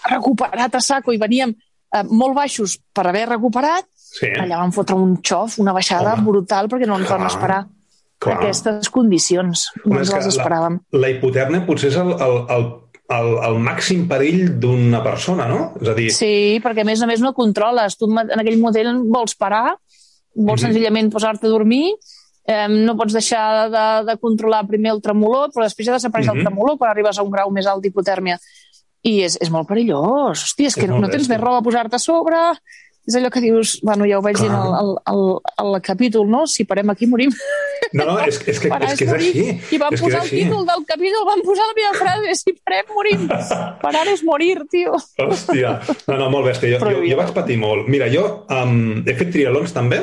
recuperat 0.10 0.76
a 0.76 0.84
saco 0.84 1.13
i 1.13 1.21
veníem 1.21 1.54
eh, 1.54 2.04
molt 2.10 2.36
baixos 2.38 2.78
per 2.93 3.08
haver 3.12 3.28
recuperat, 3.30 3.88
sí. 3.93 4.32
allà 4.34 4.63
van 4.63 4.76
fotre 4.76 4.97
un 4.97 5.17
xof, 5.21 5.60
una 5.63 5.76
baixada 5.76 6.15
Home. 6.15 6.28
brutal 6.32 6.71
perquè 6.71 6.89
no 6.89 7.00
ens 7.00 7.10
Clar. 7.10 7.19
vam 7.19 7.32
esperar. 7.32 7.63
Clar. 8.17 8.39
aquestes 8.39 8.89
condicions. 8.89 9.67
No 9.86 10.00
ens 10.02 10.10
les 10.10 10.32
esperàvem. 10.32 10.80
La, 10.95 11.04
la 11.04 11.10
hipotèrnia 11.13 11.62
potser 11.67 11.91
és 11.91 12.00
el, 12.02 12.15
el, 12.17 12.38
el 12.56 12.63
el, 13.08 13.30
el 13.47 13.58
màxim 13.63 14.02
perill 14.10 14.58
d'una 14.60 15.00
persona, 15.04 15.47
no? 15.47 15.60
És 15.80 15.91
a 15.91 15.95
dir... 15.95 16.10
Sí, 16.12 16.32
perquè 16.63 16.84
a 16.84 16.88
més 16.88 17.00
a 17.04 17.08
més 17.08 17.21
no 17.23 17.34
controles. 17.38 17.95
Tu 17.95 18.10
en 18.10 18.41
aquell 18.41 18.60
model 18.60 18.89
vols 19.08 19.38
parar, 19.39 19.78
vols 19.78 19.78
mm 20.36 20.50
-hmm. 20.50 20.65
senzillament 20.65 21.12
posar-te 21.13 21.47
a 21.47 21.50
dormir, 21.50 21.93
eh, 22.47 22.67
no 22.71 22.95
pots 22.97 23.13
deixar 23.13 23.67
de, 23.73 23.86
de 24.07 24.17
controlar 24.21 24.63
primer 24.69 24.95
el 24.95 25.03
tremolor, 25.03 25.51
però 25.53 25.67
després 25.67 25.89
ja 25.89 25.97
desapareix 25.97 26.27
mm 26.27 26.33
-hmm. 26.33 26.39
el 26.39 26.47
tremolor 26.47 26.77
quan 26.77 26.91
arribes 26.91 27.19
a 27.19 27.23
un 27.23 27.31
grau 27.31 27.51
més 27.51 27.67
alt 27.67 27.83
d'hipotèrmia. 27.83 28.39
I 29.03 29.21
és, 29.23 29.38
és 29.39 29.49
molt 29.49 29.67
perillós. 29.67 30.43
Hòstia, 30.43 30.67
és, 30.67 30.77
és 30.77 30.83
que 30.83 30.88
no 30.88 31.07
tens 31.07 31.29
més 31.29 31.39
roba 31.39 31.60
a 31.60 31.62
posar-te 31.62 31.95
a 31.95 31.99
sobre, 31.99 32.38
és 33.07 33.15
allò 33.15 33.29
que 33.31 33.39
dius, 33.39 33.79
bueno, 33.88 34.03
ja 34.03 34.17
ho 34.17 34.21
vaig 34.21 34.36
dir 34.36 34.49
al, 34.51 34.73
al, 34.75 34.89
al, 35.07 35.21
al 35.63 35.77
capítol, 35.81 36.27
no? 36.27 36.45
Si 36.45 36.65
parem 36.67 36.89
aquí, 36.91 37.07
morim. 37.07 37.31
No, 37.93 38.03
no, 38.03 38.17
és, 38.19 38.36
és 38.43 38.60
que, 38.60 38.67
és, 38.67 38.97
que 38.99 39.05
és 39.05 39.13
així. 39.15 39.43
I 39.71 39.77
van 39.79 39.93
és 39.95 40.01
posar 40.03 40.25
el 40.25 40.29
títol 40.29 40.65
del 40.67 40.83
capítol, 40.89 41.23
van 41.29 41.43
posar 41.45 41.69
la 41.69 41.75
meva 41.77 41.93
frase, 41.95 42.36
si 42.36 42.51
parem, 42.57 42.89
morim. 42.91 43.23
Parar 43.79 44.03
és 44.12 44.25
morir, 44.27 44.57
tio. 44.67 44.97
Hòstia. 45.23 45.77
No, 46.10 46.17
no, 46.19 46.27
molt 46.33 46.49
bèstia. 46.49 46.75
Jo, 46.75 46.91
jo, 46.97 47.05
jo 47.07 47.19
vaig 47.21 47.31
patir 47.38 47.55
molt. 47.62 47.88
Mira, 47.88 48.12
jo 48.12 48.25
um, 48.51 49.05
he 49.07 49.15
fet 49.15 49.31
trialons 49.31 49.71
també. 49.71 50.01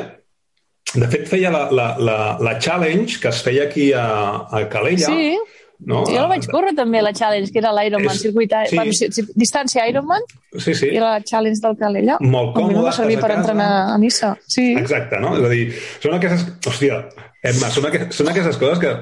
De 0.93 1.07
fet, 1.11 1.25
feia 1.27 1.49
la, 1.51 1.65
la, 1.73 1.89
la, 1.97 2.17
la 2.39 2.57
challenge 2.61 3.19
que 3.19 3.31
es 3.31 3.41
feia 3.43 3.65
aquí 3.65 3.91
a, 3.97 4.05
a 4.47 4.65
Calella. 4.69 5.09
Sí 5.09 5.35
no? 5.79 6.03
Jo 6.07 6.21
la 6.21 6.29
vaig 6.31 6.47
córrer 6.51 6.73
també, 6.77 7.01
la 7.03 7.11
Challenge, 7.15 7.51
que 7.51 7.59
era 7.61 7.73
l'Ironman, 7.75 8.17
circuit, 8.17 8.53
sí. 8.69 8.79
bueno, 8.79 9.27
distància 9.35 9.85
Ironman, 9.89 10.23
sí, 10.57 10.73
sí. 10.77 10.89
i 10.95 11.01
la 11.01 11.17
Challenge 11.25 11.61
del 11.63 11.77
Calella. 11.79 12.17
Molt 12.23 12.55
còmode. 12.55 12.85
Va 12.87 12.95
servir 12.95 13.19
per 13.21 13.31
entrenar 13.35 13.69
a 13.91 13.99
Nissa. 14.01 14.35
Sí. 14.47 14.71
Exacte, 14.79 15.19
no? 15.23 15.35
És 15.39 15.47
a 15.47 15.51
dir, 15.51 15.63
són 16.03 16.17
aquestes... 16.19 16.47
Hòstia, 16.65 17.01
Emma, 17.45 17.69
són, 17.73 17.89
aquestes, 17.91 18.21
són 18.21 18.31
aquestes 18.31 18.59
coses 18.61 18.81
que, 18.81 18.93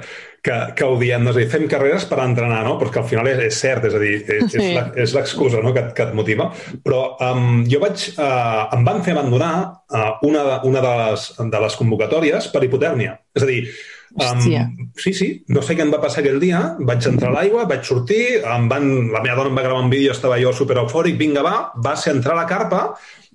que, 0.43 0.57
que 0.75 0.83
ho 0.83 0.97
diem, 0.99 1.23
no? 1.23 1.31
és 1.31 1.37
a 1.37 1.41
dir, 1.41 1.49
fem 1.51 1.63
carreres 1.71 2.05
per 2.09 2.19
entrenar, 2.19 2.61
no? 2.67 2.75
Però 2.81 2.91
que 2.91 2.99
al 2.99 3.07
final 3.07 3.29
és, 3.31 3.39
és 3.47 3.59
cert, 3.63 3.87
és 3.87 3.95
a 3.95 4.01
dir, 4.01 4.17
és, 4.27 4.51
sí. 4.51 4.69
és 5.05 5.15
l'excusa 5.15 5.63
no? 5.63 5.71
que, 5.75 5.85
que 5.95 6.03
et 6.09 6.13
motiva. 6.17 6.49
Però 6.83 7.03
um, 7.31 7.63
jo 7.69 7.79
vaig... 7.83 8.09
Uh, 8.17 8.75
em 8.75 8.83
van 8.85 8.99
fer 9.05 9.15
abandonar 9.15 9.53
uh, 9.87 10.11
una, 10.27 10.43
una 10.67 10.83
de, 10.83 10.93
les, 10.99 11.27
de 11.55 11.65
les 11.65 11.77
convocatòries 11.79 12.51
per 12.51 12.63
hipotèrmia. 12.67 13.17
És 13.33 13.47
a 13.47 13.49
dir, 13.49 13.65
Um, 14.13 14.91
sí, 14.93 15.09
sí, 15.17 15.27
no 15.49 15.63
sé 15.65 15.73
què 15.73 15.81
em 15.81 15.89
va 15.89 15.97
passar 15.97 16.19
aquell 16.21 16.37
dia, 16.37 16.59
vaig 16.85 17.01
entrar 17.09 17.31
a 17.31 17.33
l'aigua, 17.33 17.63
vaig 17.65 17.81
sortir, 17.87 18.43
em 18.45 18.67
van, 18.69 18.85
la 19.09 19.23
meva 19.23 19.39
dona 19.39 19.49
em 19.49 19.57
va 19.57 19.63
gravar 19.65 19.81
un 19.81 19.89
vídeo, 19.89 20.11
estava 20.13 20.37
jo 20.37 20.51
super 20.53 20.77
eufòric, 20.83 21.17
vinga, 21.17 21.41
va, 21.41 21.55
va 21.81 21.95
ser 21.97 22.13
entrar 22.13 22.35
a 22.35 22.43
la 22.43 22.45
carpa, 22.45 22.83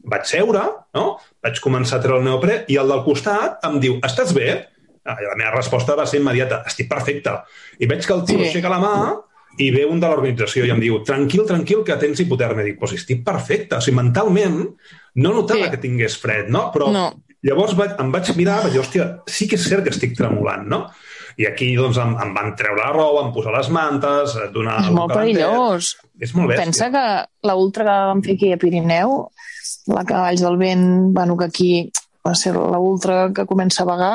vaig 0.07 0.29
seure, 0.31 0.63
no? 0.95 1.09
vaig 1.43 1.59
començar 1.65 1.99
a 1.99 2.05
treure 2.05 2.23
el 2.23 2.29
neoprè 2.29 2.61
i 2.71 2.79
el 2.79 2.95
del 2.95 3.03
costat 3.03 3.67
em 3.67 3.81
diu, 3.83 3.99
estàs 4.07 4.31
bé? 4.37 4.53
Ah, 5.05 5.17
I 5.21 5.29
la 5.29 5.39
meva 5.39 5.55
resposta 5.57 5.97
va 5.99 6.07
ser 6.09 6.23
immediata, 6.23 6.63
estic 6.69 6.89
perfecte. 6.91 7.37
I 7.79 7.91
veig 7.91 8.05
que 8.07 8.15
el 8.17 8.25
tio 8.29 8.41
sí. 8.41 8.49
aixeca 8.49 8.73
la 8.73 8.81
mà 8.83 8.95
i 9.59 9.71
ve 9.75 9.85
un 9.91 10.01
de 10.01 10.11
l'organització 10.11 10.67
i 10.67 10.73
em 10.75 10.83
diu, 10.83 11.01
tranquil, 11.07 11.45
tranquil, 11.47 11.85
que 11.87 11.97
tens 12.01 12.21
hipotèrmia. 12.23 12.67
Dic, 12.69 12.79
pues 12.81 12.95
estic 12.99 13.25
perfecte. 13.27 13.79
O 13.79 13.85
sigui, 13.85 13.99
mentalment 13.99 14.61
no 15.19 15.33
notava 15.35 15.67
sí. 15.67 15.73
que 15.73 15.83
tingués 15.83 16.19
fred, 16.21 16.53
no? 16.55 16.69
Però 16.75 16.93
no 16.95 17.09
Llavors 17.47 17.77
vaig, 17.79 17.93
em 18.03 18.09
vaig 18.11 18.33
mirar, 18.35 18.63
vaig 18.65 18.75
dir, 18.75 18.81
hòstia, 18.83 19.05
sí 19.31 19.47
que 19.51 19.55
és 19.59 19.67
cert 19.71 19.85
que 19.87 19.93
estic 19.95 20.17
tremolant, 20.19 20.65
no? 20.71 20.81
I 21.39 21.47
aquí 21.47 21.69
doncs, 21.79 22.01
em, 22.03 22.17
em 22.19 22.33
van 22.35 22.51
treure 22.59 22.81
la 22.81 22.91
roba, 22.91 23.23
em 23.23 23.31
posar 23.35 23.53
les 23.55 23.69
mantes, 23.71 24.35
donar... 24.55 24.81
És 24.83 24.91
molt 24.97 25.15
perillós. 25.15 25.93
És 26.19 26.33
molt 26.35 26.51
bèstia. 26.51 26.65
Pensa 26.65 26.89
que 26.91 27.05
l'ultra 27.47 27.87
que 27.87 27.95
vam 28.11 28.25
fer 28.27 28.35
aquí 28.35 28.51
a 28.51 28.59
Pirineu, 28.59 29.15
la 29.95 30.03
Cavalls 30.09 30.43
del 30.43 30.59
Vent, 30.59 30.89
bueno, 31.15 31.39
que 31.39 31.47
aquí 31.47 31.71
va 32.27 32.35
ser 32.35 32.57
l'ultra 32.59 33.29
que 33.35 33.47
comença 33.47 33.85
a 33.85 33.91
vagar, 33.93 34.13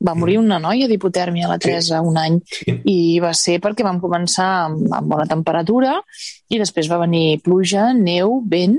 va 0.00 0.14
morir 0.16 0.38
una 0.40 0.58
noia 0.62 0.88
d'hipotèrmia, 0.88 1.48
la 1.48 1.58
Teresa, 1.60 1.98
sí. 1.98 2.06
un 2.06 2.18
any, 2.18 2.40
Sí. 2.56 2.76
i 2.88 3.20
va 3.20 3.32
ser 3.36 3.58
perquè 3.60 3.84
vam 3.84 4.00
començar 4.00 4.48
amb, 4.66 4.86
amb 4.96 5.12
bona 5.12 5.26
temperatura 5.28 5.98
i 6.48 6.58
després 6.58 6.88
va 6.90 7.02
venir 7.04 7.40
pluja, 7.44 7.92
neu, 7.92 8.40
vent 8.46 8.78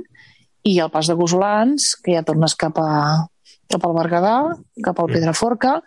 i 0.64 0.80
el 0.80 0.90
pas 0.94 1.08
de 1.08 1.14
Gosolans, 1.18 1.96
que 2.04 2.16
ja 2.18 2.24
tornes 2.26 2.56
cap, 2.56 2.78
a, 2.78 3.28
cap 3.70 3.86
al 3.86 3.98
Berguedà, 3.98 4.36
cap 4.84 5.00
al 5.00 5.10
Pedraforca, 5.10 5.80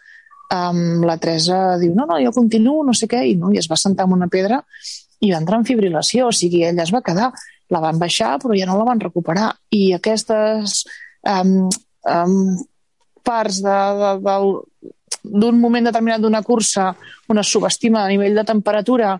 um, 0.54 1.02
la 1.06 1.16
Teresa 1.18 1.78
diu, 1.78 1.94
no, 1.94 2.06
no, 2.06 2.18
jo 2.22 2.32
continuo, 2.34 2.82
no 2.86 2.94
sé 2.94 3.08
què, 3.10 3.22
i, 3.30 3.36
no, 3.38 3.52
i 3.54 3.60
es 3.62 3.70
va 3.70 3.78
sentar 3.80 4.06
en 4.08 4.16
una 4.16 4.30
pedra 4.30 4.62
i 5.20 5.30
va 5.30 5.40
entrar 5.40 5.60
en 5.60 5.66
fibrilació, 5.66 6.28
o 6.28 6.34
sigui, 6.34 6.64
ella 6.66 6.84
es 6.84 6.92
va 6.92 7.02
quedar, 7.06 7.30
la 7.72 7.80
van 7.80 7.98
baixar 7.98 8.36
però 8.42 8.56
ja 8.58 8.66
no 8.68 8.76
la 8.78 8.86
van 8.86 9.00
recuperar. 9.00 9.52
I 9.72 9.94
aquestes 9.96 10.82
um, 11.30 11.70
um, 12.10 12.36
parts 13.24 13.62
de, 13.64 13.78
de, 14.00 14.10
del, 14.26 14.50
d'un 15.24 15.56
moment 15.58 15.88
determinat 15.88 16.20
d'una 16.20 16.42
cursa 16.44 16.90
on 17.32 17.40
es 17.40 17.48
subestima 17.48 18.04
a 18.04 18.08
nivell 18.12 18.36
de 18.36 18.44
temperatura, 18.44 19.14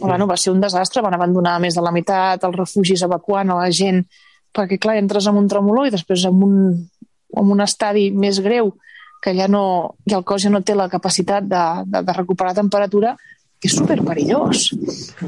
bueno, 0.00 0.26
va 0.30 0.36
ser 0.38 0.52
un 0.52 0.60
desastre, 0.62 1.02
van 1.02 1.14
abandonar 1.16 1.58
més 1.60 1.74
de 1.74 1.82
la 1.82 1.90
meitat 1.92 2.44
els 2.46 2.56
refugis 2.56 3.02
evacuant 3.02 3.50
a 3.50 3.58
la 3.58 3.70
gent, 3.74 4.04
perquè 4.54 4.78
clar, 4.78 4.96
entres 5.02 5.26
en 5.26 5.36
un 5.36 5.48
tremolor 5.50 5.88
i 5.88 5.94
després 5.94 6.24
en 6.30 6.38
un, 6.46 6.54
en 7.36 7.50
un 7.56 7.60
estadi 7.60 8.10
més 8.14 8.38
greu 8.40 8.76
que 9.20 9.34
ja 9.34 9.48
no, 9.50 9.96
ja 10.06 10.20
el 10.20 10.24
cos 10.24 10.44
ja 10.46 10.50
no 10.54 10.62
té 10.62 10.76
la 10.78 10.86
capacitat 10.88 11.42
de, 11.50 11.64
de, 11.90 12.04
de 12.06 12.14
recuperar 12.14 12.54
temperatura, 12.54 13.16
que 13.58 13.66
és 13.66 13.74
super 13.74 13.96
perillós. 14.06 14.68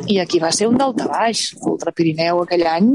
I 0.07 0.21
aquí 0.23 0.39
va 0.39 0.53
ser 0.55 0.69
un 0.71 0.79
delta 0.79 1.09
baix, 1.11 1.49
l'Ultra 1.65 1.91
Pirineu 1.91 2.45
aquell 2.45 2.63
any, 2.71 2.93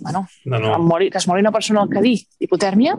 bueno, 0.00 0.24
No, 0.48 0.58
no. 0.58 0.78
mori, 0.80 1.10
que 1.12 1.20
es 1.20 1.28
mori 1.28 1.44
una 1.44 1.52
persona 1.52 1.82
al 1.82 1.92
Cadí 1.92 2.14
d'hipotèrmia, 2.40 2.96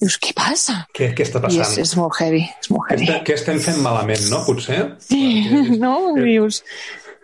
dius, 0.00 0.16
què 0.22 0.32
passa? 0.36 0.78
Què, 0.94 1.10
què 1.16 1.26
està 1.26 1.40
I 1.40 1.46
passant? 1.48 1.64
és, 1.66 1.78
és 1.84 1.96
molt 1.98 2.16
heavy, 2.20 2.44
és 2.62 2.70
molt 2.70 2.90
heavy. 2.92 3.08
què 3.26 3.34
estem 3.34 3.58
fent 3.64 3.80
malament, 3.84 4.24
no? 4.30 4.44
Potser? 4.46 4.80
Sí, 5.02 5.22
no? 5.84 5.94
Dius, 6.18 6.62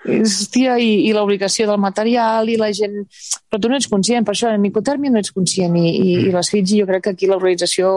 hòstia, 0.04 0.76
i, 0.82 1.06
i 1.08 1.14
l'obligació 1.16 1.68
del 1.70 1.80
material 1.80 2.50
i 2.52 2.58
la 2.60 2.70
gent... 2.76 3.04
Però 3.48 3.60
tu 3.62 3.70
no 3.70 3.78
ets 3.78 3.88
conscient, 3.88 4.26
per 4.26 4.34
això 4.34 4.50
en 4.52 4.66
hipotèrmia 4.68 5.14
no 5.14 5.22
ets 5.22 5.32
conscient 5.32 5.78
i, 5.80 5.86
i, 5.94 6.12
i 6.26 6.34
les 6.34 6.50
Fiji 6.52 6.82
jo 6.82 6.88
crec 6.90 7.06
que 7.06 7.14
aquí 7.14 7.30
l'organització 7.30 7.94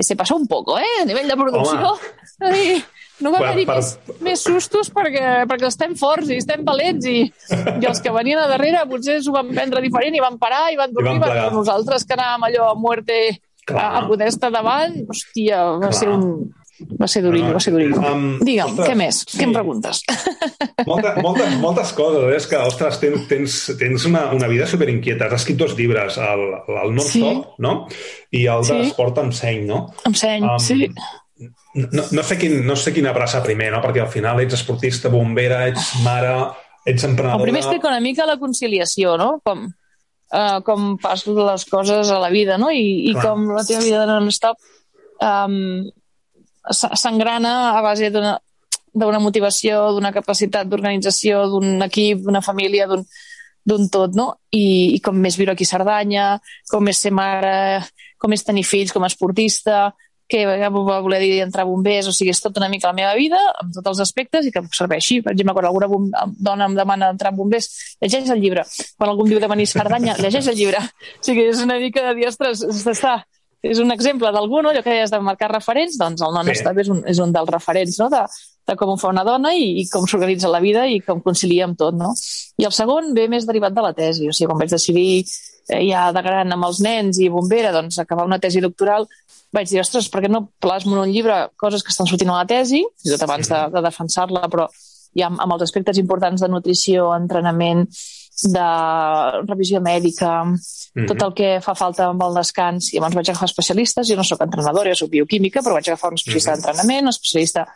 se 0.00 0.16
passa 0.18 0.34
un 0.34 0.48
poco, 0.50 0.74
eh? 0.80 1.02
A 1.02 1.06
nivell 1.06 1.28
de 1.30 1.36
producció. 1.38 1.92
Ai, 2.48 2.80
no 3.22 3.30
va 3.30 3.38
haver-hi 3.44 3.62
per- 3.68 3.76
més, 3.78 3.92
més 4.26 4.42
sustos 4.42 4.88
perquè, 4.90 5.44
perquè 5.46 5.68
estem 5.70 5.92
forts 6.00 6.32
i 6.34 6.40
estem 6.42 6.64
valents 6.66 7.06
i, 7.06 7.20
i 7.30 7.86
els 7.86 8.00
que 8.02 8.10
venien 8.16 8.40
a 8.42 8.48
darrere 8.50 8.82
potser 8.90 9.20
s'ho 9.22 9.36
van 9.36 9.52
prendre 9.54 9.84
diferent 9.84 10.16
i 10.18 10.22
van 10.24 10.40
parar 10.42 10.64
i 10.74 10.80
van 10.80 10.90
dormir, 10.96 11.20
van 11.20 11.28
plegar. 11.28 11.44
però 11.46 11.60
nosaltres 11.60 12.02
que 12.08 12.16
anàvem 12.18 12.48
allò 12.48 12.72
a 12.72 12.74
muerte 12.74 13.20
Clar. 13.66 13.86
a 13.96 14.06
poder 14.08 14.28
estar 14.28 14.50
davant, 14.52 14.94
hòstia, 15.08 15.62
va 15.78 15.88
Clar. 15.88 15.94
ser 16.00 16.08
un... 16.12 16.52
Va 16.98 17.06
ser 17.06 17.20
durillo, 17.22 17.52
va 17.54 17.60
ser 17.62 17.70
durillo. 17.70 18.00
Um, 18.02 18.40
Digue'm, 18.42 18.72
ostres, 18.72 18.88
què 18.90 18.94
més? 18.98 19.20
sí. 19.28 19.38
Què 19.38 19.44
em 19.46 19.52
preguntes? 19.54 20.00
Molta, 20.88 21.12
moltes, 21.22 21.52
moltes 21.62 21.92
coses. 21.94 22.24
eh? 22.32 22.36
És 22.36 22.48
que, 22.50 22.58
ostres, 22.58 22.98
tens, 23.00 23.28
tens, 23.30 23.54
tens 23.78 24.04
una, 24.10 24.24
una 24.34 24.48
vida 24.50 24.66
superinquieta. 24.66 25.28
Has 25.30 25.36
escrit 25.44 25.56
dos 25.60 25.76
llibres, 25.78 26.18
el, 26.18 26.42
el 26.66 26.90
Non-Stop, 26.96 27.44
Sí. 27.46 27.62
no? 27.62 27.74
I 28.34 28.42
el 28.50 28.64
Sí. 28.66 28.74
d'Esport 28.80 29.20
amb 29.22 29.32
seny, 29.38 29.62
no? 29.70 29.84
Em 30.04 30.18
seny, 30.18 30.42
Um, 30.50 30.58
sí. 30.58 30.90
No, 31.74 32.02
no, 32.10 32.22
sé 32.26 32.36
quin, 32.38 32.58
no 32.66 32.74
sé 32.76 32.92
quin 32.94 33.06
abraçar 33.06 33.42
primer, 33.46 33.70
no? 33.72 33.80
Perquè 33.82 34.02
al 34.02 34.10
final 34.10 34.42
ets 34.42 34.54
esportista, 34.58 35.08
bombera, 35.14 35.68
ets 35.70 35.92
mare, 36.04 36.34
ets 36.84 37.06
emprenedora... 37.06 37.38
El 37.38 37.46
primer 37.48 37.62
explica 37.62 37.88
una 37.90 38.00
mica 38.02 38.26
la 38.26 38.36
conciliació, 38.38 39.16
no? 39.18 39.40
Com, 39.46 39.64
uh, 40.34 40.60
com 40.66 40.94
passen 41.00 41.38
les 41.38 41.66
coses 41.70 42.10
a 42.10 42.18
la 42.22 42.30
vida, 42.34 42.58
no? 42.58 42.70
I, 42.74 43.10
i 43.10 43.12
Clar. 43.14 43.28
com 43.28 43.46
la 43.54 43.64
teva 43.66 43.84
vida 43.84 44.02
de 44.02 44.08
non-stop 44.10 44.58
um, 45.22 45.84
s'engrana 46.70 47.54
a 47.74 47.84
base 47.84 48.10
d'una 48.14 48.38
d'una 48.94 49.18
motivació, 49.18 49.88
d'una 49.96 50.12
capacitat 50.14 50.68
d'organització, 50.70 51.40
d'un 51.50 51.82
equip, 51.82 52.20
d'una 52.22 52.42
família, 52.46 52.86
d'un 52.86 53.02
d'un 53.64 53.88
tot, 53.88 54.12
no? 54.12 54.26
I, 54.52 54.92
I 54.92 54.98
com 55.00 55.16
més 55.16 55.38
viure 55.40 55.54
aquí 55.54 55.64
a 55.64 55.70
Cerdanya, 55.70 56.24
com 56.68 56.84
és 56.92 56.98
ser 57.00 57.14
mare, 57.16 57.80
com 58.20 58.34
és 58.36 58.44
tenir 58.44 58.64
fills 58.68 58.92
com 58.92 59.02
a 59.02 59.08
esportista, 59.08 59.86
que 60.28 60.44
va 60.46 60.70
voler 61.04 61.20
dir 61.20 61.32
entrar 61.44 61.66
bombers, 61.68 62.08
o 62.08 62.14
sigui, 62.16 62.32
és 62.32 62.40
tot 62.40 62.56
una 62.56 62.70
mica 62.72 62.88
la 62.88 62.96
meva 62.96 63.12
vida, 63.18 63.40
amb 63.60 63.74
tots 63.76 63.92
els 63.92 64.00
aspectes, 64.06 64.46
i 64.48 64.52
que 64.54 64.62
serveixi. 64.72 65.20
Per 65.24 65.34
exemple, 65.34 65.54
quan 65.58 65.68
alguna 65.68 65.88
bom 65.90 66.08
dona 66.40 66.68
em 66.70 66.78
demana 66.78 67.10
entrar 67.12 67.32
a 67.32 67.36
bombers, 67.36 67.68
llegeix 68.00 68.32
el 68.32 68.40
llibre. 68.40 68.64
Quan 68.96 69.12
algú 69.12 69.26
em 69.26 69.34
diu 69.34 69.42
de 69.42 69.50
venir 69.52 69.68
a 69.68 69.74
Cerdanya, 69.74 70.16
llegeix 70.24 70.48
el 70.48 70.58
llibre. 70.58 70.80
O 70.80 71.24
sigui, 71.28 71.48
és 71.52 71.62
una 71.64 71.78
mica 71.82 72.06
de 72.08 72.16
dir, 72.18 72.28
ostres, 72.32 72.64
està, 72.64 73.18
és 73.64 73.80
un 73.80 73.92
exemple 73.92 74.30
d'algú, 74.32 74.60
no? 74.62 74.72
allò 74.72 74.82
que 74.84 74.92
deies 74.92 75.12
de 75.12 75.20
marcar 75.24 75.48
referents, 75.52 75.96
doncs 76.00 76.24
el 76.24 76.34
non 76.36 76.48
Sí. 76.52 76.60
és, 76.80 76.88
un, 76.92 77.00
és 77.08 77.18
un 77.18 77.32
dels 77.32 77.48
referents 77.48 77.98
no? 78.00 78.10
de, 78.12 78.20
de 78.68 78.76
com 78.76 78.92
ho 78.92 78.96
fa 79.00 79.08
una 79.08 79.24
dona 79.24 79.54
i, 79.56 79.80
i 79.80 79.88
com 79.88 80.04
s'organitza 80.06 80.50
la 80.52 80.60
vida 80.60 80.86
i 80.86 81.00
com 81.00 81.22
concilia 81.24 81.64
amb 81.64 81.78
tot. 81.80 81.96
No? 81.96 82.12
I 82.60 82.68
el 82.68 82.72
segon 82.76 83.14
ve 83.16 83.28
més 83.28 83.46
derivat 83.48 83.72
de 83.72 83.84
la 83.84 83.94
tesi, 83.96 84.28
o 84.28 84.36
sigui, 84.36 84.50
quan 84.52 84.60
vaig 84.60 84.72
decidir 84.72 85.24
ja 85.68 86.12
de 86.12 86.22
gran 86.22 86.52
amb 86.52 86.64
els 86.64 86.80
nens 86.84 87.18
i 87.18 87.28
bombera, 87.28 87.72
doncs 87.72 87.98
acabar 87.98 88.26
una 88.26 88.38
tesi 88.38 88.60
doctoral, 88.60 89.06
vaig 89.54 89.68
dir, 89.70 89.80
ostres, 89.80 90.08
per 90.10 90.20
què 90.24 90.28
no 90.30 90.48
plasmo 90.60 90.96
en 90.96 91.04
un 91.06 91.12
llibre 91.12 91.50
coses 91.56 91.82
que 91.82 91.90
estan 91.94 92.06
sortint 92.10 92.30
a 92.30 92.40
la 92.42 92.46
tesi, 92.46 92.82
fins 92.82 93.06
i 93.06 93.14
tot 93.14 93.22
abans 93.22 93.48
de, 93.48 93.60
de 93.72 93.82
defensar-la, 93.86 94.48
però 94.50 94.68
ja 95.14 95.28
amb, 95.30 95.40
amb 95.40 95.54
els 95.54 95.62
aspectes 95.62 95.98
importants 95.98 96.42
de 96.42 96.48
nutrició, 96.50 97.12
entrenament, 97.14 97.86
de 98.50 98.68
revisió 99.46 99.80
mèdica, 99.80 100.42
Mhm. 100.94 101.06
tot 101.06 101.22
el 101.22 101.32
que 101.34 101.60
fa 101.62 101.74
falta 101.74 102.06
amb 102.06 102.22
el 102.22 102.34
descans. 102.34 102.92
I 102.92 102.98
llavors 102.98 103.14
vaig 103.14 103.28
agafar 103.30 103.46
especialistes, 103.48 104.08
jo 104.08 104.16
no 104.16 104.24
sóc 104.24 104.40
entrenadora, 104.42 104.90
jo 104.90 104.96
sóc 105.04 105.10
bioquímica, 105.10 105.60
però 105.60 105.72
vaig 105.74 105.88
agafar 105.88 106.10
un 106.10 106.18
especialista 106.18 106.50
Mhm. 106.52 106.56
d'entrenament, 106.56 107.02
un 107.02 107.08
especialista 107.08 107.66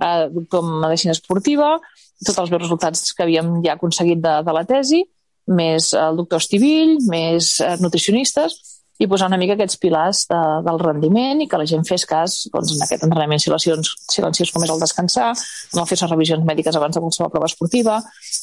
eh, 0.00 0.28
doctor 0.30 0.64
en 0.64 0.80
medicina 0.80 1.12
esportiva, 1.12 1.80
tots 2.24 2.38
els 2.38 2.50
meus 2.50 2.62
resultats 2.62 3.12
que 3.14 3.22
havíem 3.22 3.62
ja 3.64 3.74
aconseguit 3.74 4.20
de, 4.20 4.42
de 4.42 4.52
la 4.52 4.64
tesi, 4.64 5.04
més 5.46 5.92
el 5.94 6.16
doctor 6.18 6.42
Estivill, 6.42 6.96
més 7.10 7.56
eh, 7.60 7.76
nutricionistes, 7.82 8.56
i 8.98 9.06
posar 9.08 9.28
una 9.28 9.36
mica 9.36 9.52
aquests 9.56 9.76
pilars 9.80 10.22
de, 10.30 10.38
del 10.64 10.78
rendiment 10.80 11.42
i 11.42 11.46
que 11.50 11.58
la 11.60 11.66
gent 11.68 11.84
fes 11.84 12.06
cas 12.08 12.36
doncs, 12.52 12.72
en 12.72 12.84
aquest 12.86 13.04
entrenament 13.04 13.42
silenciós, 13.42 13.92
silenciós 14.08 14.52
com 14.54 14.64
és 14.64 14.72
el 14.72 14.80
descansar, 14.80 15.32
en 15.36 15.82
el 15.82 15.88
fer 15.90 15.98
les 16.00 16.12
revisions 16.12 16.46
mèdiques 16.48 16.78
abans 16.78 16.96
de 16.96 17.02
qualsevol 17.04 17.32
prova 17.34 17.50
esportiva, 17.50 17.98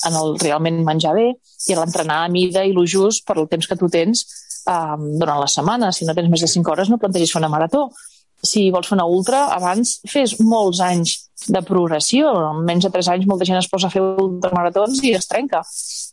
en 0.07 0.19
el 0.19 0.37
realment 0.43 0.83
menjar 0.85 1.15
bé 1.17 1.27
i 1.33 1.73
en 1.73 1.81
l'entrenar 1.81 2.21
a 2.23 2.31
mida 2.31 2.63
i 2.67 2.73
lo 2.75 2.85
just 2.85 3.25
per 3.25 3.39
el 3.41 3.49
temps 3.49 3.69
que 3.69 3.79
tu 3.79 3.89
tens 3.89 4.25
um, 4.69 5.09
durant 5.17 5.41
la 5.41 5.49
setmana. 5.49 5.91
Si 5.91 6.05
no 6.05 6.13
tens 6.13 6.29
més 6.29 6.45
de 6.45 6.51
5 6.51 6.71
hores 6.71 6.91
no 6.91 7.01
plantegis 7.01 7.33
fer 7.33 7.41
una 7.41 7.51
marató. 7.53 7.87
Si 8.43 8.67
vols 8.75 8.89
fer 8.89 8.97
una 8.99 9.07
ultra, 9.09 9.47
abans 9.55 10.01
fes 10.11 10.37
molts 10.43 10.83
anys 10.83 11.17
de 11.47 11.61
progressió. 11.65 12.31
En 12.51 12.63
menys 12.65 12.85
de 12.87 12.91
3 12.93 13.09
anys 13.15 13.27
molta 13.29 13.45
gent 13.45 13.57
es 13.59 13.69
posa 13.71 13.87
a 13.87 13.93
fer 13.93 14.01
ultramaratons 14.01 15.01
i 15.03 15.13
es 15.17 15.27
trenca. 15.27 15.61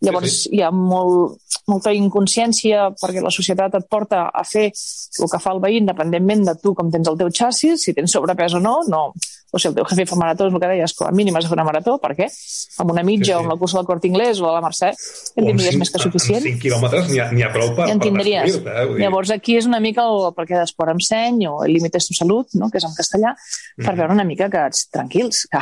Llavors 0.01 0.43
Sí, 0.45 0.55
hi 0.57 0.63
ha 0.63 0.71
molt, 0.71 1.39
molta 1.69 1.93
inconsciència 1.93 2.91
perquè 3.01 3.23
la 3.23 3.31
societat 3.35 3.75
et 3.81 3.89
porta 3.91 4.29
a 4.33 4.45
fer 4.45 4.71
el 4.71 5.29
que 5.31 5.39
fa 5.43 5.53
el 5.53 5.61
veí 5.61 5.77
independentment 5.81 6.47
de 6.49 6.55
tu 6.63 6.75
com 6.75 6.91
tens 6.91 7.09
el 7.11 7.19
teu 7.21 7.29
xassis, 7.31 7.83
si 7.85 7.93
tens 7.95 8.13
sobrepès 8.13 8.55
o 8.55 8.61
no, 8.61 8.81
no. 8.89 9.11
O 9.53 9.59
sigui, 9.59 9.73
el 9.73 9.81
teu 9.81 9.87
jefe 9.91 10.05
fa 10.07 10.15
maratons, 10.15 10.55
el 10.55 10.61
que 10.63 10.69
deies, 10.71 10.93
com 10.95 11.09
a 11.09 11.11
mínim 11.11 11.35
has 11.35 11.43
de 11.43 11.49
fer 11.51 11.57
una 11.57 11.65
marató, 11.67 11.97
per 11.99 12.13
què? 12.15 12.29
Amb 12.79 12.93
una 12.93 13.03
mitja 13.03 13.25
Sí, 13.25 13.31
sí. 13.33 13.35
o 13.35 13.39
amb 13.41 13.51
la 13.51 13.57
cursa 13.59 13.79
del 13.81 13.87
Cort 13.89 14.05
Inglés 14.07 14.39
o 14.39 14.47
a 14.47 14.53
la 14.55 14.61
Mercè, 14.63 14.93
en 15.35 15.49
tindries 15.49 15.75
més 15.81 15.91
que 15.91 15.99
suficient. 15.99 16.39
En 16.47 16.53
5 16.55 16.63
quilòmetres 16.63 17.09
n'hi 17.11 17.19
ha, 17.19 17.27
ha 17.49 17.51
prou 17.51 17.73
per, 17.75 17.89
Ja 17.89 17.97
en 17.97 17.99
per 17.99 18.07
tindries. 18.07 18.55
Eh? 18.61 18.85
Vull 18.87 19.01
Llavors 19.03 19.33
aquí 19.35 19.57
és 19.59 19.67
una 19.67 19.81
mica 19.83 20.05
el 20.07 20.31
perquè 20.39 20.55
d'esport 20.61 20.95
amb 20.95 21.03
seny 21.03 21.43
o 21.51 21.65
el 21.67 21.73
límit 21.75 21.99
és 21.99 22.07
tu 22.07 22.15
salut, 22.15 22.47
no? 22.55 22.71
que 22.71 22.79
és 22.79 22.87
en 22.87 22.95
castellà, 22.95 23.35
per 23.77 23.91
Mhm. 23.91 23.99
veure 23.99 24.13
una 24.15 24.25
mica 24.25 24.49
que 24.49 24.63
ets 24.71 24.87
tranquils, 25.21 25.47
que, 25.51 25.59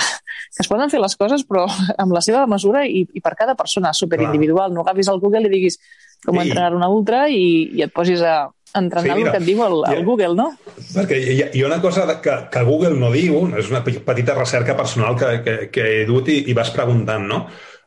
que 0.57 0.62
es 0.64 0.68
poden 0.71 0.90
fer 0.90 1.01
les 1.03 1.16
coses 1.16 1.44
però 1.49 1.66
amb 2.03 2.12
la 2.14 2.21
seva 2.25 2.47
mesura 2.47 2.85
i, 2.87 3.07
i 3.14 3.21
per 3.25 3.35
cada 3.38 3.55
persona 3.59 3.92
superindividual. 3.92 4.73
No 4.75 4.83
agafis 4.87 5.09
el 5.09 5.21
Google 5.21 5.47
i 5.49 5.53
diguis 5.53 5.79
com 6.25 6.37
I- 6.38 6.47
entrenar 6.49 6.75
una 6.77 6.88
ultra 6.88 7.27
i, 7.29 7.71
i 7.79 7.83
et 7.87 7.92
posis 7.94 8.23
a 8.23 8.49
entrenar 8.77 9.16
Sí, 9.16 9.23
sí, 9.23 9.27
el 9.27 9.33
que 9.33 9.38
et 9.40 9.47
diu 9.47 9.63
el, 9.65 9.77
el. 9.94 10.04
Google, 10.04 10.35
no? 10.37 10.50
Perquè 10.92 11.17
hi 11.19 11.38
ha, 11.42 11.46
hi 11.56 11.63
ha 11.63 11.67
una 11.71 11.81
cosa 11.81 12.04
que, 12.21 12.35
que 12.52 12.63
Google 12.67 12.98
no 13.00 13.09
diu, 13.15 13.46
és 13.56 13.71
una 13.73 13.81
pe- 13.85 14.00
petita 14.04 14.35
recerca 14.37 14.75
personal 14.77 15.17
que, 15.17 15.31
que, 15.46 15.54
que 15.73 15.87
he 16.02 16.04
dut 16.06 16.29
i, 16.29 16.42
i 16.50 16.56
vas 16.56 16.71
preguntant, 16.75 17.25
no? 17.31 17.46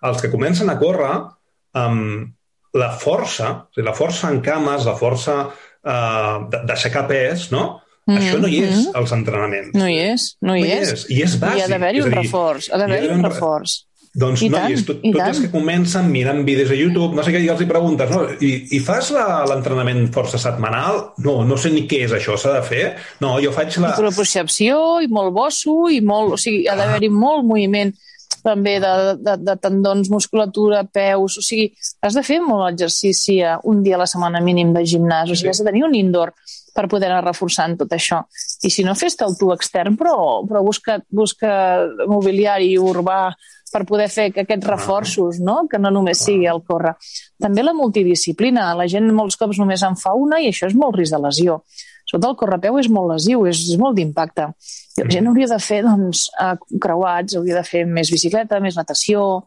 Els 0.09 0.21
que 0.23 0.31
comencen 0.33 0.71
a 0.73 0.79
córrer, 0.81 1.11
um, 1.77 2.25
la 2.73 2.89
força, 2.97 3.51
o 3.67 3.75
sigui, 3.75 3.85
la 3.85 3.93
força 3.93 4.31
en 4.33 4.39
cames, 4.41 4.87
la 4.89 4.95
força 4.97 5.35
uh, 5.51 6.49
d'aixecar 6.65 7.05
pes, 7.11 7.51
no? 7.53 7.67
Mm, 8.11 8.25
Això 8.25 8.41
no 8.41 8.49
hi 8.51 8.59
és 8.65 8.75
mm. 8.75 8.97
als 9.01 9.13
entrenaments. 9.15 9.71
No 9.77 9.87
hi 9.87 10.01
és, 10.11 10.27
no 10.43 10.57
hi, 10.57 10.67
és. 10.67 11.07
I 11.09 11.21
és 11.25 11.37
bàsic. 11.39 11.61
I 11.61 11.65
ha 11.65 11.71
d'haver-hi 11.71 12.03
és 12.03 12.09
un 12.09 12.19
reforç, 12.19 12.67
ha 12.67 12.73
hi 12.73 12.75
ha 12.75 12.83
d'haver-hi 12.83 13.07
d'haver 13.07 13.15
un 13.17 13.23
un 13.23 13.29
re- 13.29 13.33
reforç. 13.33 13.79
Doncs, 14.11 14.41
I 14.43 14.49
no, 14.51 14.59
és 14.67 14.81
tot, 14.83 14.97
i 15.07 15.13
tant. 15.15 15.29
els 15.31 15.37
que 15.39 15.49
comencen 15.53 16.09
mirant 16.11 16.41
vídeos 16.43 16.73
a 16.73 16.75
YouTube, 16.75 17.15
no 17.15 17.23
sé 17.23 17.31
què, 17.31 17.39
i 17.45 17.47
els 17.53 17.61
hi 17.63 17.67
preguntes, 17.69 18.09
no? 18.11 18.25
I, 18.43 18.49
i 18.75 18.79
fas 18.83 19.07
l'entrenament 19.15 20.09
força 20.11 20.39
setmanal? 20.41 20.99
No, 21.23 21.37
no 21.47 21.55
sé 21.55 21.71
ni 21.71 21.85
què 21.87 22.01
és 22.09 22.15
això, 22.17 22.35
s'ha 22.35 22.57
de 22.57 22.63
fer? 22.67 22.83
No, 23.23 23.37
jo 23.39 23.53
faig 23.55 23.77
la... 23.79 23.93
I 23.95 24.11
percepció, 24.11 24.81
i 24.99 25.07
molt 25.07 25.31
bosso, 25.37 25.85
i 25.87 26.01
molt... 26.03 26.35
O 26.35 26.41
sigui, 26.41 26.65
ha 26.67 26.75
d'haver-hi 26.75 27.07
molt 27.13 27.47
moviment 27.47 27.95
també 28.45 28.77
de, 28.83 28.93
de, 29.21 29.35
de 29.41 29.55
tendons, 29.61 30.09
musculatura, 30.13 30.83
peus... 30.83 31.37
O 31.39 31.45
sigui, 31.45 31.69
has 32.01 32.17
de 32.17 32.23
fer 32.25 32.41
molt 32.43 32.67
exercici 32.71 33.39
un 33.69 33.83
dia 33.85 33.97
a 33.97 34.03
la 34.03 34.09
setmana 34.09 34.41
mínim 34.43 34.73
de 34.75 34.83
gimnàs. 34.87 35.31
O 35.31 35.37
sigui, 35.37 35.53
has 35.53 35.61
de 35.61 35.69
tenir 35.69 35.85
un 35.87 35.95
indoor 35.97 36.33
per 36.75 36.87
poder 36.91 37.09
anar 37.09 37.23
reforçant 37.25 37.75
tot 37.79 37.91
això. 37.95 38.21
I 38.63 38.71
si 38.71 38.85
no, 38.87 38.95
fes-te'l 38.95 39.35
tu 39.39 39.51
extern, 39.53 39.97
però, 39.99 40.15
però 40.47 40.61
busca, 40.63 40.99
busca 41.11 41.51
mobiliari 42.07 42.73
urbà 42.79 43.23
per 43.71 43.85
poder 43.87 44.09
fer 44.11 44.29
que 44.35 44.43
aquests 44.43 44.67
reforços, 44.67 45.39
no? 45.39 45.61
que 45.71 45.79
no 45.79 45.91
només 45.93 46.19
sigui 46.25 46.47
el 46.51 46.61
córrer. 46.67 46.93
També 47.41 47.63
la 47.63 47.75
multidisciplina. 47.75 48.71
La 48.77 48.87
gent 48.91 49.07
molts 49.15 49.39
cops 49.39 49.61
només 49.61 49.83
en 49.87 49.95
fa 49.99 50.13
una 50.17 50.41
i 50.43 50.49
això 50.51 50.67
és 50.67 50.75
molt 50.77 50.99
risc 50.99 51.15
de 51.15 51.21
lesió. 51.23 51.61
Sobretot 52.11 52.33
el 52.33 52.37
correpeu 52.41 52.77
és 52.81 52.89
molt 52.91 53.13
lesiu, 53.13 53.45
és, 53.47 53.61
és 53.71 53.79
molt 53.79 53.95
d'impacte. 53.95 54.49
La 54.99 55.07
gent 55.09 55.29
hauria 55.31 55.47
de 55.47 55.59
fer 55.63 55.81
doncs, 55.85 56.25
creuats, 56.83 57.37
hauria 57.39 57.55
de 57.61 57.63
fer 57.63 57.85
més 57.87 58.11
bicicleta, 58.11 58.59
més 58.59 58.75
natació, 58.75 59.45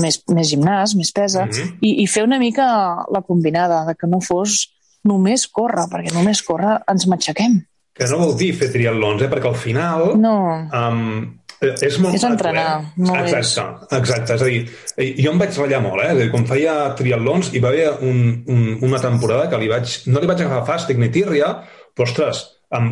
més, 0.00 0.22
més 0.32 0.48
gimnàs, 0.48 0.94
més 0.96 1.12
pesa, 1.12 1.44
Mhm. 1.44 1.76
i, 1.84 2.02
i 2.02 2.06
fer 2.08 2.24
una 2.24 2.38
mica 2.40 2.64
la 3.12 3.20
combinada, 3.20 3.84
de 3.84 3.94
que 3.94 4.06
no 4.08 4.20
fos 4.24 4.70
només 5.04 5.46
córrer, 5.46 5.84
perquè 5.92 6.14
només 6.14 6.40
córrer 6.42 6.78
ens 6.88 7.04
matxaquem. 7.06 7.60
Que 7.94 8.08
no 8.10 8.18
vol 8.18 8.32
dir 8.38 8.54
fer 8.56 8.72
triatlons, 8.72 9.22
eh? 9.22 9.28
perquè 9.28 9.46
al 9.52 9.54
final... 9.60 10.14
No, 10.18 10.36
Um, 10.72 11.38
és 11.86 11.98
molt 12.02 12.18
És 12.18 12.26
entrenar, 12.26 12.66
eh? 12.80 12.90
no 13.06 13.16
exacte, 13.22 13.88
exacte. 13.96 14.36
És 14.36 14.42
a 14.44 14.50
dir, 14.50 14.60
eh, 14.96 15.08
jo 15.18 15.32
em 15.32 15.40
vaig 15.40 15.56
ratllar 15.56 15.80
molt, 15.84 16.02
eh? 16.04 16.10
És 16.12 16.20
dir, 16.22 16.28
quan 16.34 16.46
feia 16.50 16.74
triatlons 16.98 17.52
hi 17.52 17.62
va 17.64 17.72
haver 17.72 17.88
un, 18.10 18.20
un, 18.50 18.66
una 18.90 19.00
temporada 19.02 19.48
que 19.52 19.62
li 19.62 19.70
vaig, 19.72 19.96
no 20.10 20.22
li 20.22 20.30
vaig 20.30 20.44
agafar 20.44 20.66
fàstic 20.74 21.00
ni 21.00 21.10
tírria, 21.14 21.54
però, 21.94 22.08
ostres, 22.08 22.44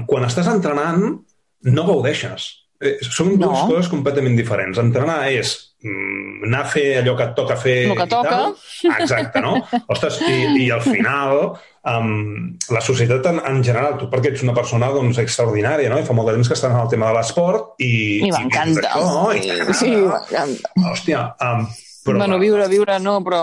quan 0.08 0.26
estàs 0.28 0.50
entrenant 0.52 1.04
no 1.62 1.86
gaudeixes. 1.86 2.50
Eh, 2.82 2.96
són 3.06 3.36
dues 3.38 3.46
No. 3.60 3.68
coses 3.70 3.88
completament 3.92 4.34
diferents. 4.36 4.78
Entrenar 4.82 5.20
és 5.30 5.52
mm, 5.84 6.46
anar 6.48 6.64
a 6.64 6.70
fer 6.72 6.86
allò 7.00 7.14
que 7.18 7.28
et 7.28 7.36
toca 7.38 7.56
fer 7.56 7.76
El 7.90 7.96
que 7.96 8.06
toca. 8.10 8.30
tal. 8.30 8.56
Exacte, 8.98 9.40
no? 9.44 9.52
Ostres, 9.94 10.18
i, 10.26 10.64
i 10.64 10.70
al 10.74 10.82
final 10.82 11.44
um, 11.86 12.10
la 12.74 12.80
societat 12.82 13.26
en, 13.30 13.38
en 13.46 13.62
general, 13.62 13.94
tu 14.00 14.08
perquè 14.10 14.32
ets 14.32 14.42
una 14.42 14.54
persona 14.56 14.90
doncs, 14.90 15.18
extraordinària, 15.22 15.90
no? 15.92 16.00
I 16.02 16.06
fa 16.08 16.16
molt 16.18 16.28
de 16.32 16.34
temps 16.40 16.50
que 16.50 16.58
estàs 16.58 16.74
en 16.74 16.80
el 16.82 16.90
tema 16.90 17.12
de 17.12 17.18
l'esport 17.20 17.78
i... 17.78 17.92
i 18.26 18.30
m'encanta. 18.34 18.90
I 18.90 19.46
t'agrada. 19.46 19.78
Sí, 19.78 19.94
m'encanta. 19.94 20.74
Hòstia, 20.90 21.22
um, 21.46 21.66
però... 22.04 22.18
Bueno, 22.18 22.38
viure, 22.42 22.66
viure 22.68 22.98
no, 23.02 23.18
però 23.24 23.40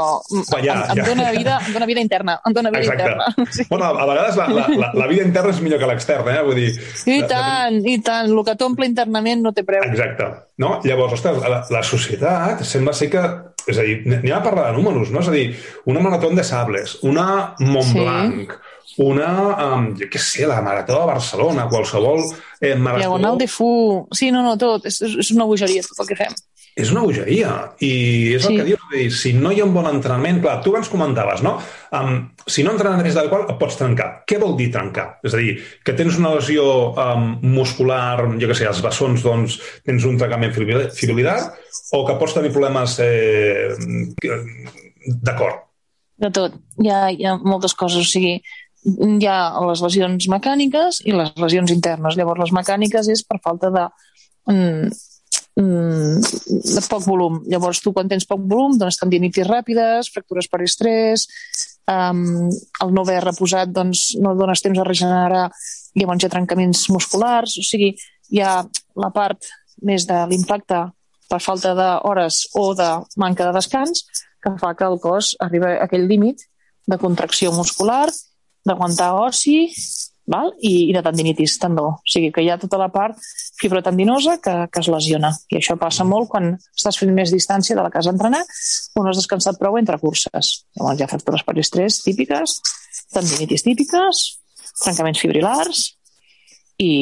ja, 0.64 0.76
em, 0.76 0.82
em, 0.94 1.00
ja. 1.00 1.06
dona 1.08 1.32
vida, 1.36 1.58
em 1.66 1.74
dona 1.76 1.88
vida 1.90 2.04
interna. 2.04 2.38
Em 2.46 2.56
dona 2.56 2.72
vida 2.74 2.84
Exacte. 2.84 3.04
interna. 3.04 3.26
Sí. 3.56 3.66
Bueno, 3.70 3.86
a 3.86 4.06
vegades 4.06 4.36
la, 4.38 4.48
la, 4.54 4.66
la, 4.84 4.92
la 4.94 5.08
vida 5.08 5.26
interna 5.26 5.54
és 5.56 5.62
millor 5.66 5.80
que 5.82 5.90
l'externa, 5.90 6.36
eh? 6.38 6.44
Vull 6.46 6.60
dir... 6.60 6.72
I 7.10 7.20
la- 7.22 7.30
tant, 7.32 7.80
i 7.88 7.98
tant. 8.06 8.32
El 8.32 8.44
que 8.48 8.56
t'omple 8.60 8.88
internament 8.90 9.46
no 9.46 9.54
té 9.56 9.64
preu. 9.68 9.84
Exacte. 9.88 10.28
No? 10.60 10.80
Llavors, 10.84 11.16
ostres, 11.20 11.40
la, 11.44 11.62
la 11.72 11.84
societat 11.88 12.66
sembla 12.68 12.96
ser 12.98 13.10
que... 13.14 13.24
És 13.70 13.78
a 13.78 13.84
dir, 13.86 14.00
anem 14.08 14.34
a 14.34 14.42
parlar 14.42 14.70
de 14.70 14.78
números, 14.80 15.12
no? 15.14 15.22
És 15.22 15.30
a 15.30 15.34
dir, 15.36 15.48
una 15.92 16.02
marató 16.02 16.32
de 16.34 16.44
Sables, 16.48 16.98
una 17.06 17.56
Montblanc, 17.60 18.56
una, 19.04 19.28
um, 19.76 19.90
jo 20.00 20.08
què 20.12 20.20
sé, 20.20 20.48
la 20.50 20.62
marató 20.66 20.98
de 20.98 21.06
Barcelona, 21.12 21.68
qualsevol 21.70 22.24
eh, 22.60 22.74
marató... 22.76 23.04
Diagonal 23.04 23.38
de 23.38 23.48
Fu... 23.48 24.08
Sí, 24.12 24.32
no, 24.32 24.42
no, 24.44 24.56
tot. 24.60 24.88
És, 24.90 25.00
és 25.06 25.30
una 25.36 25.46
bogeria 25.48 25.84
tot 25.86 26.02
el 26.04 26.10
que 26.10 26.18
fem. 26.20 26.34
És 26.80 26.92
una 26.94 27.02
bogeria. 27.04 27.50
I 27.84 27.90
és 28.38 28.46
el 28.46 28.54
Sí. 28.54 28.58
que 28.58 28.64
dius, 28.70 28.84
dir, 28.94 29.08
si 29.12 29.34
no 29.36 29.52
hi 29.52 29.60
ha 29.60 29.66
un 29.66 29.74
bon 29.76 29.88
entrenament... 29.90 30.38
Clar, 30.42 30.60
tu 30.64 30.72
abans 30.72 30.88
comentaves, 30.90 31.42
no? 31.44 31.58
Um, 31.92 32.30
si 32.48 32.64
no 32.64 32.72
entrenes 32.72 33.16
del 33.18 33.28
qual 33.32 33.44
et 33.50 33.58
pots 33.60 33.76
trencar. 33.80 34.24
Què 34.30 34.38
vol 34.40 34.56
dir 34.58 34.70
trencar? 34.72 35.18
És 35.28 35.34
a 35.36 35.42
dir, 35.42 35.58
que 35.84 35.94
tens 35.98 36.16
una 36.22 36.32
lesió 36.38 36.64
um, 36.94 37.26
muscular, 37.58 38.22
jo 38.40 38.48
què 38.48 38.56
sé, 38.56 38.68
als 38.70 38.80
bessons, 38.86 39.26
doncs, 39.26 39.58
tens 39.84 40.06
un 40.08 40.16
trencament 40.22 40.56
fibri- 40.56 40.88
fibrilar, 40.96 41.36
o 41.98 42.06
que 42.08 42.16
pots 42.22 42.38
tenir 42.38 42.54
problemes 42.56 42.96
eh, 43.04 43.76
que- 44.22 44.40
de 45.10 45.36
cor. 45.36 45.58
De 46.20 46.32
tot. 46.36 46.56
Hi 46.84 46.90
ha, 46.92 47.04
hi 47.12 47.26
ha 47.28 47.38
moltes 47.44 47.74
coses. 47.76 48.06
O 48.08 48.10
sigui, 48.10 48.38
hi 48.86 49.28
ha 49.28 49.38
les 49.68 49.82
lesions 49.84 50.28
mecàniques 50.32 51.02
i 51.08 51.12
les 51.16 51.32
lesions 51.40 51.72
internes. 51.76 52.16
Llavors, 52.20 52.40
les 52.46 52.56
mecàniques 52.56 53.08
és 53.12 53.24
per 53.28 53.40
falta 53.44 53.70
de, 53.76 53.86
mm, 55.60 56.86
poc 56.90 57.04
volum. 57.06 57.42
Llavors, 57.52 57.82
tu 57.84 57.94
quan 57.96 58.10
tens 58.10 58.28
poc 58.28 58.42
volum, 58.42 58.78
dones 58.80 59.00
tendinitis 59.00 59.48
ràpides, 59.48 60.12
fractures 60.14 60.48
per 60.48 60.62
estrès, 60.66 61.28
um, 61.90 62.50
el 62.84 62.94
no 62.96 63.04
haver 63.06 63.22
reposat 63.26 63.72
doncs, 63.76 64.14
no 64.22 64.36
dones 64.40 64.64
temps 64.66 64.80
a 64.80 64.88
regenerar 64.88 65.50
llavors 66.00 66.24
hi 66.24 66.28
ha 66.28 66.34
trencaments 66.34 66.88
musculars. 66.94 67.58
O 67.60 67.66
sigui, 67.66 67.94
hi 68.30 68.42
ha 68.42 68.62
la 68.96 69.12
part 69.16 69.50
més 69.86 70.06
de 70.08 70.18
l'impacte 70.30 70.86
per 71.30 71.40
falta 71.44 71.76
d'hores 71.78 72.48
o 72.58 72.74
de 72.78 72.90
manca 73.22 73.46
de 73.46 73.54
descans 73.56 74.06
que 74.42 74.56
fa 74.60 74.74
que 74.76 74.88
el 74.88 74.98
cos 75.04 75.36
arribi 75.44 75.68
a 75.68 75.84
aquell 75.86 76.08
límit 76.08 76.46
de 76.90 76.98
contracció 76.98 77.52
muscular, 77.54 78.08
d'aguantar 78.66 79.12
ossi 79.20 79.68
val? 80.32 80.52
I, 80.62 80.90
i 80.90 80.94
de 80.96 81.02
tendinitis 81.06 81.58
tendó. 81.62 81.88
O 82.00 82.10
sigui 82.10 82.32
que 82.36 82.44
hi 82.46 82.50
ha 82.54 82.58
tota 82.62 82.78
la 82.82 82.90
part 82.94 83.18
fibrotendinosa 83.60 84.38
que, 84.44 84.56
que 84.72 84.80
es 84.84 84.90
lesiona. 84.92 85.34
I 85.52 85.60
això 85.60 85.76
passa 85.82 86.06
molt 86.08 86.30
quan 86.32 86.54
estàs 86.76 87.00
fent 87.02 87.14
més 87.16 87.34
distància 87.34 87.76
de 87.76 87.84
la 87.84 87.92
que 87.92 88.00
has 88.00 88.10
entrenat 88.12 88.48
o 88.96 89.04
no 89.04 89.12
has 89.12 89.20
descansat 89.20 89.60
prou 89.60 89.78
entre 89.80 90.00
curses. 90.02 90.54
Llavors 90.78 91.00
hi 91.00 91.04
ha 91.06 91.12
fractures 91.12 91.44
per 91.48 91.58
estrès 91.60 92.02
típiques, 92.06 92.60
tendinitis 93.14 93.66
típiques, 93.66 94.26
trencaments 94.84 95.20
fibrilars 95.20 95.86
i, 96.80 96.94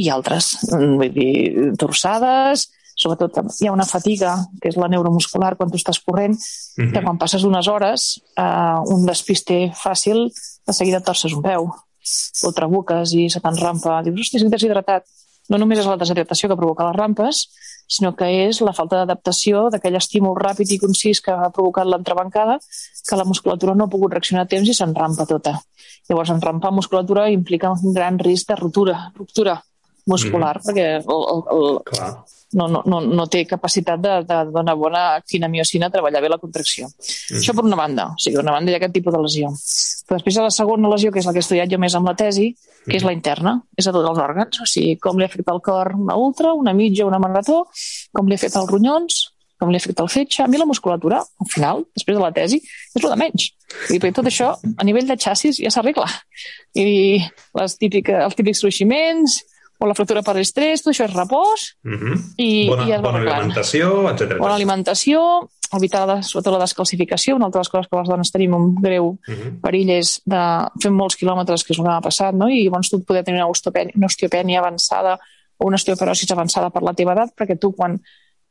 i 0.00 0.08
altres. 0.08 0.54
Vull 0.72 1.10
dir, 1.12 1.72
torsades, 1.80 2.68
sobretot 3.00 3.36
hi 3.60 3.68
ha 3.68 3.74
una 3.74 3.86
fatiga, 3.88 4.34
que 4.60 4.72
és 4.72 4.78
la 4.80 4.88
neuromuscular 4.92 5.54
quan 5.56 5.70
tu 5.72 5.78
estàs 5.80 6.00
corrent, 6.04 6.36
Mhm. 6.78 6.92
que 6.94 7.02
quan 7.02 7.18
passes 7.18 7.44
unes 7.44 7.68
hores, 7.68 8.20
eh, 8.36 8.78
un 8.94 9.06
despiste 9.06 9.72
fàcil, 9.76 10.30
de 10.66 10.72
seguida 10.72 11.00
torces 11.00 11.32
un 11.32 11.42
peu, 11.42 11.68
o 12.44 12.52
trabuques 12.56 13.14
i 13.16 13.28
se 13.32 13.42
t'enrampa. 13.42 14.00
Dius, 14.06 14.20
hòstia, 14.20 14.40
estic 14.40 14.54
deshidratat. 14.54 15.06
No 15.50 15.58
només 15.58 15.80
és 15.82 15.88
la 15.88 15.98
deshidratació 15.98 16.48
que 16.50 16.58
provoca 16.58 16.86
les 16.86 16.96
rampes, 16.96 17.42
sinó 17.90 18.12
que 18.14 18.28
és 18.46 18.60
la 18.62 18.74
falta 18.76 19.00
d'adaptació 19.00 19.64
d'aquell 19.74 19.98
estímul 19.98 20.36
ràpid 20.38 20.70
i 20.70 20.78
concís 20.78 21.20
que 21.24 21.34
ha 21.34 21.50
provocat 21.50 21.88
l'entrebancada, 21.90 22.60
que 23.08 23.18
la 23.18 23.26
musculatura 23.26 23.74
no 23.74 23.88
ha 23.88 23.92
pogut 23.92 24.14
reaccionar 24.14 24.46
a 24.46 24.50
temps 24.52 24.70
i 24.70 24.76
s'enrampa 24.76 25.26
tota. 25.26 25.56
Llavors, 26.08 26.30
enrampar 26.30 26.70
musculatura 26.74 27.28
implica 27.34 27.72
un 27.72 27.96
gran 27.96 28.18
risc 28.22 28.52
de 28.52 28.60
ruptura, 28.60 29.10
ruptura 29.18 29.58
muscular, 30.06 30.56
perquè 30.64 30.86
el, 31.00 31.24
el, 31.34 31.42
el, 31.56 31.80
Clar. 31.90 32.12
No, 32.52 32.66
no, 32.68 32.82
no, 32.86 33.00
no 33.00 33.26
té 33.30 33.44
capacitat 33.46 34.00
de, 34.02 34.14
de 34.26 34.38
donar 34.50 34.74
bona 34.78 35.04
quinamiocina 35.26 35.86
a 35.86 35.94
treballar 35.94 36.22
bé 36.22 36.30
la 36.32 36.40
contracció. 36.42 36.88
Mm. 36.90 37.38
Això 37.38 37.54
per 37.54 37.64
una 37.66 37.78
banda, 37.78 38.10
o 38.14 38.18
sigui, 38.18 38.38
per 38.38 38.44
una 38.46 38.56
banda 38.56 38.72
hi 38.72 38.76
ha 38.76 38.80
aquest 38.80 38.96
tipus 38.96 39.14
de 39.14 39.22
lesió. 39.22 39.50
Però 40.08 40.18
després 40.18 40.36
hi 40.36 40.42
ha 40.42 40.46
la 40.48 40.54
segona 40.54 40.90
lesió, 40.90 41.12
que 41.14 41.22
és 41.22 41.28
la 41.28 41.34
que 41.34 41.42
he 41.42 41.46
estudiat 41.46 41.70
jo 41.70 41.80
més 41.82 41.96
amb 41.98 42.10
la 42.10 42.16
tesi, 42.18 42.50
que 42.86 42.96
és 42.98 43.06
la 43.06 43.14
interna, 43.14 43.58
és 43.78 43.86
a 43.86 43.94
tots 43.94 44.08
els 44.10 44.22
òrgans, 44.22 44.62
o 44.62 44.68
sigui, 44.68 44.96
com 45.02 45.20
li 45.20 45.28
afecta 45.28 45.54
el 45.54 45.62
cor 45.64 45.92
una 45.98 46.16
ultra, 46.18 46.54
una 46.56 46.74
mitja, 46.74 47.06
una 47.06 47.20
marató, 47.22 47.66
com 48.16 48.30
li 48.30 48.38
afecta 48.38 48.62
els 48.62 48.72
ronyons, 48.72 49.20
com 49.60 49.70
li 49.70 49.78
afecta 49.78 50.02
el 50.02 50.10
fetge. 50.10 50.42
A 50.42 50.48
mi 50.48 50.58
la 50.58 50.66
musculatura, 50.66 51.20
al 51.20 51.50
final, 51.52 51.84
després 51.94 52.16
de 52.16 52.22
la 52.24 52.32
tesi, 52.34 52.58
és 52.64 53.04
el 53.04 53.10
de 53.12 53.18
menys. 53.20 53.50
I 53.92 54.00
perquè 54.00 54.16
tot 54.16 54.30
això, 54.30 54.54
a 54.56 54.88
nivell 54.88 55.06
de 55.06 55.18
xassis, 55.20 55.60
ja 55.60 55.70
s'arregla. 55.70 56.08
I 56.80 57.20
les 57.60 57.76
típiques, 57.78 58.24
els 58.24 58.38
típics 58.38 58.64
cruiximents, 58.64 59.40
o 59.80 59.86
la 59.88 59.94
fractura 59.96 60.20
per 60.22 60.36
estrès, 60.36 60.82
tot 60.84 60.92
això 60.92 61.06
és 61.08 61.14
repòs, 61.14 61.62
Mhm. 61.84 62.18
i, 62.36 62.68
Bona, 62.68 62.84
i 62.86 62.92
es 62.92 62.98
va 63.00 63.02
bona 63.02 63.18
arreglant. 63.18 63.38
alimentació, 63.40 64.10
etc. 64.10 64.38
Bona 64.38 64.54
alimentació, 64.54 65.22
evitar 65.72 66.06
la, 66.06 66.22
sobretot 66.22 66.52
la 66.52 66.64
descalcificació, 66.66 67.36
una 67.36 67.46
altra 67.46 67.60
de 67.60 67.62
les 67.64 67.68
coses 67.70 67.88
que 67.88 67.96
les 67.96 68.08
dones 68.08 68.30
tenim 68.30 68.54
un 68.54 68.74
greu 68.74 69.18
Mhm. 69.26 69.60
perill 69.62 69.90
és 69.90 70.20
de 70.26 70.42
fer 70.82 70.90
molts 70.90 71.16
quilòmetres, 71.16 71.64
que 71.64 71.72
és 71.72 71.78
el 71.78 71.84
que 71.84 71.90
m'ha 71.90 72.00
passat, 72.02 72.34
no? 72.34 72.48
i 72.48 72.64
llavors 72.64 72.90
tu 72.90 73.02
poder 73.04 73.24
tenir 73.24 73.40
una 73.40 73.48
osteopènia, 73.48 73.92
una 73.96 74.06
osteopènia 74.06 74.58
avançada 74.58 75.18
o 75.58 75.66
una 75.66 75.76
osteoporosis 75.76 76.30
avançada 76.32 76.70
per 76.70 76.82
la 76.82 76.92
teva 76.94 77.12
edat, 77.12 77.30
perquè 77.36 77.58
tu 77.58 77.72
quan 77.72 78.00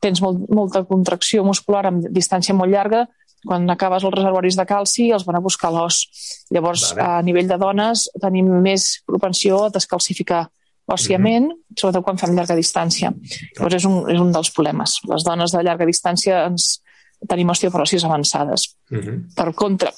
tens 0.00 0.20
molt, 0.22 0.48
molta 0.48 0.82
contracció 0.84 1.44
muscular 1.44 1.86
amb 1.86 2.06
distància 2.08 2.54
molt 2.54 2.70
llarga, 2.72 3.06
quan 3.46 3.68
acabes 3.70 4.02
els 4.04 4.14
reservoris 4.14 4.56
de 4.56 4.66
calci 4.66 5.10
els 5.12 5.24
van 5.24 5.36
a 5.36 5.40
buscar 5.40 5.70
l'os. 5.72 6.08
Llavors, 6.50 6.94
Vale. 6.94 7.08
a 7.18 7.22
nivell 7.22 7.48
de 7.48 7.56
dones, 7.58 8.08
tenim 8.20 8.46
més 8.62 9.02
propensió 9.06 9.64
a 9.64 9.70
descalcificar 9.70 10.48
òsciament, 10.94 11.48
sobretot 11.76 12.04
quan 12.04 12.18
fem 12.20 12.34
llarga 12.36 12.56
distància. 12.58 13.12
Llavors 13.56 13.78
és 13.78 13.86
un, 13.88 14.02
és 14.10 14.20
un 14.20 14.32
dels 14.34 14.50
problemes. 14.56 14.98
Les 15.10 15.26
dones 15.26 15.54
de 15.54 15.62
llarga 15.62 15.88
distància 15.88 16.44
ens 16.48 16.80
tenim 17.28 17.52
osteoporosis 17.52 18.04
avançades. 18.08 18.70
Mhm. 18.90 19.34
Per 19.36 19.52
contra, 19.54 19.92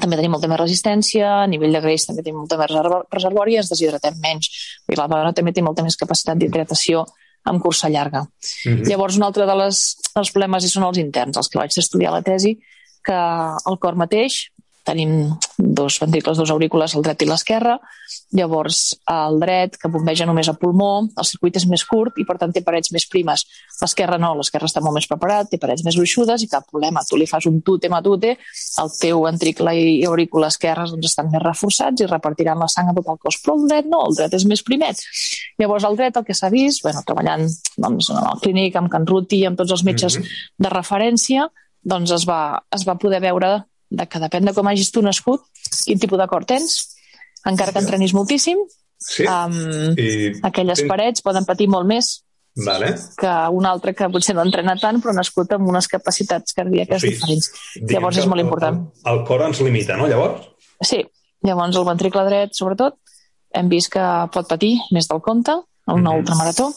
també 0.00 0.16
tenim 0.16 0.34
molta 0.36 0.48
més 0.48 0.60
resistència, 0.60 1.42
a 1.42 1.46
nivell 1.46 1.72
de 1.72 1.80
greix 1.80 2.06
també 2.06 2.22
tenim 2.22 2.42
molta 2.42 2.58
més 2.60 2.72
reservori 3.12 3.54
i 3.54 3.60
ens 3.62 3.70
deshidratem 3.72 4.18
menys. 4.22 4.50
I 4.88 4.98
la 4.98 5.08
dona 5.08 5.32
també 5.32 5.52
té 5.52 5.62
molta 5.62 5.82
més 5.82 5.96
capacitat 5.96 6.38
d'hidratació 6.38 7.04
amb 7.46 7.62
cursa 7.62 7.88
llarga. 7.88 8.22
Mm. 8.22 8.72
-hmm. 8.72 8.88
Llavors, 8.88 9.16
un 9.16 9.22
altre 9.22 9.46
de 9.46 9.54
les, 9.54 9.96
dels 10.14 10.30
problemes 10.30 10.72
són 10.72 10.84
els 10.84 10.98
interns, 10.98 11.36
els 11.36 11.48
que 11.48 11.58
vaig 11.58 11.70
estudiar 11.78 12.10
a 12.10 12.16
la 12.16 12.22
tesi, 12.22 12.58
que 13.04 13.20
el 13.70 13.78
cor 13.78 13.94
mateix 13.94 14.50
tenim 14.86 15.34
dos 15.58 15.98
ventricles, 16.00 16.38
dos 16.38 16.50
aurícules, 16.54 16.94
el 16.94 17.02
dret 17.02 17.22
i 17.24 17.26
l'esquerre, 17.28 17.76
llavors 18.36 18.94
el 19.10 19.40
dret, 19.42 19.76
que 19.80 19.90
bombeja 19.90 20.26
només 20.28 20.48
a 20.48 20.54
pulmó, 20.58 21.08
el 21.08 21.26
circuit 21.26 21.56
és 21.58 21.66
més 21.66 21.82
curt 21.88 22.20
i 22.22 22.26
per 22.28 22.36
tant 22.38 22.52
té 22.54 22.62
parets 22.64 22.92
més 22.94 23.06
primes. 23.10 23.42
L'esquerre 23.82 24.18
no, 24.22 24.34
l'esquerre 24.38 24.70
està 24.70 24.82
molt 24.84 24.94
més 24.98 25.08
preparat, 25.10 25.50
té 25.50 25.58
parets 25.62 25.84
més 25.86 25.98
gruixudes 25.98 26.44
i 26.46 26.48
cap 26.52 26.68
problema. 26.70 27.02
Tu 27.08 27.18
li 27.18 27.26
fas 27.26 27.48
un 27.50 27.60
tute 27.66 27.90
matute, 27.92 28.36
el 28.82 28.94
teu 29.00 29.26
ventricle 29.26 29.74
i 29.74 30.00
aurícula 30.06 30.52
esquerres 30.54 30.94
doncs, 30.94 31.10
estan 31.10 31.30
més 31.34 31.42
reforçats 31.42 32.02
i 32.02 32.10
repartiran 32.10 32.62
la 32.62 32.70
sang 32.70 32.92
a 32.92 32.96
tot 32.96 33.10
el 33.14 33.20
cos, 33.22 33.40
però 33.42 33.58
el 33.58 33.68
dret 33.68 33.90
no, 33.90 34.04
el 34.06 34.18
dret 34.18 34.38
és 34.38 34.46
més 34.46 34.62
primet. 34.66 35.02
Llavors 35.58 35.84
el 35.88 35.98
dret 35.98 36.16
el 36.16 36.26
que 36.26 36.36
s'ha 36.36 36.52
vist, 36.52 36.84
bueno, 36.86 37.02
treballant 37.06 37.46
doncs, 37.76 38.10
en 38.14 38.22
el 38.22 38.42
clínic, 38.42 38.76
amb 38.78 38.92
Can 38.92 39.06
Ruti, 39.06 39.44
amb 39.46 39.58
tots 39.58 39.74
els 39.74 39.84
metges 39.84 40.18
Mhm. 40.18 40.36
de 40.58 40.70
referència, 40.70 41.48
doncs 41.82 42.10
es 42.12 42.26
va, 42.28 42.62
es 42.70 42.86
va 42.86 42.98
poder 42.98 43.20
veure 43.20 43.64
de 43.96 44.06
que 44.06 44.20
depèn 44.22 44.44
de 44.48 44.52
com 44.56 44.68
hagis 44.68 44.90
tu 44.92 45.02
nascut, 45.02 45.42
quin 45.84 45.98
tipus 46.02 46.18
de 46.20 46.26
cor 46.28 46.44
tens, 46.44 46.76
encara 47.46 47.72
que 47.72 47.82
entrenis 47.84 48.14
moltíssim, 48.16 48.58
Sí? 48.98 49.26
um, 49.28 49.92
I... 50.00 50.32
aquelles 50.42 50.80
parets 50.88 51.20
poden 51.22 51.44
patir 51.44 51.66
molt 51.68 51.84
més 51.86 52.22
Vale. 52.64 52.94
que 53.20 53.32
un 53.52 53.66
altre 53.68 53.92
que 53.94 54.08
potser 54.08 54.34
no 54.34 54.40
entrena 54.46 54.72
tant 54.80 55.02
però 55.04 55.12
nascut 55.12 55.52
amb 55.52 55.68
unes 55.68 55.86
capacitats 55.92 56.54
cardíaques 56.56 57.02
Sí. 57.02 57.10
diferents. 57.12 57.50
Diguem 57.74 57.98
Llavors 57.98 58.16
és 58.22 58.26
molt 58.26 58.40
important. 58.40 58.80
El, 59.04 59.12
el 59.18 59.24
cor 59.28 59.42
ens 59.44 59.60
limita, 59.60 59.98
no, 60.00 60.08
llavors? 60.08 60.48
Sí, 60.80 61.02
llavors 61.44 61.76
el 61.76 61.84
ventricle 61.84 62.24
dret, 62.24 62.54
sobretot, 62.56 62.96
hem 63.52 63.68
vist 63.68 63.92
que 63.92 64.06
pot 64.32 64.48
patir 64.48 64.78
més 64.96 65.06
del 65.08 65.20
compte, 65.20 65.52
una 65.86 66.10
Mhm. 66.10 66.18
ultramarató, 66.18 66.72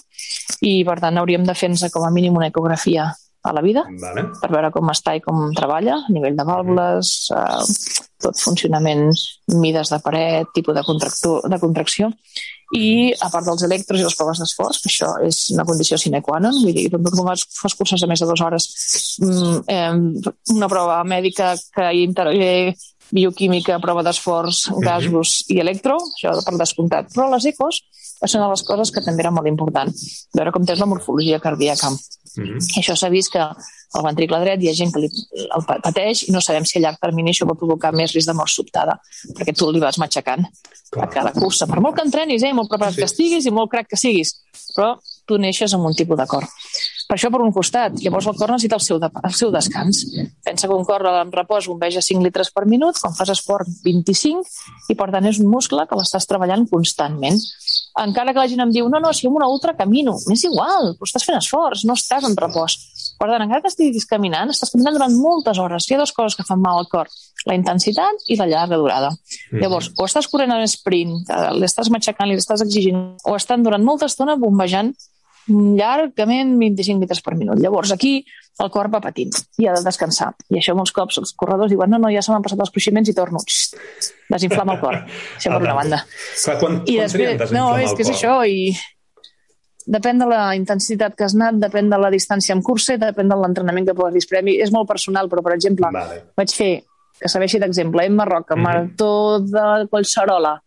i 0.61 0.83
per 0.83 0.99
tant 0.99 1.17
hauríem 1.17 1.45
de 1.47 1.55
fer-nos 1.55 1.87
com 1.91 2.03
a 2.03 2.11
mínim 2.11 2.35
una 2.35 2.47
ecografia 2.51 3.13
a 3.49 3.55
la 3.55 3.63
vida 3.65 3.83
Vale. 4.01 4.27
per 4.41 4.51
veure 4.53 4.69
com 4.75 4.91
està 4.93 5.15
i 5.17 5.23
com 5.25 5.49
treballa, 5.57 5.97
a 6.05 6.13
nivell 6.13 6.37
de 6.37 6.45
vàlvules, 6.45 7.11
eh, 7.33 7.97
tot 8.21 8.39
funcionament, 8.39 9.09
mides 9.57 9.91
de 9.93 9.99
paret, 10.05 10.49
tipus 10.55 10.77
de, 10.77 10.83
de 10.83 11.59
contracció, 11.61 12.11
i 12.77 13.09
a 13.17 13.31
part 13.33 13.47
dels 13.47 13.63
electros 13.65 13.97
i 13.97 14.05
les 14.05 14.15
proves 14.17 14.41
d'esforç, 14.43 14.83
que 14.83 14.91
això 14.91 15.09
és 15.25 15.39
una 15.55 15.65
condició 15.65 15.97
sine 15.97 16.21
qua 16.21 16.37
non, 16.43 16.53
vull 16.61 16.75
dir, 16.75 16.85
quan 16.93 17.31
fas, 17.31 17.47
fas 17.63 17.75
curses 17.79 18.03
de 18.03 18.09
més 18.11 18.21
de 18.21 18.29
dues 18.29 18.43
hores, 18.45 18.69
mm, 19.23 19.57
eh, 19.73 20.53
una 20.53 20.69
prova 20.69 21.01
mèdica 21.03 21.55
que 21.73 21.89
hi 21.89 22.05
intervé 22.05 22.51
bioquímica, 23.09 23.79
prova 23.81 24.03
d'esforç, 24.05 24.67
gasos 24.85 25.39
i 25.49 25.57
electro, 25.63 25.97
això 25.97 26.35
per 26.45 26.59
descomptat. 26.59 27.09
Però 27.15 27.25
les 27.33 27.47
ecos 27.49 27.81
és 28.21 28.35
una 28.35 28.45
de 28.45 28.51
les 28.53 28.63
coses 28.67 28.91
que 28.93 29.01
també 29.01 29.23
era 29.23 29.33
molt 29.33 29.49
important, 29.49 29.91
veure 30.35 30.53
com 30.53 30.65
tens 30.67 30.81
la 30.83 30.89
morfologia 30.89 31.39
cardíaca. 31.41 31.89
Mhm. 32.37 32.57
I 32.75 32.81
això 32.81 32.95
s'ha 32.95 33.09
vist 33.09 33.31
que 33.31 33.39
al 33.39 34.03
ventricle 34.05 34.39
dret 34.39 34.61
hi 34.61 34.69
ha 34.69 34.73
gent 34.73 34.93
que 34.93 34.99
li, 34.99 35.09
el 35.55 35.65
pa- 35.65 35.79
pateix 35.81 36.27
i 36.27 36.31
no 36.31 36.41
sabem 36.41 36.65
si 36.65 36.77
a 36.77 36.81
llarg 36.81 36.99
termini 37.01 37.31
això 37.31 37.47
pot 37.47 37.57
provocar 37.57 37.91
més 37.93 38.13
risc 38.13 38.27
de 38.27 38.33
mort 38.37 38.49
sobtada, 38.49 38.99
perquè 39.35 39.55
tu 39.57 39.71
li 39.71 39.79
vas 39.79 39.97
matxacant 39.97 40.45
a 40.45 40.51
Clar. 40.91 41.09
cada 41.09 41.31
cursa. 41.33 41.65
Per 41.67 41.79
molt 41.81 41.95
que 41.95 42.03
entrenis, 42.05 42.43
eh, 42.43 42.53
molt 42.53 42.69
preparat 42.69 42.93
Sí. 42.93 42.99
que 43.01 43.05
estiguis 43.05 43.45
i 43.45 43.51
molt 43.51 43.69
crac 43.71 43.87
que 43.87 43.97
siguis, 43.97 44.35
però 44.75 44.99
tu 45.25 45.37
neixes 45.37 45.73
amb 45.73 45.85
un 45.85 45.93
tipus 45.93 46.17
de 46.17 46.25
cor. 46.25 46.43
Per 47.07 47.17
això, 47.17 47.31
per 47.31 47.41
un 47.41 47.51
costat, 47.51 47.93
llavors 48.01 48.27
el 48.27 48.35
cor 48.35 48.49
necessita 48.51 48.75
el 48.75 48.81
seu, 48.81 48.99
de, 48.99 49.09
el 49.23 49.33
seu 49.33 49.49
descans. 49.51 50.05
Pensa 50.43 50.67
que 50.67 50.73
un 50.73 50.83
cor 50.85 51.01
en 51.07 51.31
repòs 51.31 51.67
bombeja 51.67 52.01
5 52.01 52.21
litres 52.23 52.51
per 52.51 52.65
minut, 52.67 52.95
quan 52.99 53.15
fas 53.15 53.29
esport 53.29 53.67
25, 53.83 54.43
i 54.89 54.95
per 54.95 55.09
tant 55.11 55.25
és 55.25 55.39
un 55.39 55.47
muscle 55.47 55.87
que 55.87 55.95
l'estàs 55.95 56.27
treballant 56.27 56.67
constantment. 56.69 57.39
Encara 57.97 58.33
que 58.33 58.39
la 58.39 58.47
gent 58.47 58.61
em 58.63 58.71
diu, 58.71 58.87
no, 58.91 58.99
no, 59.01 59.11
si 59.13 59.27
amb 59.27 59.39
una 59.39 59.47
ultra 59.49 59.73
camino, 59.77 60.13
m'és 60.29 60.43
igual, 60.45 60.93
però 60.97 61.09
estàs 61.09 61.25
fent 61.25 61.39
esforç, 61.39 61.85
no 61.89 61.95
estàs 61.97 62.27
en 62.27 62.37
repòs. 62.37 62.77
Per 63.19 63.27
tant, 63.27 63.43
encara 63.43 63.63
que 63.63 63.71
estiguis 63.71 64.05
caminant, 64.07 64.53
estàs 64.53 64.71
caminant 64.71 64.95
durant 64.95 65.17
moltes 65.19 65.59
hores. 65.59 65.89
Hi 65.89 65.97
ha 65.97 66.01
dues 66.03 66.13
coses 66.15 66.37
que 66.37 66.45
fan 66.47 66.61
mal 66.61 66.79
al 66.79 66.89
cor, 66.91 67.09
la 67.49 67.57
intensitat 67.57 68.23
i 68.27 68.37
la 68.39 68.47
llarga 68.47 68.77
durada. 68.77 69.11
Mhm. 69.51 69.61
Llavors, 69.63 69.91
o 69.97 70.05
estàs 70.05 70.29
corrent 70.31 70.53
en 70.55 70.67
sprint, 70.67 71.29
eh, 71.29 71.49
l'estàs 71.59 71.89
matxacant, 71.89 72.29
li 72.29 72.37
estàs 72.37 72.61
exigint, 72.61 73.17
o 73.25 73.35
estan 73.35 73.63
durant 73.63 73.83
molta 73.83 74.05
estona 74.05 74.35
bombejant 74.35 74.93
llargament 75.49 76.57
25 76.59 77.01
litres 77.03 77.21
per 77.25 77.35
minut. 77.35 77.59
Llavors, 77.59 77.91
aquí 77.91 78.25
el 78.59 78.69
cor 78.73 78.89
va 78.91 78.99
patint 79.01 79.31
i 79.57 79.67
ha 79.67 79.73
de 79.73 79.83
descansar. 79.85 80.33
I 80.51 80.59
això 80.59 80.75
molts 80.75 80.93
cops 80.95 81.19
els 81.21 81.33
corredors 81.37 81.71
diuen 81.71 81.89
no, 81.89 81.99
no, 82.01 82.11
ja 82.13 82.21
se 82.25 82.31
m'han 82.31 82.43
passat 82.45 82.59
els 82.59 82.71
cruiximents 82.75 83.09
i 83.09 83.15
torno. 83.17 83.41
Desinflama 84.29 84.75
el 84.75 84.79
cor. 84.83 85.01
Això 85.37 85.53
per 85.55 85.61
una 85.63 85.75
banda. 85.77 86.03
Clar, 86.43 86.57
quan, 86.61 86.79
I 86.85 86.97
quan 86.99 87.07
després, 87.07 87.51
no, 87.55 87.65
és 87.79 87.95
que 87.95 88.05
és 88.05 88.13
això, 88.13 88.39
i 88.45 88.73
depèn 89.89 90.21
de 90.21 90.27
la 90.29 90.43
intensitat 90.57 91.15
que 91.17 91.25
has 91.25 91.35
anat, 91.37 91.57
depèn 91.63 91.89
de 91.89 91.97
la 91.97 92.11
distància 92.13 92.53
en 92.53 92.61
cursa 92.61 92.97
depèn 93.01 93.31
de 93.31 93.37
l'entrenament 93.39 93.87
que 93.87 93.97
puguis 93.97 94.27
premi. 94.29 94.59
És 94.61 94.73
molt 94.75 94.87
personal, 94.87 95.29
però, 95.31 95.41
per 95.45 95.55
exemple, 95.55 95.89
Vale. 95.91 96.23
vaig 96.37 96.53
fer, 96.53 96.83
que 97.19 97.27
serveixi 97.31 97.59
d'exemple, 97.59 98.05
en 98.05 98.15
Marroc, 98.15 98.51
Mhm. 98.51 98.61
marató 98.61 99.39
de 99.39 99.87
Collserola, 99.89 100.61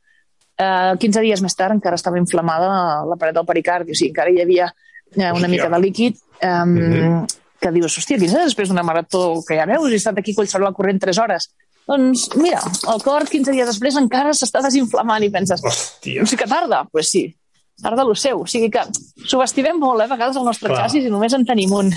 eh, 0.58 0.94
15 0.98 1.20
dies 1.20 1.42
més 1.42 1.54
tard 1.56 1.74
encara 1.74 1.96
estava 1.96 2.18
inflamada 2.18 3.04
la 3.08 3.16
paret 3.16 3.34
del 3.34 3.46
pericardi, 3.46 3.92
o 3.92 3.94
sigui, 3.94 4.10
encara 4.10 4.30
hi 4.30 4.40
havia 4.42 4.66
eh, 4.68 5.20
una 5.20 5.32
Hòstia. 5.32 5.48
mica 5.48 5.68
de 5.68 5.78
líquid 5.80 6.16
eh, 6.40 6.64
Mhm. 6.64 7.26
que 7.60 7.70
dius, 7.70 7.96
hòstia, 7.98 8.18
15 8.18 8.34
dies 8.36 8.44
després 8.50 8.68
d'una 8.68 8.82
marató 8.82 9.42
que 9.46 9.54
ja 9.56 9.66
veus, 9.66 9.90
he 9.92 9.94
estat 9.96 10.18
aquí 10.18 10.32
a 10.32 10.34
Collserola 10.34 10.72
corrent 10.72 11.00
3 11.00 11.18
hores. 11.18 11.50
Doncs 11.86 12.30
mira, 12.36 12.60
el 12.94 13.02
cor 13.02 13.24
15 13.28 13.50
dies 13.52 13.66
després 13.66 13.96
encara 13.96 14.30
s'està 14.30 14.62
desinflamant 14.62 15.22
i 15.22 15.30
penses, 15.30 15.62
Hòstia. 15.62 16.22
o 16.22 16.26
sigui 16.26 16.42
que 16.42 16.48
tarda? 16.48 16.78
Doncs 16.82 16.90
pues 16.92 17.10
sí, 17.10 17.36
tarda 17.82 18.04
lo 18.04 18.14
seu. 18.14 18.40
O 18.42 18.46
sigui 18.46 18.70
que 18.70 18.80
subestimem 19.26 19.78
molt, 19.78 20.00
eh, 20.00 20.04
a 20.04 20.08
vegades, 20.08 20.36
el 20.36 20.44
nostre 20.44 20.68
Clar. 20.68 20.84
xassis 20.84 21.04
i 21.04 21.10
només 21.10 21.32
en 21.34 21.44
tenim 21.44 21.72
un. 21.72 21.92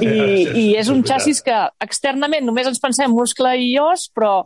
I, 0.00 0.08
i 0.54 0.64
és 0.76 0.88
un 0.88 1.02
xassis 1.04 1.40
que 1.44 1.56
externament 1.80 2.44
només 2.44 2.66
ens 2.66 2.80
pensem 2.80 3.10
muscle 3.10 3.54
i 3.60 3.78
os, 3.78 4.10
però 4.14 4.44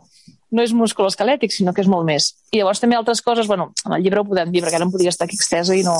no 0.53 0.61
és 0.61 0.71
múscul 0.77 1.07
esquelètic, 1.09 1.51
sinó 1.51 1.73
que 1.73 1.81
és 1.81 1.89
molt 1.89 2.05
més. 2.05 2.29
I 2.53 2.59
llavors 2.61 2.79
també 2.79 2.95
altres 2.95 3.23
coses, 3.25 3.47
bueno, 3.49 3.71
en 3.87 3.95
el 3.97 4.03
llibre 4.05 4.21
ho 4.21 4.25
podem 4.29 4.51
dir, 4.53 4.61
perquè 4.63 4.77
ara 4.77 4.85
em 4.85 4.91
podria 4.93 5.09
estar 5.09 5.25
aquí 5.25 5.35
extesa 5.39 5.75
i 5.75 5.81
no, 5.83 5.95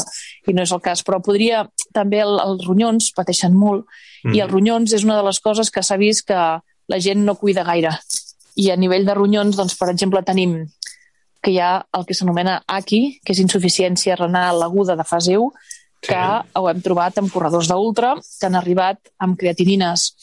i 0.47 0.53
no 0.53 0.61
és 0.63 0.71
el 0.71 0.81
cas, 0.85 1.01
però 1.03 1.19
podria, 1.25 1.63
també 1.93 2.21
el, 2.21 2.37
els 2.43 2.65
ronyons 2.67 3.11
pateixen 3.17 3.55
molt, 3.57 3.85
Mm. 4.23 4.37
i 4.37 4.39
els 4.39 4.51
ronyons 4.53 4.93
és 4.95 5.03
una 5.03 5.17
de 5.17 5.23
les 5.27 5.37
coses 5.43 5.67
que 5.69 5.81
s'ha 5.83 5.97
vist 5.99 6.23
que 6.29 6.35
la 6.87 6.99
gent 7.03 7.25
no 7.27 7.33
cuida 7.35 7.65
gaire. 7.67 7.89
I 8.55 8.69
a 8.71 8.77
nivell 8.79 9.03
de 9.03 9.13
ronyons, 9.17 9.57
doncs, 9.59 9.75
per 9.75 9.89
exemple, 9.91 10.21
tenim 10.23 10.53
que 11.43 11.51
hi 11.51 11.57
ha 11.59 11.83
el 11.91 12.05
que 12.07 12.15
s'anomena 12.15 12.61
ACI, 12.65 13.19
que 13.19 13.33
és 13.33 13.41
insuficiència 13.43 14.15
renal 14.15 14.63
aguda 14.63 14.95
de 14.95 15.03
fase 15.03 15.35
1, 15.35 15.51
que 15.99 16.15
Sí. 16.15 16.49
ho 16.55 16.69
hem 16.69 16.79
trobat 16.81 17.17
amb 17.19 17.33
corredors 17.33 17.67
d'ultra 17.67 18.13
que 18.15 18.45
han 18.47 18.55
arribat 18.55 18.99
amb 19.19 19.35
creatinines 19.37 20.13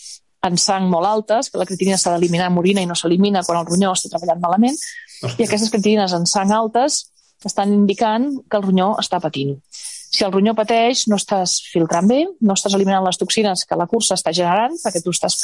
en 0.43 0.57
sang 0.57 0.88
molt 0.88 1.07
altes, 1.07 1.51
que 1.51 1.59
la 1.61 1.66
creatinina 1.68 1.99
s'ha 2.01 2.14
d'eliminar 2.14 2.47
amb 2.49 2.59
orina 2.62 2.80
i 2.80 2.86
no 2.88 2.95
s'elimina 2.97 3.43
quan 3.45 3.59
el 3.61 3.66
ronyó 3.68 3.93
està 3.93 4.09
treballant 4.09 4.41
malament, 4.41 4.76
i 4.76 5.26
Hòstia. 5.26 5.47
aquestes 5.47 5.70
creatinines 5.70 6.12
en 6.16 6.26
sang 6.26 6.51
altes 6.57 7.11
estan 7.45 7.72
indicant 7.72 8.30
que 8.49 8.57
el 8.57 8.62
ronyó 8.62 8.95
està 9.01 9.20
patint. 9.20 9.59
Si 10.11 10.24
el 10.24 10.32
ronyó 10.32 10.55
pateix, 10.59 11.05
no 11.09 11.16
estàs 11.20 11.61
filtrant 11.70 12.09
bé, 12.11 12.24
no 12.41 12.55
estàs 12.57 12.74
eliminant 12.74 13.05
les 13.07 13.16
toxines 13.20 13.62
que 13.64 13.76
la 13.78 13.86
cursa 13.86 14.16
està 14.18 14.32
generant, 14.34 14.74
perquè 14.82 15.03
tu 15.05 15.12
estàs 15.14 15.36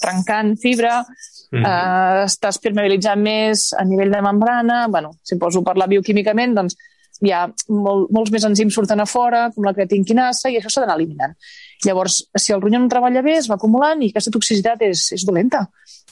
trencant 0.00 0.56
fibra, 0.58 1.04
Mhm. 1.52 1.64
eh, 1.64 2.24
estàs 2.26 2.58
permeabilitzant 2.60 3.20
més 3.22 3.72
a 3.72 3.84
nivell 3.84 4.10
de 4.10 4.20
membrana, 4.20 4.86
bueno, 4.88 5.12
si 5.22 5.36
poso 5.36 5.62
parlar 5.62 5.88
bioquímicament, 5.88 6.54
doncs 6.54 6.76
hi 7.22 7.30
ha 7.32 7.46
molt, 7.68 8.10
molts 8.10 8.30
més 8.30 8.44
enzims 8.44 8.74
surten 8.74 9.00
a 9.00 9.06
fora, 9.06 9.50
com 9.54 9.64
la 9.64 9.72
creatinquinasa, 9.72 10.50
i 10.50 10.58
això 10.58 10.68
s'ha 10.70 10.80
d'anar 10.82 10.96
eliminant. 10.96 11.34
Llavors, 11.86 12.22
si 12.34 12.52
el 12.52 12.60
ronyó 12.62 12.80
no 12.82 12.90
treballa 12.90 13.22
bé, 13.22 13.36
es 13.38 13.46
va 13.50 13.58
acumulant 13.58 14.02
i 14.02 14.10
aquesta 14.10 14.32
toxicitat 14.34 14.82
és, 14.88 15.04
és 15.14 15.24
dolenta. 15.26 15.66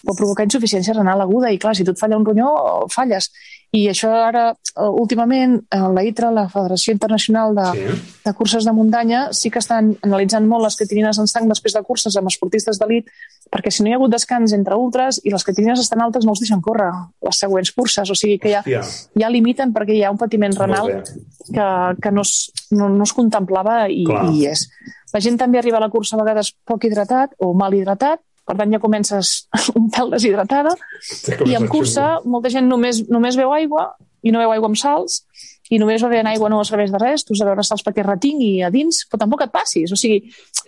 Pot 0.06 0.18
provocar 0.18 0.46
insuficiència 0.46 0.94
renal 0.94 1.24
aguda 1.24 1.50
i, 1.50 1.58
clar, 1.58 1.74
si 1.74 1.84
tu 1.86 1.94
et 1.94 1.98
falla 1.98 2.18
un 2.20 2.26
ronyó, 2.26 2.50
falles. 2.92 3.30
I 3.76 3.82
això 3.90 4.08
ara, 4.24 4.44
eh, 4.54 4.86
últimament, 5.02 5.58
eh, 5.70 5.78
la 5.92 6.02
ITRA, 6.06 6.30
la 6.32 6.46
Federació 6.48 6.94
Internacional 6.94 7.54
de, 7.54 7.66
Sí. 7.76 8.14
de 8.24 8.32
curses 8.34 8.64
de 8.64 8.72
muntanya 8.72 9.28
sí 9.32 9.50
que 9.50 9.58
estan 9.60 9.90
analitzant 10.02 10.46
molt 10.48 10.64
les 10.64 10.76
creatinines 10.76 11.18
en 11.20 11.26
sang 11.28 11.48
després 11.48 11.74
de 11.76 11.82
curses 11.82 12.16
amb 12.16 12.28
esportistes 12.30 12.78
d'elit, 12.80 13.10
perquè 13.52 13.70
si 13.70 13.82
no 13.82 13.90
hi 13.90 13.92
ha 13.92 13.96
hagut 14.00 14.10
descans 14.14 14.54
entre 14.56 14.74
ultres 14.80 15.20
i 15.24 15.30
les 15.30 15.44
creatinines 15.44 15.80
estan 15.80 16.00
altes 16.00 16.24
no 16.24 16.32
els 16.32 16.40
deixen 16.40 16.62
córrer 16.64 16.88
les 17.22 17.38
següents 17.38 17.70
curses, 17.76 18.10
o 18.10 18.14
sigui 18.14 18.38
que 18.38 18.50
ja, 18.54 18.62
Hòstia. 18.64 18.82
ja 19.20 19.28
limiten 19.30 19.74
perquè 19.74 19.94
hi 19.98 20.02
ha 20.04 20.10
un 20.10 20.18
patiment 20.18 20.56
renal 20.56 21.02
que, 21.52 21.68
que 22.02 22.10
no, 22.12 22.22
es, 22.22 22.50
no, 22.70 22.88
no 22.88 23.04
es 23.04 23.12
contemplava 23.12 23.88
i, 23.90 24.04
Clar. 24.08 24.30
i 24.32 24.46
és. 24.46 24.68
La 25.12 25.20
gent 25.20 25.36
també 25.38 25.58
arriba 25.58 25.76
a 25.78 25.84
la 25.84 25.90
cursa 25.90 26.16
a 26.16 26.22
vegades 26.24 26.54
poc 26.64 26.84
hidratat 26.84 27.36
o 27.38 27.52
mal 27.54 27.74
hidratat, 27.74 28.20
per 28.46 28.56
tant 28.56 28.72
ja 28.72 28.78
comences 28.82 29.48
un 29.78 29.90
pèl 29.90 30.10
deshidratada, 30.14 30.74
i 31.46 31.56
en 31.58 31.66
cursa 31.68 32.20
molta 32.24 32.50
gent 32.52 32.68
només, 32.70 33.02
només 33.10 33.36
beu 33.36 33.52
aigua 33.52 33.90
i 34.22 34.32
no 34.32 34.38
beu 34.42 34.52
aigua 34.54 34.70
amb 34.70 34.78
sals 34.80 35.24
i 35.70 35.78
només 35.82 36.02
bevent 36.02 36.28
aigua 36.30 36.48
no 36.48 36.62
serveix 36.64 36.92
de 36.94 36.98
res, 37.02 37.24
tu 37.26 37.34
has 37.34 37.40
de 37.42 37.46
beure 37.48 37.64
sals 37.66 37.82
perquè 37.82 38.04
retingui 38.06 38.60
a 38.62 38.70
dins, 38.70 39.02
però 39.10 39.18
tampoc 39.24 39.42
et 39.42 39.50
passis. 39.50 39.90
O 39.90 39.96
sigui, 39.98 40.20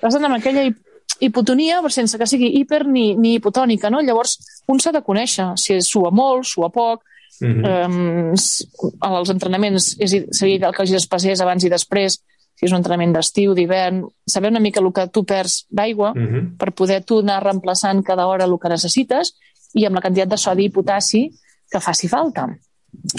has 0.02 0.14
d'anar 0.14 0.32
amb 0.32 0.40
aquella 0.40 0.64
hip- 0.66 0.82
hipotonia 1.20 1.78
però 1.82 1.90
sense 1.94 2.18
que 2.18 2.26
sigui 2.26 2.48
hiper 2.58 2.84
ni, 2.86 3.12
ni 3.14 3.36
hipotònica, 3.38 3.90
no? 3.94 4.00
Llavors, 4.02 4.36
un 4.68 4.80
s'ha 4.82 4.90
de 4.92 5.02
conèixer 5.06 5.52
si 5.56 5.78
sua 5.86 6.10
molt, 6.10 6.44
sua 6.50 6.70
poc, 6.74 7.04
Mhm. 7.38 7.64
um, 7.86 8.32
els 8.34 9.30
entrenaments 9.30 9.92
és, 10.02 10.10
seria 10.34 10.56
ideal 10.56 10.72
que 10.74 10.82
els 10.82 11.06
passés 11.06 11.38
abans 11.40 11.62
i 11.62 11.68
després 11.70 12.16
si 12.58 12.66
és 12.66 12.72
un 12.72 12.80
entrenament 12.80 13.12
d'estiu, 13.14 13.52
d'hivern, 13.54 14.02
saber 14.26 14.50
una 14.50 14.62
mica 14.62 14.80
el 14.82 14.90
que 14.92 15.06
tu 15.14 15.22
perds 15.24 15.66
d'aigua 15.70 16.12
Mm 16.14 16.26
-hmm. 16.26 16.56
per 16.58 16.72
poder 16.72 17.04
tu 17.04 17.20
anar 17.20 17.42
reemplaçant 17.44 18.02
cada 18.02 18.26
hora 18.26 18.44
el 18.44 18.58
que 18.58 18.68
necessites 18.68 19.34
i 19.74 19.84
amb 19.86 19.94
la 19.94 20.00
quantitat 20.00 20.28
de 20.28 20.36
sodi 20.36 20.64
i 20.64 20.70
potassi 20.70 21.30
que 21.70 21.80
faci 21.80 22.08
falta. 22.08 22.48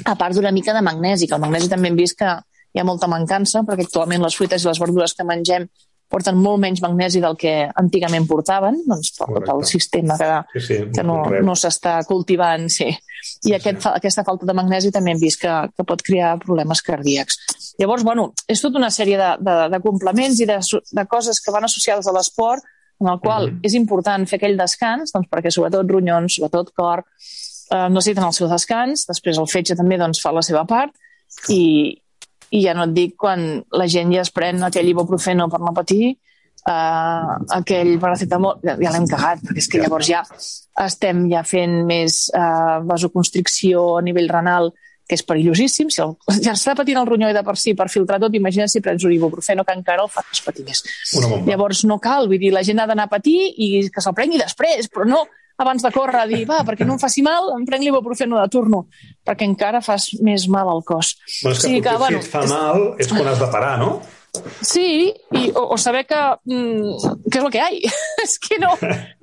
A 0.05 0.15
part 0.15 0.35
d'una 0.35 0.51
mica 0.51 0.73
de 0.73 0.81
magnesi, 0.81 1.27
que 1.27 1.35
el 1.35 1.41
magnesi 1.41 1.69
també 1.69 1.87
hem 1.87 1.95
vist 1.95 2.17
que 2.17 2.29
hi 2.73 2.79
ha 2.79 2.83
molta 2.83 3.07
mancança, 3.07 3.63
perquè 3.63 3.85
actualment 3.85 4.21
les 4.21 4.35
fruites 4.35 4.63
i 4.63 4.67
les 4.67 4.79
verdures 4.79 5.13
que 5.13 5.23
mengem 5.23 5.67
porten 6.09 6.35
molt 6.41 6.59
menys 6.59 6.81
magnesi 6.81 7.19
del 7.21 7.35
que 7.37 7.69
antigament 7.77 8.25
portaven, 8.27 8.79
doncs 8.87 9.11
per 9.17 9.27
tot 9.27 9.37
el 9.37 9.43
Correcte. 9.45 9.69
sistema 9.69 10.17
que, 10.17 10.59
Sí, 10.59 10.65
sí. 10.67 10.77
que 10.95 11.03
no, 11.03 11.19
correcte. 11.23 11.45
no 11.45 11.53
s'està 11.53 11.99
cultivant, 12.05 12.67
sí. 12.69 12.87
I 12.89 12.97
Sí, 13.49 13.53
aquest, 13.53 13.81
sí. 13.83 13.89
aquesta 13.93 14.23
falta 14.23 14.45
de 14.47 14.53
magnesi 14.57 14.91
també 14.91 15.11
hem 15.11 15.19
vist 15.21 15.41
que, 15.41 15.53
que 15.75 15.83
pot 15.83 16.01
crear 16.01 16.37
problemes 16.39 16.81
cardíacs. 16.81 17.37
Llavors, 17.77 18.03
bueno, 18.03 18.33
és 18.47 18.59
tota 18.61 18.77
una 18.79 18.89
sèrie 18.89 19.17
de, 19.19 19.29
de, 19.39 19.55
de 19.69 19.79
complements 19.79 20.39
i 20.41 20.45
de, 20.49 20.57
de 20.91 21.05
coses 21.05 21.39
que 21.39 21.51
van 21.51 21.63
associades 21.67 22.07
a 22.07 22.11
l'esport, 22.15 22.63
en 22.99 23.07
el 23.07 23.19
qual 23.19 23.51
Mhm. 23.51 23.59
és 23.63 23.73
important 23.75 24.25
fer 24.27 24.37
aquell 24.39 24.57
descans, 24.57 25.11
doncs, 25.13 25.29
perquè 25.29 25.51
sobretot 25.51 25.87
ronyons, 25.89 26.35
sobretot 26.35 26.73
cor, 26.75 27.05
eh, 27.71 27.87
necessiten 27.89 28.25
el 28.25 28.33
seu 28.33 28.47
descans, 28.49 29.05
després 29.07 29.37
el 29.37 29.47
fetge 29.47 29.75
també 29.75 29.97
doncs, 29.97 30.19
fa 30.21 30.31
la 30.33 30.41
seva 30.41 30.65
part, 30.65 30.91
i, 31.49 32.01
i 32.51 32.63
ja 32.63 32.73
no 32.77 32.87
et 32.87 32.95
dic 32.95 33.15
quan 33.19 33.45
la 33.77 33.87
gent 33.91 34.13
ja 34.13 34.23
es 34.25 34.33
pren 34.33 34.63
aquell 34.65 34.89
ibuprofeno 34.89 35.47
per 35.51 35.61
no 35.61 35.73
patir, 35.75 36.15
uh, 36.65 37.37
aquell 37.59 37.95
paracetamol, 38.01 38.59
ja, 38.65 38.75
ja 38.81 38.93
l'hem 38.95 39.07
cagat, 39.09 39.43
perquè 39.45 39.63
és 39.63 39.69
que 39.71 39.81
llavors 39.83 40.09
ja 40.09 40.23
estem 40.85 41.25
ja 41.31 41.43
fent 41.47 41.81
més 41.89 42.27
uh, 42.33 42.79
vasoconstricció 42.87 43.85
a 43.97 44.05
nivell 44.05 44.31
renal, 44.31 44.71
que 45.09 45.17
és 45.17 45.25
perillosíssim. 45.25 45.89
Si 45.89 46.03
el, 46.03 46.13
ja 46.45 46.53
està 46.53 46.75
patint 46.77 46.99
el 47.01 47.09
ronyó 47.09 47.31
de 47.33 47.43
per 47.45 47.57
si 47.57 47.73
per 47.77 47.89
filtrar 47.91 48.21
tot, 48.21 48.35
imagina 48.37 48.69
si 48.69 48.81
prens 48.85 49.05
un 49.05 49.15
ibuprofeno 49.15 49.65
que 49.65 49.75
encara 49.77 50.05
el 50.05 50.13
fas 50.13 50.43
patir 50.45 50.65
més. 50.67 50.83
Llavors 51.47 51.83
no 51.89 51.97
cal, 52.01 52.29
vull 52.29 52.41
dir, 52.41 52.53
la 52.55 52.65
gent 52.65 52.81
ha 52.81 52.87
d'anar 52.89 53.09
a 53.09 53.13
patir 53.17 53.37
i 53.57 53.71
que 53.89 54.05
se'l 54.05 54.17
prengui 54.17 54.41
després, 54.41 54.89
però 54.93 55.09
no 55.09 55.25
abans 55.59 55.83
de 55.83 55.91
córrer, 55.91 56.25
dir, 56.29 56.43
va, 56.49 56.61
perquè 56.67 56.87
no 56.87 56.95
em 56.95 57.01
faci 57.01 57.23
mal, 57.25 57.51
em 57.57 57.65
prenc 57.67 57.83
l'ibuprofeno 57.83 58.39
de 58.39 58.47
turno, 58.51 58.85
perquè 59.27 59.47
encara 59.47 59.83
fas 59.83 60.09
més 60.25 60.47
mal 60.51 60.71
al 60.71 60.85
cos. 60.87 61.15
Bueno, 61.43 61.55
és 61.55 61.59
que, 61.59 61.67
Sí, 61.67 61.73
sí, 61.75 61.81
que, 61.81 61.89
que 61.89 61.97
bueno, 61.97 62.21
si 62.21 62.29
et 62.29 62.31
fa 62.31 62.45
mal 62.47 62.87
és 62.99 63.11
quan 63.11 63.27
has 63.27 63.41
de 63.41 63.51
parar, 63.51 63.75
no? 63.81 63.99
Sí, 64.61 65.09
i, 65.35 65.49
o, 65.51 65.65
o 65.73 65.77
saber 65.77 66.05
que, 66.07 66.21
mm, 66.45 67.13
que 67.27 67.39
és 67.39 67.43
el 67.43 67.51
que 67.53 67.59
hi 67.59 67.83
ha. 67.89 67.99
és 68.25 68.37
que 68.41 68.59
no, 68.61 68.75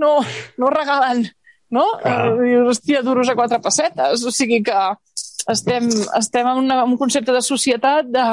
no, 0.02 0.12
no 0.58 0.72
regalen, 0.74 1.24
no? 1.70 1.86
Clar. 2.02 2.32
Uh, 2.32 2.42
dius, 2.42 2.70
hòstia, 2.74 3.04
duros 3.06 3.30
a 3.30 3.36
quatre 3.38 3.60
pessetes. 3.62 4.26
O 4.26 4.34
sigui 4.34 4.62
que 4.66 4.82
estem, 5.52 5.88
estem 6.18 6.50
en, 6.50 6.64
una, 6.64 6.82
en 6.82 6.94
un 6.94 7.00
concepte 7.00 7.34
de 7.34 7.42
societat 7.44 8.10
de 8.10 8.26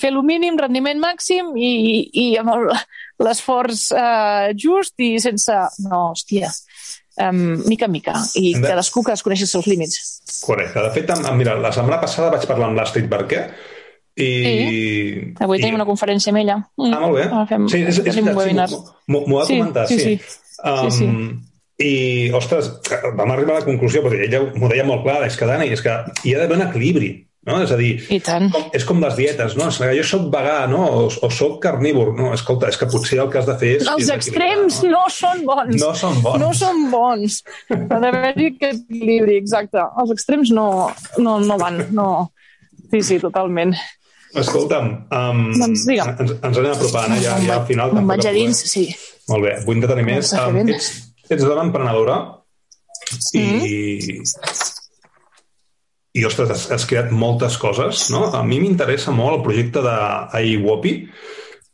fer 0.00 0.10
el 0.12 0.22
mínim, 0.26 0.58
rendiment 0.58 0.98
màxim 1.00 1.52
i, 1.56 1.72
i 2.10 2.26
amb 2.40 2.52
l'esforç 3.22 3.90
uh, 3.94 4.52
just 4.58 4.98
i 5.02 5.14
sense... 5.22 5.54
No, 5.86 6.10
hòstia, 6.12 6.50
um, 7.22 7.62
mica 7.68 7.86
en 7.88 7.92
mica. 7.92 8.14
I 8.34 8.54
de- 8.54 8.62
cadascú 8.68 9.02
que 9.04 9.12
es 9.16 9.22
coneixi 9.22 9.44
els 9.46 9.54
seus 9.56 9.66
límits. 9.66 10.00
Correcte. 10.44 10.82
De 10.82 10.90
fet, 10.94 11.10
mira, 11.38 11.54
la 11.60 11.72
setmana 11.72 12.00
passada 12.00 12.30
vaig 12.34 12.46
parlar 12.48 12.68
amb 12.70 12.78
l'Astrid 12.78 13.08
Barquer 13.08 13.46
i... 14.16 15.34
Avui 15.44 15.58
i... 15.58 15.62
tenim 15.62 15.76
una 15.76 15.86
conferència 15.88 16.32
amb 16.32 16.40
ella. 16.42 16.56
Mm. 16.78 16.92
Ah, 16.94 17.00
molt 17.02 17.18
bé. 17.18 17.26
Ah, 17.32 17.44
fem, 17.50 17.66
sí, 17.72 17.82
és, 17.84 17.98
és, 18.04 18.16
un 18.22 18.30
webinar. 18.36 18.68
sí, 18.72 18.78
m'ho- 19.12 19.42
ha 19.42 19.44
Sí, 19.48 19.58
comentat, 19.58 19.88
sí, 19.92 19.98
sí. 20.00 20.16
sí. 20.22 20.40
Um, 20.64 20.90
Sí, 20.90 21.10
I, 21.84 22.30
ostres, 22.32 22.70
vam 23.18 23.30
arribar 23.34 23.58
a 23.58 23.60
la 23.60 23.66
conclusió, 23.66 24.00
perquè 24.00 24.22
ella 24.30 24.38
m'ho 24.56 24.68
deia 24.72 24.84
molt 24.88 25.02
clar, 25.04 25.18
és 25.26 25.34
que, 25.36 25.44
Dani, 25.44 25.66
és 25.74 25.82
que 25.84 25.92
hi 26.24 26.32
ha 26.32 26.38
d'haver 26.40 26.56
un 26.56 26.64
equilibri, 26.70 27.10
no? 27.46 27.60
És 27.62 27.72
a 27.72 27.78
dir, 27.78 27.92
com, 28.26 28.48
és 28.76 28.86
com 28.86 29.02
les 29.02 29.16
dietes, 29.18 29.56
no? 29.58 29.68
És 29.70 29.78
que 29.80 29.90
jo 29.96 30.06
sóc 30.06 30.28
vegà, 30.32 30.58
no? 30.70 30.82
O, 30.98 31.02
o 31.08 31.30
sóc 31.32 31.58
carnívor. 31.62 32.12
No, 32.18 32.32
escolta, 32.36 32.70
és 32.72 32.78
que 32.80 32.88
potser 32.90 33.20
el 33.22 33.30
que 33.32 33.40
has 33.40 33.48
de 33.48 33.56
fer 33.60 33.74
és... 33.78 33.90
Els 33.92 34.10
extrems 34.12 34.80
equilibrar, 34.80 35.02
no 35.02 35.12
són 35.14 35.44
bons. 35.48 35.76
No 35.82 35.92
són 35.98 36.22
bons. 36.24 36.40
No 36.42 36.52
són 36.58 36.86
bons. 36.92 37.40
Ha 37.76 38.00
d'haver-hi 38.02 38.50
aquest 38.54 38.82
equilibri, 38.90 39.38
exacte. 39.40 39.84
Els 40.02 40.14
extrems 40.16 40.52
no, 40.56 40.66
no, 41.22 41.38
no 41.44 41.60
van. 41.62 41.84
No. 41.96 42.08
Sí, 42.90 43.02
sí, 43.02 43.20
totalment. 43.22 43.74
Escolta'm, 44.36 44.88
um, 45.16 45.44
Doncs 45.56 45.86
digue'm. 45.88 46.10
ens, 46.20 46.32
ens 46.44 46.58
anem 46.60 46.72
apropant, 46.74 47.14
eh? 47.14 47.20
Ja, 47.24 47.36
ja 47.40 47.60
al 47.60 47.66
final... 47.68 47.94
Tampoc 47.94 48.10
vaig 48.16 48.28
a 48.28 48.34
dins, 48.36 48.62
sí. 48.68 48.88
Molt 49.30 49.46
bé, 49.46 49.54
vull 49.64 49.78
entretenir 49.78 50.06
més. 50.10 50.32
Um, 50.36 50.58
ets, 50.66 50.90
ets 51.30 51.44
dona 51.46 51.64
emprenedora 51.64 52.18
i... 53.32 53.46
Mm-hmm. 53.46 54.75
I, 56.16 56.24
ostres, 56.28 56.52
has, 56.52 56.66
has 56.72 56.86
creat 56.88 57.10
moltes 57.12 57.58
coses, 57.60 58.06
no? 58.14 58.26
A 58.34 58.42
mi 58.46 58.60
m'interessa 58.62 59.12
molt 59.14 59.38
el 59.38 59.44
projecte 59.44 59.82
d'Aiwopi, 59.84 60.94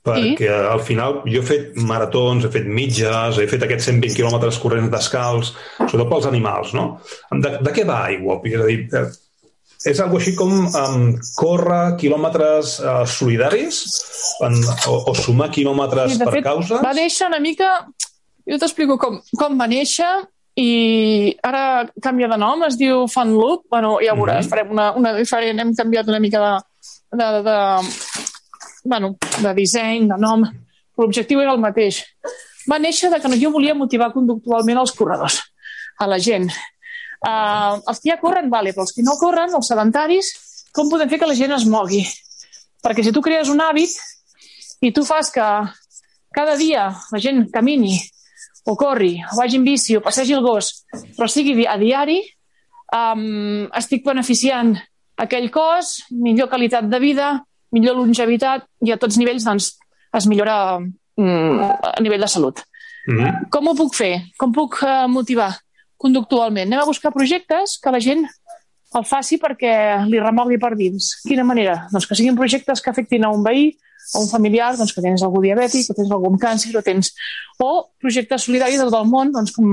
perquè 0.02 0.48
al 0.50 0.80
final 0.82 1.20
jo 1.30 1.40
he 1.42 1.46
fet 1.46 1.76
maratons, 1.78 2.44
he 2.44 2.50
fet 2.50 2.66
mitges, 2.66 3.38
he 3.38 3.46
fet 3.50 3.62
aquests 3.62 3.86
120 3.92 4.18
quilòmetres 4.18 4.58
corrents 4.62 4.90
descalç, 4.90 5.52
sobretot 5.78 6.10
pels 6.10 6.26
animals, 6.30 6.72
no? 6.74 6.86
De, 7.30 7.58
de 7.62 7.74
què 7.74 7.86
va 7.86 8.00
Aiwopi? 8.08 8.56
És 8.56 8.64
a 8.64 8.66
dir, 8.66 8.80
eh, 8.98 9.06
és 9.92 10.02
algo 10.02 10.18
així 10.18 10.34
com 10.38 10.52
um, 10.66 11.06
córrer 11.38 11.96
quilòmetres 12.02 12.76
uh, 12.82 13.02
solidaris 13.06 13.80
en, 14.46 14.58
o, 14.90 14.98
o 15.10 15.14
sumar 15.18 15.50
quilòmetres 15.54 16.16
Sí, 16.16 16.20
per 16.22 16.36
fet, 16.36 16.46
causes? 16.46 16.78
Va 16.82 16.94
néixer 16.98 17.30
una 17.30 17.42
mica... 17.42 17.74
Jo 18.42 18.58
t'explico 18.58 18.96
com, 18.98 19.20
com 19.38 19.58
va 19.58 19.68
néixer 19.70 20.08
i 20.56 21.36
ara 21.42 21.88
canvia 22.02 22.28
de 22.28 22.36
nom, 22.36 22.62
es 22.66 22.76
diu 22.76 23.06
Fun 23.08 23.32
Loop. 23.32 23.64
Bueno, 23.70 23.98
ja 24.04 24.14
veuràs, 24.14 24.44
Mhm. 24.44 24.50
farem 24.50 24.70
una, 24.70 24.92
una 24.96 25.12
diferent, 25.14 25.58
hem 25.60 25.74
canviat 25.74 26.08
una 26.08 26.20
mica 26.20 26.38
de, 26.40 27.18
de, 27.18 27.42
de, 27.42 27.56
bueno, 28.84 29.16
de 29.40 29.54
disseny, 29.54 30.08
de 30.08 30.18
nom, 30.18 30.42
però 30.42 31.06
l'objectiu 31.06 31.40
era 31.40 31.52
el 31.52 31.58
mateix. 31.60 32.04
Va 32.70 32.78
néixer 32.78 33.10
de 33.10 33.20
que 33.20 33.40
jo 33.40 33.50
volia 33.50 33.74
motivar 33.74 34.12
conductualment 34.12 34.78
els 34.78 34.92
corredors, 34.92 35.40
a 35.98 36.06
la 36.06 36.18
gent. 36.18 36.50
Uh, 37.22 37.78
els 37.86 38.00
que 38.00 38.10
ja 38.10 38.18
corren, 38.18 38.50
vale, 38.50 38.72
però 38.72 38.82
els 38.82 38.92
que 38.92 39.02
no 39.02 39.16
corren, 39.16 39.52
els 39.54 39.68
sedentaris, 39.68 40.32
com 40.74 40.88
podem 40.90 41.08
fer 41.08 41.18
que 41.20 41.26
la 41.26 41.34
gent 41.38 41.52
es 41.52 41.64
mogui? 41.64 42.02
Perquè 42.82 43.04
si 43.04 43.12
tu 43.12 43.20
crees 43.22 43.48
un 43.48 43.60
hàbit 43.60 43.90
i 44.82 44.90
tu 44.90 45.04
fas 45.04 45.30
que 45.30 45.44
cada 46.34 46.56
dia 46.56 46.88
la 47.12 47.18
gent 47.18 47.48
camini 47.52 48.00
o 48.64 48.76
corri, 48.76 49.16
o 49.32 49.36
vagi 49.38 49.58
en 49.58 49.64
bici, 49.64 49.96
o 49.96 50.02
passegi 50.04 50.34
el 50.36 50.42
gos, 50.44 50.84
però 51.16 51.28
sigui 51.28 51.66
a 51.66 51.76
diari, 51.80 52.20
um, 52.94 53.66
estic 53.78 54.04
beneficiant 54.06 54.76
aquell 55.22 55.50
cos, 55.54 56.02
millor 56.10 56.50
qualitat 56.50 56.88
de 56.90 57.00
vida, 57.02 57.32
millor 57.72 57.96
longevitat 57.98 58.66
i 58.84 58.92
a 58.92 58.98
tots 59.00 59.18
nivells 59.18 59.46
doncs, 59.48 59.72
es 60.12 60.28
millora 60.28 60.78
mm, 60.78 61.72
a 61.92 62.00
nivell 62.04 62.20
de 62.20 62.28
salut. 62.28 62.62
Mm 63.06 63.18
-hmm. 63.18 63.48
Com 63.50 63.68
ho 63.68 63.74
puc 63.74 63.94
fer? 63.94 64.22
Com 64.38 64.52
puc 64.52 64.82
uh, 64.82 65.08
motivar 65.08 65.58
conductualment? 65.96 66.66
Anem 66.66 66.82
a 66.82 66.90
buscar 66.90 67.12
projectes 67.12 67.78
que 67.82 67.90
la 67.90 68.00
gent 68.00 68.28
el 68.94 69.04
faci 69.04 69.38
perquè 69.38 70.04
li 70.06 70.20
remogui 70.20 70.58
per 70.58 70.76
dins. 70.76 71.22
Quina 71.24 71.44
manera? 71.44 71.88
Doncs 71.92 72.06
que 72.06 72.14
siguin 72.14 72.36
projectes 72.36 72.80
que 72.80 72.90
afectin 72.90 73.24
a 73.24 73.30
un 73.30 73.42
veí, 73.42 73.72
a 74.12 74.20
un 74.20 74.28
familiar, 74.28 74.74
doncs 74.76 74.92
que 74.92 75.02
tens 75.04 75.22
algú 75.24 75.42
diabètic, 75.44 75.86
que 75.88 75.96
tens 75.96 76.10
algú 76.12 76.30
amb 76.30 76.40
càncer, 76.40 76.74
o 76.76 76.84
tens... 76.84 77.12
O 77.62 77.70
projectes 78.02 78.46
solidaris 78.46 78.80
de 78.80 78.88
tot 78.88 78.98
el 78.98 79.08
món, 79.08 79.32
doncs 79.32 79.54
com 79.56 79.70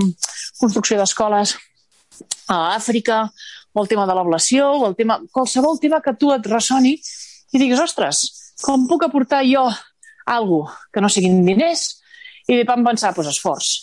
construcció 0.60 1.00
d'escoles 1.00 1.56
a 2.50 2.60
Àfrica, 2.76 3.24
o 3.74 3.84
el 3.84 3.90
tema 3.92 4.06
de 4.10 4.16
l'ablació, 4.16 4.72
o 4.78 4.88
el 4.90 4.96
tema... 5.00 5.20
qualsevol 5.36 5.80
tema 5.82 6.02
que 6.06 6.16
tu 6.20 6.32
et 6.36 6.48
ressoni 6.48 6.96
i 6.96 7.62
digues, 7.62 7.82
ostres, 7.82 8.24
com 8.62 8.88
puc 8.90 9.06
aportar 9.08 9.44
jo 9.48 9.68
alguna 10.30 10.76
que 10.94 11.02
no 11.02 11.10
siguin 11.10 11.44
diners? 11.46 11.88
I 12.50 12.64
vam 12.66 12.86
pensar, 12.86 13.14
doncs 13.14 13.36
esforç. 13.36 13.74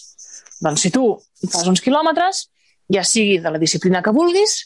Doncs 0.62 0.86
si 0.86 0.90
tu 0.94 1.09
fas 1.50 1.66
uns 1.70 1.82
quilòmetres, 1.84 2.46
ja 2.92 3.04
sigui 3.04 3.38
de 3.42 3.52
la 3.52 3.61
disciplina 3.62 4.02
que 4.02 4.14
vulguis, 4.14 4.59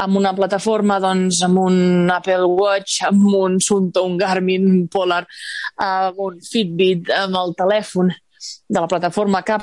amb 0.00 0.16
una 0.16 0.32
plataforma, 0.36 1.00
doncs, 1.02 1.42
amb 1.44 1.58
un 1.60 2.10
Apple 2.12 2.46
Watch, 2.46 3.02
amb 3.08 3.26
un 3.34 3.58
Sunto, 3.60 4.04
un 4.06 4.16
Garmin, 4.20 4.66
un 4.66 4.88
Polar, 4.88 5.26
amb 5.76 6.18
un 6.18 6.40
Fitbit, 6.44 7.10
amb 7.12 7.36
el 7.42 7.54
telèfon 7.58 8.08
de 8.10 8.80
la 8.80 8.88
plataforma 8.88 9.42
que 9.42 9.58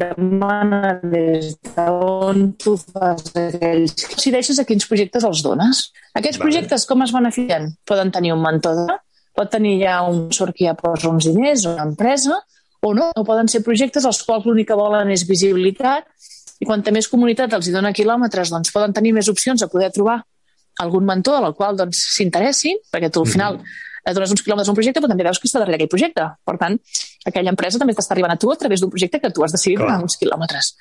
demana 0.00 1.00
des 1.02 1.54
d'on 1.70 2.52
tu 2.58 2.76
fas 2.76 3.30
aquells... 3.38 3.94
Decideixes 4.16 4.58
a 4.58 4.64
quins 4.66 4.86
projectes 4.90 5.24
els 5.26 5.42
dones. 5.46 5.92
Aquests 6.18 6.38
Vale. 6.38 6.46
projectes 6.46 6.86
com 6.88 7.02
es 7.06 7.12
beneficien? 7.14 7.62
Poden 7.86 8.10
tenir 8.14 8.32
un 8.34 8.42
mentor, 8.42 8.90
pot 9.36 9.48
tenir 9.52 9.76
ja 9.84 10.00
un 10.02 10.32
sort 10.34 10.54
que 10.56 10.66
ja 10.66 10.74
posa 10.78 11.08
uns 11.12 11.28
diners 11.30 11.66
una 11.70 11.86
empresa, 11.86 12.40
o 12.82 12.94
no, 12.96 13.10
o 13.14 13.22
poden 13.28 13.48
ser 13.52 13.62
projectes 13.62 14.06
els 14.08 14.22
quals 14.24 14.46
l'únic 14.48 14.66
que 14.70 14.78
volen 14.78 15.10
és 15.12 15.26
visibilitat 15.28 16.04
i 16.60 16.68
quanta 16.68 16.92
més 16.92 17.08
comunitat 17.08 17.54
els 17.56 17.68
hi 17.68 17.74
dona 17.74 17.92
quilòmetres, 17.96 18.52
doncs 18.52 18.72
poden 18.74 18.92
tenir 18.96 19.14
més 19.16 19.28
opcions 19.32 19.62
a 19.64 19.68
poder 19.72 19.90
trobar 19.94 20.20
algun 20.80 21.06
mentor 21.08 21.44
al 21.44 21.54
qual 21.56 21.76
doncs, 21.76 22.00
s'interessin, 22.16 22.78
perquè 22.92 23.10
tu 23.12 23.24
al 23.24 23.28
final 23.28 23.58
et 23.58 23.78
dones 24.16 24.32
uns 24.34 24.42
quilòmetres 24.42 24.68
a 24.68 24.72
un 24.72 24.78
projecte, 24.78 25.00
però 25.00 25.10
també 25.12 25.26
veus 25.26 25.38
que 25.38 25.48
està 25.50 25.62
darrere 25.62 25.80
aquell 25.80 25.92
projecte. 25.92 26.26
Per 26.44 26.56
tant, 26.60 26.78
aquella 27.26 27.54
empresa 27.54 27.78
també 27.78 27.94
t'està 27.94 28.16
arribant 28.16 28.34
a 28.34 28.40
tu 28.40 28.50
a 28.52 28.56
través 28.56 28.80
d'un 28.80 28.90
projecte 28.92 29.20
que 29.20 29.30
tu 29.30 29.44
has 29.44 29.52
decidit 29.52 29.78
donar 29.78 30.00
uns 30.02 30.16
quilòmetres. 30.20 30.74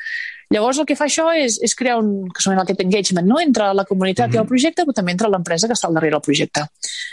Llavors, 0.50 0.80
el 0.82 0.86
que 0.90 0.96
fa 0.98 1.06
això 1.06 1.28
és, 1.38 1.60
és 1.62 1.76
crear 1.78 2.00
un, 2.02 2.08
que 2.34 2.42
s'anomena 2.42 2.64
aquest 2.66 2.80
engagement, 2.82 3.28
no? 3.30 3.38
entre 3.44 3.68
la 3.78 3.86
comunitat 3.86 4.28
mm 4.28 4.32
-hmm. 4.32 4.36
i 4.36 4.40
el 4.40 4.44
mhm. 4.44 4.50
projecte, 4.50 4.86
però 4.86 4.94
també 4.96 5.12
entre 5.12 5.30
l'empresa 5.30 5.68
que 5.68 5.74
està 5.74 5.88
al 5.88 5.94
darrere 5.94 6.16
del 6.16 6.26
projecte. 6.26 6.62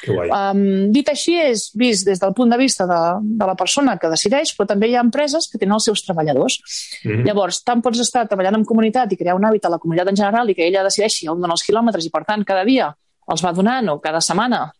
Um, 0.09 0.91
dit 0.93 1.09
així, 1.09 1.35
és 1.37 1.71
vist 1.75 2.07
des 2.07 2.19
del 2.19 2.33
punt 2.33 2.51
de 2.51 2.57
vista 2.57 2.87
de, 2.87 3.01
de 3.21 3.47
la 3.47 3.55
persona 3.55 3.99
que 3.99 4.09
decideix, 4.09 4.57
però 4.57 4.67
també 4.67 4.89
hi 4.89 4.97
ha 4.97 5.01
empreses 5.01 5.49
que 5.51 5.59
tenen 5.59 5.75
els 5.75 5.85
seus 5.85 6.03
treballadors. 6.03 6.61
Mm 7.05 7.11
-hmm. 7.11 7.27
Llavors, 7.27 7.63
tant 7.63 7.83
pots 7.83 8.01
estar 8.01 8.27
treballant 8.27 8.57
en 8.57 8.65
comunitat 8.65 9.13
i 9.13 9.17
crear 9.17 9.37
un 9.37 9.45
hàbit 9.45 9.67
a 9.67 9.69
la 9.69 9.79
comunitat 9.79 10.09
en 10.09 10.17
general 10.17 10.49
i 10.49 10.55
que 10.55 10.67
ella 10.67 10.83
decideixi 10.83 11.29
on 11.29 11.41
dona 11.41 11.53
els 11.53 11.63
quilòmetres 11.63 12.07
i, 12.07 12.11
per 12.11 12.25
tant, 12.25 12.43
cada 12.45 12.65
dia 12.65 12.97
els 13.29 13.45
va 13.45 13.53
donant 13.53 13.89
o 13.89 14.01
cada 14.01 14.21
setmana 14.21 14.73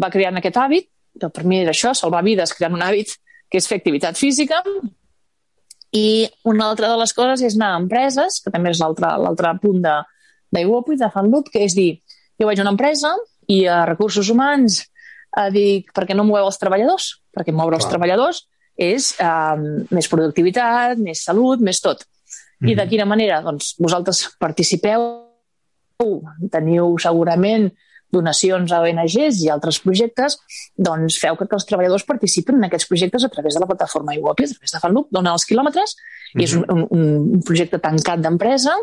va 0.00 0.10
creant 0.10 0.38
aquest 0.38 0.56
hàbit, 0.56 0.88
per 1.20 1.44
mi 1.44 1.60
era 1.60 1.72
això, 1.74 1.92
salvar 1.94 2.22
vides 2.24 2.54
creant 2.56 2.74
un 2.74 2.84
hàbit 2.84 3.16
que 3.50 3.60
és 3.60 3.68
fer 3.68 3.80
activitat 3.80 4.16
física, 4.16 4.62
i 5.92 6.24
una 6.48 6.70
altra 6.70 6.88
de 6.88 6.96
les 6.96 7.12
coses 7.12 7.42
és 7.44 7.56
anar 7.58 7.74
a 7.74 7.80
empreses, 7.82 8.40
que 8.40 8.52
també 8.52 8.72
és 8.72 8.80
l'altre 8.80 9.52
punt 9.60 9.82
d'Iwopo 9.84 10.94
i 10.94 11.00
de 11.00 11.10
FanLoop, 11.12 11.50
que 11.52 11.66
és 11.66 11.76
dir, 11.76 11.90
jo 12.40 12.48
vaig 12.48 12.62
a 12.62 12.64
una 12.64 12.72
empresa 12.72 13.12
i 13.52 13.66
a 13.68 13.82
recursos 13.84 14.30
humans 14.32 14.80
eh, 14.80 15.50
dic, 15.52 15.92
per 15.92 16.06
què 16.08 16.16
no 16.16 16.24
moveu 16.24 16.48
els 16.48 16.60
treballadors? 16.60 17.10
Perquè 17.32 17.52
moure 17.52 17.76
els 17.76 17.88
treballadors 17.88 18.46
és 18.80 19.12
eh, 19.20 19.84
més 19.92 20.08
productivitat, 20.08 20.96
més 21.00 21.24
salut, 21.28 21.60
més 21.60 21.80
tot. 21.84 22.06
Mm 22.06 22.66
-hmm. 22.66 22.70
I 22.72 22.74
de 22.74 22.82
mhm. 22.84 22.90
quina 22.90 23.04
manera? 23.04 23.42
Doncs 23.42 23.74
vosaltres 23.78 24.30
participeu, 24.38 25.28
teniu 26.50 26.98
segurament 26.98 27.70
donacions 28.12 28.72
a 28.72 28.80
ONGs 28.84 29.42
i 29.42 29.50
altres 29.52 29.80
projectes, 29.84 30.38
doncs 30.76 31.18
feu 31.22 31.36
que, 31.38 31.48
que 31.48 31.58
els 31.58 31.68
treballadors 31.68 32.06
participin 32.08 32.60
en 32.60 32.68
aquests 32.68 32.88
projectes 32.90 33.24
a 33.24 33.30
través 33.32 33.56
de 33.56 33.62
la 33.62 33.68
plataforma 33.70 34.16
Iguopi, 34.16 34.46
a 34.46 34.54
través 34.54 34.74
de 34.74 34.82
FanLoop, 34.82 35.10
dona 35.10 35.32
els 35.32 35.46
quilòmetres, 35.48 35.96
mm 35.96 36.38
-hmm. 36.38 36.40
i 36.40 36.44
és 36.44 36.54
un, 36.54 36.64
un, 36.68 36.84
un 37.36 37.42
projecte 37.42 37.78
tancat 37.78 38.20
d'empresa. 38.20 38.76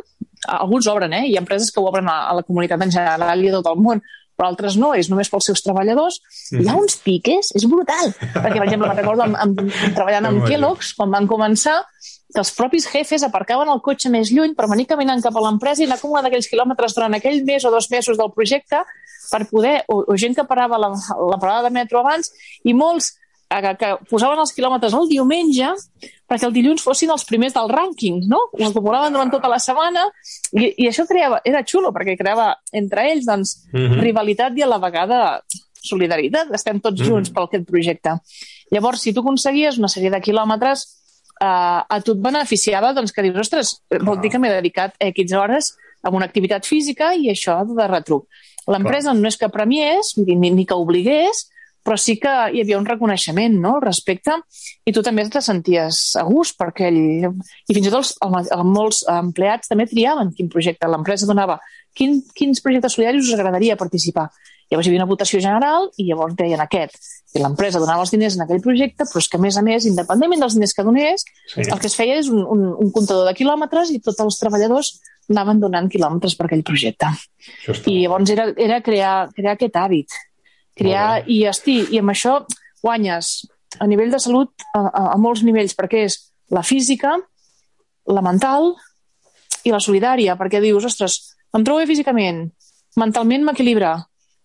Alguns 0.48 0.88
obren, 0.88 1.14
eh? 1.14 1.26
Hi 1.28 1.36
ha 1.36 1.44
empreses 1.46 1.72
que 1.72 1.80
ho 1.80 1.88
obren 1.88 2.08
a, 2.08 2.30
a 2.30 2.34
la 2.34 2.44
comunitat 2.44 2.82
en 2.82 2.92
general 2.92 3.44
i 3.44 3.50
a 3.50 3.58
tot 3.58 3.68
el 3.68 3.78
món, 3.78 4.02
però 4.40 4.48
altres 4.48 4.78
no, 4.80 4.94
és 4.96 5.10
només 5.12 5.30
pels 5.30 5.46
seus 5.46 5.62
treballadors. 5.62 6.22
Mm 6.22 6.58
-hmm. 6.58 6.64
Hi 6.64 6.70
ha 6.70 6.76
uns 6.76 6.96
piques, 6.96 7.52
és 7.56 7.66
brutal. 7.66 8.14
Perquè, 8.44 8.58
per 8.58 8.68
exemple, 8.68 8.88
me'n 8.88 8.98
recordo 8.98 9.24
amb, 9.24 9.36
amb, 9.36 9.60
treballant 9.98 10.26
amb 10.26 10.48
Kellogg's, 10.48 10.94
quan 10.96 11.12
van 11.12 11.28
començar, 11.28 11.84
que 12.34 12.40
els 12.40 12.52
propis 12.54 12.86
jefes 12.86 13.24
aparcaven 13.26 13.70
el 13.74 13.82
cotxe 13.82 14.10
més 14.10 14.32
lluny 14.32 14.54
per 14.56 14.70
venir 14.70 14.86
caminant 14.86 15.22
cap 15.22 15.36
a 15.36 15.42
l'empresa 15.42 15.82
i 15.82 15.88
anar 15.88 16.00
com 16.00 16.14
d'aquells 16.14 16.48
quilòmetres 16.52 16.96
durant 16.96 17.14
aquell 17.18 17.44
mes 17.44 17.66
o 17.66 17.72
dos 17.72 17.90
mesos 17.90 18.18
del 18.18 18.32
projecte 18.36 18.84
per 19.32 19.46
poder, 19.50 19.84
o, 19.88 20.04
o 20.08 20.18
gent 20.18 20.36
que 20.36 20.48
parava 20.50 20.78
la, 20.82 20.92
la 20.92 21.40
parada 21.40 21.68
de 21.68 21.76
metro 21.76 22.02
abans, 22.02 22.32
i 22.64 22.74
molts 22.74 23.14
eh, 23.50 23.62
que, 23.62 23.74
que 23.80 23.92
posaven 24.10 24.42
els 24.42 24.54
quilòmetres 24.56 24.96
el 24.98 25.10
diumenge 25.10 25.72
perquè 26.30 26.46
el 26.46 26.54
dilluns 26.54 26.84
fossin 26.86 27.10
els 27.14 27.26
primers 27.26 27.56
del 27.56 27.72
rànquing, 27.72 28.22
no? 28.30 28.44
Ho 28.54 28.68
acumulaven 28.68 29.16
durant 29.16 29.34
tota 29.34 29.50
la 29.52 29.58
setmana 29.64 30.06
i, 30.54 30.70
i 30.84 30.90
això 30.90 31.08
creava, 31.10 31.42
era 31.46 31.66
xulo 31.66 31.94
perquè 31.96 32.18
creava 32.20 32.52
entre 32.72 33.08
ells 33.12 33.26
doncs, 33.26 33.58
mm 33.72 33.80
-hmm. 33.80 34.06
rivalitat 34.06 34.58
i 34.58 34.64
a 34.64 34.70
la 34.70 34.78
vegada 34.78 35.42
solidaritat, 35.80 36.52
estem 36.54 36.80
tots 36.80 37.02
junts 37.02 37.30
mm 37.30 37.32
-hmm. 37.32 37.34
per 37.34 37.44
aquest 37.44 37.66
projecte. 37.66 38.12
Llavors, 38.72 39.02
si 39.02 39.14
tu 39.14 39.22
aconseguies 39.22 39.78
una 39.78 39.88
sèrie 39.88 40.12
de 40.12 40.22
quilòmetres, 40.22 40.86
eh, 41.42 41.82
a 41.96 42.02
tu 42.04 42.12
et 42.12 42.22
beneficiava 42.22 42.94
doncs, 42.94 43.12
que 43.12 43.22
dius, 43.22 43.38
ostres, 43.38 43.82
vol 44.02 44.20
dir 44.22 44.30
que 44.30 44.40
m'he 44.40 44.50
dedicat 44.50 44.94
X 45.00 45.34
hores 45.34 45.76
a 46.04 46.10
una 46.10 46.26
activitat 46.26 46.66
física 46.66 47.14
i 47.16 47.30
això 47.30 47.66
de 47.66 47.88
retruc. 47.88 48.28
L'empresa 48.70 49.16
no 49.18 49.30
és 49.30 49.38
que 49.40 49.50
premiés 49.52 50.14
ni, 50.20 50.36
ni 50.54 50.66
que 50.68 50.78
obligués, 50.78 51.48
però 51.86 51.96
sí 51.98 52.18
que 52.22 52.32
hi 52.54 52.62
havia 52.62 52.78
un 52.78 52.86
reconeixement 52.86 53.56
no, 53.62 53.78
al 53.78 53.86
respecte 53.86 54.36
i 54.86 54.94
tu 54.94 55.02
també 55.06 55.24
te 55.32 55.42
senties 55.42 56.02
a 56.20 56.26
gust 56.28 56.58
perquè 56.60 56.90
ell, 56.92 57.30
i 57.30 57.76
fins 57.76 57.88
i 57.88 57.90
tot 57.90 58.02
els, 58.02 58.12
els, 58.28 58.52
molts 58.68 59.02
empleats 59.10 59.72
també 59.72 59.88
triaven 59.90 60.34
quin 60.36 60.52
projecte 60.52 60.90
l'empresa 60.92 61.30
donava, 61.30 61.58
quin, 61.96 62.20
quins 62.36 62.62
projectes 62.62 62.98
solidaris 62.98 63.32
us 63.32 63.38
agradaria 63.38 63.80
participar. 63.80 64.28
Llavors 64.70 64.86
hi 64.86 64.92
havia 64.92 65.02
una 65.02 65.10
votació 65.10 65.42
general 65.42 65.90
i 65.98 66.06
llavors 66.12 66.38
deien 66.38 66.62
aquest. 66.62 67.00
I 67.38 67.44
l'empresa 67.44 67.82
donava 67.82 68.02
els 68.02 68.12
diners 68.14 68.36
en 68.38 68.46
aquell 68.46 68.62
projecte, 68.64 69.06
però 69.06 69.22
és 69.22 69.28
que 69.30 69.38
a 69.38 69.44
més 69.44 69.58
a 69.60 69.64
més, 69.66 69.86
independentment 69.86 70.42
dels 70.42 70.56
diners 70.58 70.74
que 70.74 70.86
donés, 70.88 71.26
sí. 71.52 71.62
el 71.62 71.78
que 71.78 71.90
es 71.90 71.98
feia 71.98 72.16
és 72.18 72.32
un, 72.34 72.42
un, 72.42 72.64
un 72.86 72.90
comptador 72.96 73.28
de 73.30 73.36
quilòmetres 73.38 73.92
i 73.94 74.00
tots 74.02 74.24
els 74.26 74.40
treballadors 74.42 74.96
anaven 75.30 75.62
donant 75.62 75.90
quilòmetres 75.94 76.34
per 76.36 76.48
aquell 76.48 76.66
projecte. 76.66 77.12
I 77.86 78.00
llavors 78.02 78.34
era, 78.34 78.50
era 78.58 78.82
crear, 78.82 79.14
crear 79.36 79.54
aquest 79.54 79.78
hàbit. 79.78 80.18
Crear, 80.80 81.22
i, 81.30 81.44
hosti, 81.50 81.84
i 81.94 82.02
amb 82.02 82.16
això 82.16 82.40
guanyes 82.82 83.34
a 83.78 83.86
nivell 83.88 84.10
de 84.10 84.20
salut 84.24 84.50
a, 84.74 84.82
a, 84.82 85.04
a 85.14 85.18
molts 85.22 85.44
nivells, 85.46 85.76
perquè 85.78 86.06
és 86.08 86.18
la 86.56 86.64
física, 86.66 87.14
la 88.10 88.24
mental 88.26 88.72
i 89.68 89.74
la 89.74 89.82
solidària, 89.84 90.38
perquè 90.40 90.62
dius, 90.64 90.88
ostres, 90.90 91.20
em 91.54 91.66
trobo 91.68 91.84
bé 91.84 91.90
físicament, 91.90 92.48
mentalment 92.98 93.46
m'equilibra, 93.46 93.98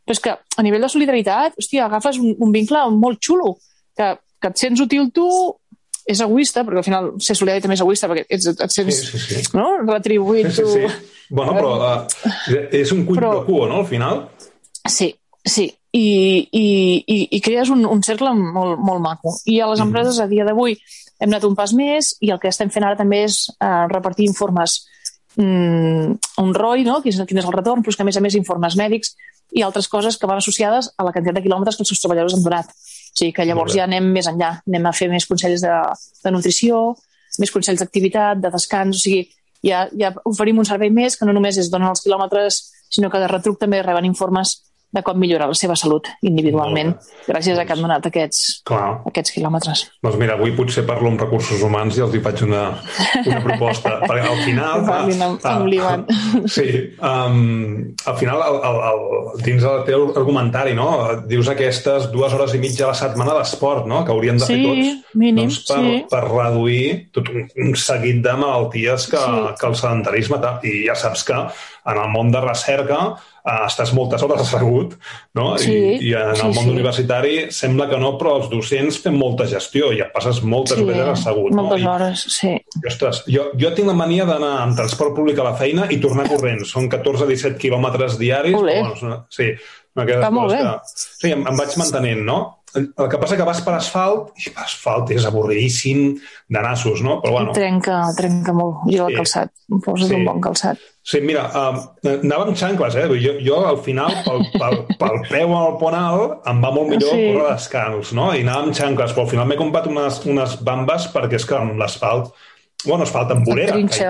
però 0.04 0.16
és 0.16 0.22
que 0.22 0.34
a 0.34 0.64
nivell 0.64 0.84
de 0.84 0.92
solidaritat, 0.92 1.58
hòstia, 1.58 1.88
agafes 1.88 2.20
un, 2.20 2.34
un 2.38 2.54
vincle 2.54 2.82
molt 2.92 3.20
xulo, 3.24 3.56
que, 3.96 4.14
que 4.40 4.50
et 4.52 4.60
sents 4.60 4.82
útil 4.84 5.08
tu, 5.16 5.28
és 6.04 6.20
egoista, 6.20 6.64
perquè 6.64 6.82
al 6.82 6.86
final 6.86 7.06
ser 7.24 7.36
solidari 7.38 7.64
també 7.64 7.78
és 7.78 7.82
egoista, 7.84 8.10
perquè 8.10 8.26
ets, 8.36 8.50
et 8.52 8.64
sents 8.72 8.98
sí, 8.98 9.18
sí, 9.18 9.38
sí. 9.40 9.44
No? 9.56 9.66
retribuït. 9.86 10.50
Sí, 10.52 10.66
sí, 10.68 10.84
sí. 10.84 11.22
Bueno, 11.32 11.54
però 11.56 11.70
uh, 11.80 12.66
és 12.68 12.92
un 12.92 13.06
quid 13.08 13.22
però... 13.22 13.30
pro 13.38 13.46
quo, 13.46 13.62
no?, 13.70 13.80
al 13.80 13.88
final. 13.88 14.26
Sí, 14.84 15.14
sí. 15.40 15.70
I, 15.94 16.06
i, 16.50 16.66
i, 17.06 17.16
i 17.38 17.40
crees 17.40 17.70
un, 17.70 17.84
un 17.86 18.02
cercle 18.02 18.32
molt, 18.34 18.80
molt 18.82 19.00
maco. 19.00 19.36
I 19.46 19.60
a 19.62 19.70
les 19.70 19.78
mm. 19.78 19.86
empreses, 19.86 20.18
a 20.20 20.26
dia 20.28 20.44
d'avui, 20.44 20.74
hem 21.22 21.30
anat 21.30 21.46
un 21.46 21.54
pas 21.56 21.72
més 21.72 22.16
i 22.20 22.32
el 22.34 22.40
que 22.42 22.50
estem 22.50 22.72
fent 22.74 22.84
ara 22.84 22.98
també 22.98 23.22
és 23.28 23.44
uh, 23.54 23.86
repartir 23.92 24.26
informes 24.28 24.82
mm, 25.36 26.16
un 26.42 26.54
ROI, 26.54 26.84
no? 26.86 27.00
quin, 27.02 27.14
és, 27.14 27.22
quin 27.28 27.40
és 27.40 27.46
el 27.46 27.54
retorn, 27.54 27.84
però 27.84 27.96
que 27.96 28.04
a 28.04 28.08
més 28.08 28.18
a 28.18 28.24
més 28.24 28.36
informes 28.38 28.76
mèdics 28.80 29.14
i 29.54 29.62
altres 29.62 29.88
coses 29.88 30.18
que 30.18 30.26
van 30.26 30.40
associades 30.40 30.90
a 30.98 31.06
la 31.06 31.12
quantitat 31.14 31.38
de 31.38 31.44
quilòmetres 31.44 31.76
que 31.76 31.84
els 31.84 31.92
seus 31.92 32.02
treballadors 32.02 32.36
han 32.36 32.44
donat. 32.44 32.70
O 32.70 33.18
sigui 33.18 33.32
que 33.36 33.46
llavors 33.46 33.74
ja 33.76 33.84
anem 33.86 34.08
més 34.10 34.26
enllà, 34.26 34.56
anem 34.66 34.86
a 34.90 34.92
fer 34.96 35.08
més 35.12 35.26
consells 35.30 35.62
de, 35.62 35.74
de 36.24 36.34
nutrició, 36.34 36.84
més 37.38 37.52
consells 37.54 37.82
d'activitat, 37.82 38.40
de 38.42 38.50
descans, 38.50 38.98
o 38.98 39.02
sigui, 39.04 39.28
ja, 39.64 39.86
ja 39.96 40.12
oferim 40.28 40.58
un 40.60 40.68
servei 40.68 40.90
més 40.90 41.16
que 41.16 41.26
no 41.28 41.34
només 41.36 41.58
és 41.60 41.70
donar 41.70 41.92
els 41.94 42.02
quilòmetres, 42.04 42.60
sinó 42.90 43.10
que 43.10 43.22
de 43.22 43.30
retruc 43.30 43.58
també 43.60 43.82
reben 43.82 44.06
informes 44.08 44.58
de 44.94 45.02
com 45.02 45.18
millorar 45.18 45.48
la 45.50 45.56
seva 45.58 45.74
salut 45.78 46.08
individualment, 46.22 46.94
gràcies 47.26 47.58
a 47.58 47.64
que 47.66 47.74
han 47.74 47.82
donat 47.82 48.06
aquests, 48.10 48.60
Clar. 48.68 49.00
aquests 49.10 49.34
quilòmetres. 49.34 49.84
Doncs 50.04 50.18
mira, 50.20 50.36
avui 50.38 50.54
potser 50.56 50.84
parlo 50.86 51.10
amb 51.10 51.20
recursos 51.24 51.62
humans 51.66 51.98
i 51.98 52.04
els 52.04 52.14
hi 52.14 52.22
faig 52.22 52.44
una, 52.46 52.62
una 53.24 53.40
proposta. 53.44 53.96
perquè 54.08 54.28
al 54.30 54.42
final... 54.44 54.84
Parlin 54.86 55.26
amb, 55.28 55.48
amb 55.50 55.70
l'Ivan. 55.70 56.06
Sí, 56.54 56.66
um, 57.02 57.94
al 58.06 58.16
final, 58.20 58.42
el, 58.44 58.58
el, 58.68 58.78
el, 58.90 59.42
dins 59.46 59.64
del 59.64 59.82
teu 59.88 60.06
argumentari, 60.12 60.74
no? 60.76 60.88
dius 61.30 61.48
aquestes 61.50 62.10
dues 62.12 62.34
hores 62.36 62.54
i 62.54 62.60
mitja 62.62 62.86
a 62.86 62.92
la 62.92 62.98
setmana 62.98 63.36
d'esport, 63.38 63.88
no? 63.90 64.02
que 64.06 64.14
haurien 64.14 64.38
de 64.38 64.46
sí, 64.46 64.58
fer 64.58 64.64
tots 64.68 65.18
mínim, 65.18 65.48
doncs, 65.48 65.60
per, 65.68 65.80
sí. 65.80 66.00
per 66.10 66.22
reduir 66.28 66.86
tot 67.16 67.30
un, 67.32 67.48
un 67.66 67.74
seguit 67.78 68.22
de 68.24 68.36
malalties 68.38 69.08
que, 69.10 69.22
sí. 69.26 69.54
que 69.60 69.70
el 69.70 69.78
sedentarisme... 69.80 70.42
I 70.64 70.72
ja 70.86 70.94
saps 70.98 71.22
que 71.26 71.36
en 71.36 71.98
el 72.00 72.10
món 72.12 72.30
de 72.32 72.40
recerca 72.42 72.98
uh, 73.44 73.66
estàs 73.68 73.92
moltes 73.96 74.24
hores 74.24 74.42
assegut, 74.42 74.96
no? 75.38 75.46
Sí, 75.60 75.74
I, 75.74 75.98
I 76.08 76.14
en 76.20 76.32
el 76.32 76.40
sí, 76.40 76.48
món 76.48 76.66
sí. 76.66 76.72
universitari 76.72 77.34
sembla 77.54 77.86
que 77.92 78.00
no, 78.00 78.14
però 78.20 78.38
els 78.40 78.50
docents 78.52 78.98
fem 79.04 79.18
molta 79.20 79.46
gestió 79.50 79.92
i 79.94 80.02
et 80.04 80.10
passes 80.14 80.40
moltes 80.42 80.80
sí, 80.80 80.88
hores 80.88 81.12
assegut. 81.12 81.54
Moltes 81.56 81.84
no? 81.84 81.92
hores, 81.94 82.26
sí. 82.38 82.56
I, 82.56 82.82
ostres, 82.90 83.22
jo, 83.30 83.50
jo 83.60 83.72
tinc 83.76 83.90
la 83.90 83.96
mania 83.98 84.26
d'anar 84.28 84.56
amb 84.64 84.76
transport 84.80 85.16
públic 85.16 85.40
a 85.40 85.48
la 85.50 85.54
feina 85.60 85.88
i 85.92 86.00
tornar 86.02 86.28
corrents. 86.30 86.72
Són 86.74 86.90
14-17 86.92 87.60
quilòmetres 87.60 88.18
diaris. 88.20 88.58
Olé. 88.58 88.80
Però, 88.82 89.22
sí, 89.32 89.52
Està 89.94 90.30
molt 90.34 90.50
bé. 90.50 90.58
Que, 90.58 90.92
sí, 90.98 91.30
em, 91.30 91.44
em 91.46 91.58
vaig 91.58 91.74
mantenint, 91.78 92.24
no? 92.26 92.38
El, 92.74 92.88
el 92.98 93.10
que 93.12 93.18
passa 93.22 93.36
que 93.38 93.44
vas 93.46 93.60
per 93.62 93.76
asfalt 93.76 94.32
i 94.42 94.50
asfalt 94.58 95.12
és 95.14 95.26
avorridíssim 95.28 96.16
de 96.50 96.62
nassos, 96.64 97.04
no? 97.06 97.20
Però 97.22 97.36
bueno. 97.36 97.52
I 97.54 97.58
trenca, 97.60 98.00
trenca 98.18 98.54
molt. 98.56 98.82
Jo 98.90 99.06
el 99.06 99.20
calçat, 99.20 99.52
em 99.70 99.84
posa't 99.84 100.10
sí. 100.10 100.18
un 100.18 100.26
bon 100.26 100.42
calçat. 100.42 100.82
Sí, 101.04 101.20
mira, 101.20 101.42
uh, 101.52 101.82
anava 102.08 102.46
amb 102.48 102.56
xancles, 102.56 102.94
eh? 102.96 103.04
Jo, 103.20 103.34
jo 103.44 103.58
al 103.68 103.76
final, 103.84 104.14
pel, 104.24 104.38
pel, 104.56 104.78
pel 104.96 105.18
peu 105.28 105.50
al 105.52 105.74
pont 105.76 105.96
alt, 105.98 106.38
em 106.48 106.62
va 106.64 106.70
molt 106.72 106.88
millor 106.94 107.12
sí. 107.12 107.26
córrer 107.26 107.50
descalç, 107.50 108.12
no? 108.16 108.30
I 108.32 108.40
anava 108.40 108.64
amb 108.64 108.78
xancles, 108.78 109.12
però 109.12 109.26
al 109.26 109.28
final 109.34 109.50
m'he 109.50 109.58
comprat 109.60 109.90
unes, 109.90 110.22
unes 110.32 110.54
bambes 110.64 111.10
perquè 111.12 111.36
és 111.36 111.44
que 111.50 111.60
l'asfalt, 111.82 112.32
bueno, 112.86 113.04
asfalt 113.04 113.34
amb 113.36 113.44
vorera, 113.44 113.76
que, 113.92 114.08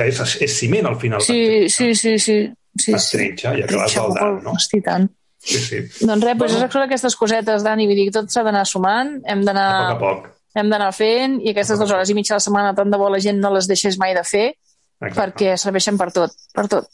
que 0.00 0.08
és, 0.08 0.22
és 0.46 0.56
ciment 0.62 0.88
al 0.88 0.96
final. 1.02 1.20
Sí, 1.26 1.68
sí, 1.68 1.90
sí, 1.92 2.14
sí. 2.16 2.38
sí, 2.86 2.96
es 2.96 3.10
trinxa 3.12 3.52
i 3.60 3.66
acabes 3.66 3.98
al 4.00 4.16
dalt, 4.16 4.40
no? 4.46 4.56
Hosti, 4.56 4.80
tant. 4.88 5.10
Sí, 5.44 5.60
sí. 5.60 5.82
Doncs 6.00 6.24
res, 6.24 6.40
doncs 6.40 6.56
bueno. 6.56 6.86
aquestes 6.86 7.20
cosetes, 7.20 7.68
Dani, 7.68 7.84
vull 7.88 8.00
dir 8.00 8.08
que 8.08 8.16
tot 8.16 8.32
s'ha 8.32 8.46
d'anar 8.48 8.64
sumant, 8.68 9.18
hem 9.28 9.44
d'anar... 9.44 9.68
A 9.92 9.94
poc 10.00 10.00
a 10.00 10.20
poc. 10.24 10.36
Hem 10.56 10.72
d'anar 10.72 10.88
fent, 10.90 11.36
i 11.44 11.52
aquestes 11.52 11.78
dues 11.78 11.92
hores 11.94 12.10
i 12.10 12.14
mitja 12.16 12.32
a 12.34 12.40
la 12.40 12.42
setmana, 12.42 12.72
tant 12.74 12.90
de 12.90 12.98
bo 12.98 13.12
la 13.12 13.20
gent 13.22 13.36
no 13.38 13.52
les 13.54 13.68
deixés 13.70 14.00
mai 14.00 14.16
de 14.16 14.24
fer, 14.26 14.48
Exacte. 15.00 15.20
perquè 15.20 15.56
serveixen 15.56 15.96
per 15.98 16.10
tot, 16.12 16.30
per 16.54 16.66
tot. 16.68 16.88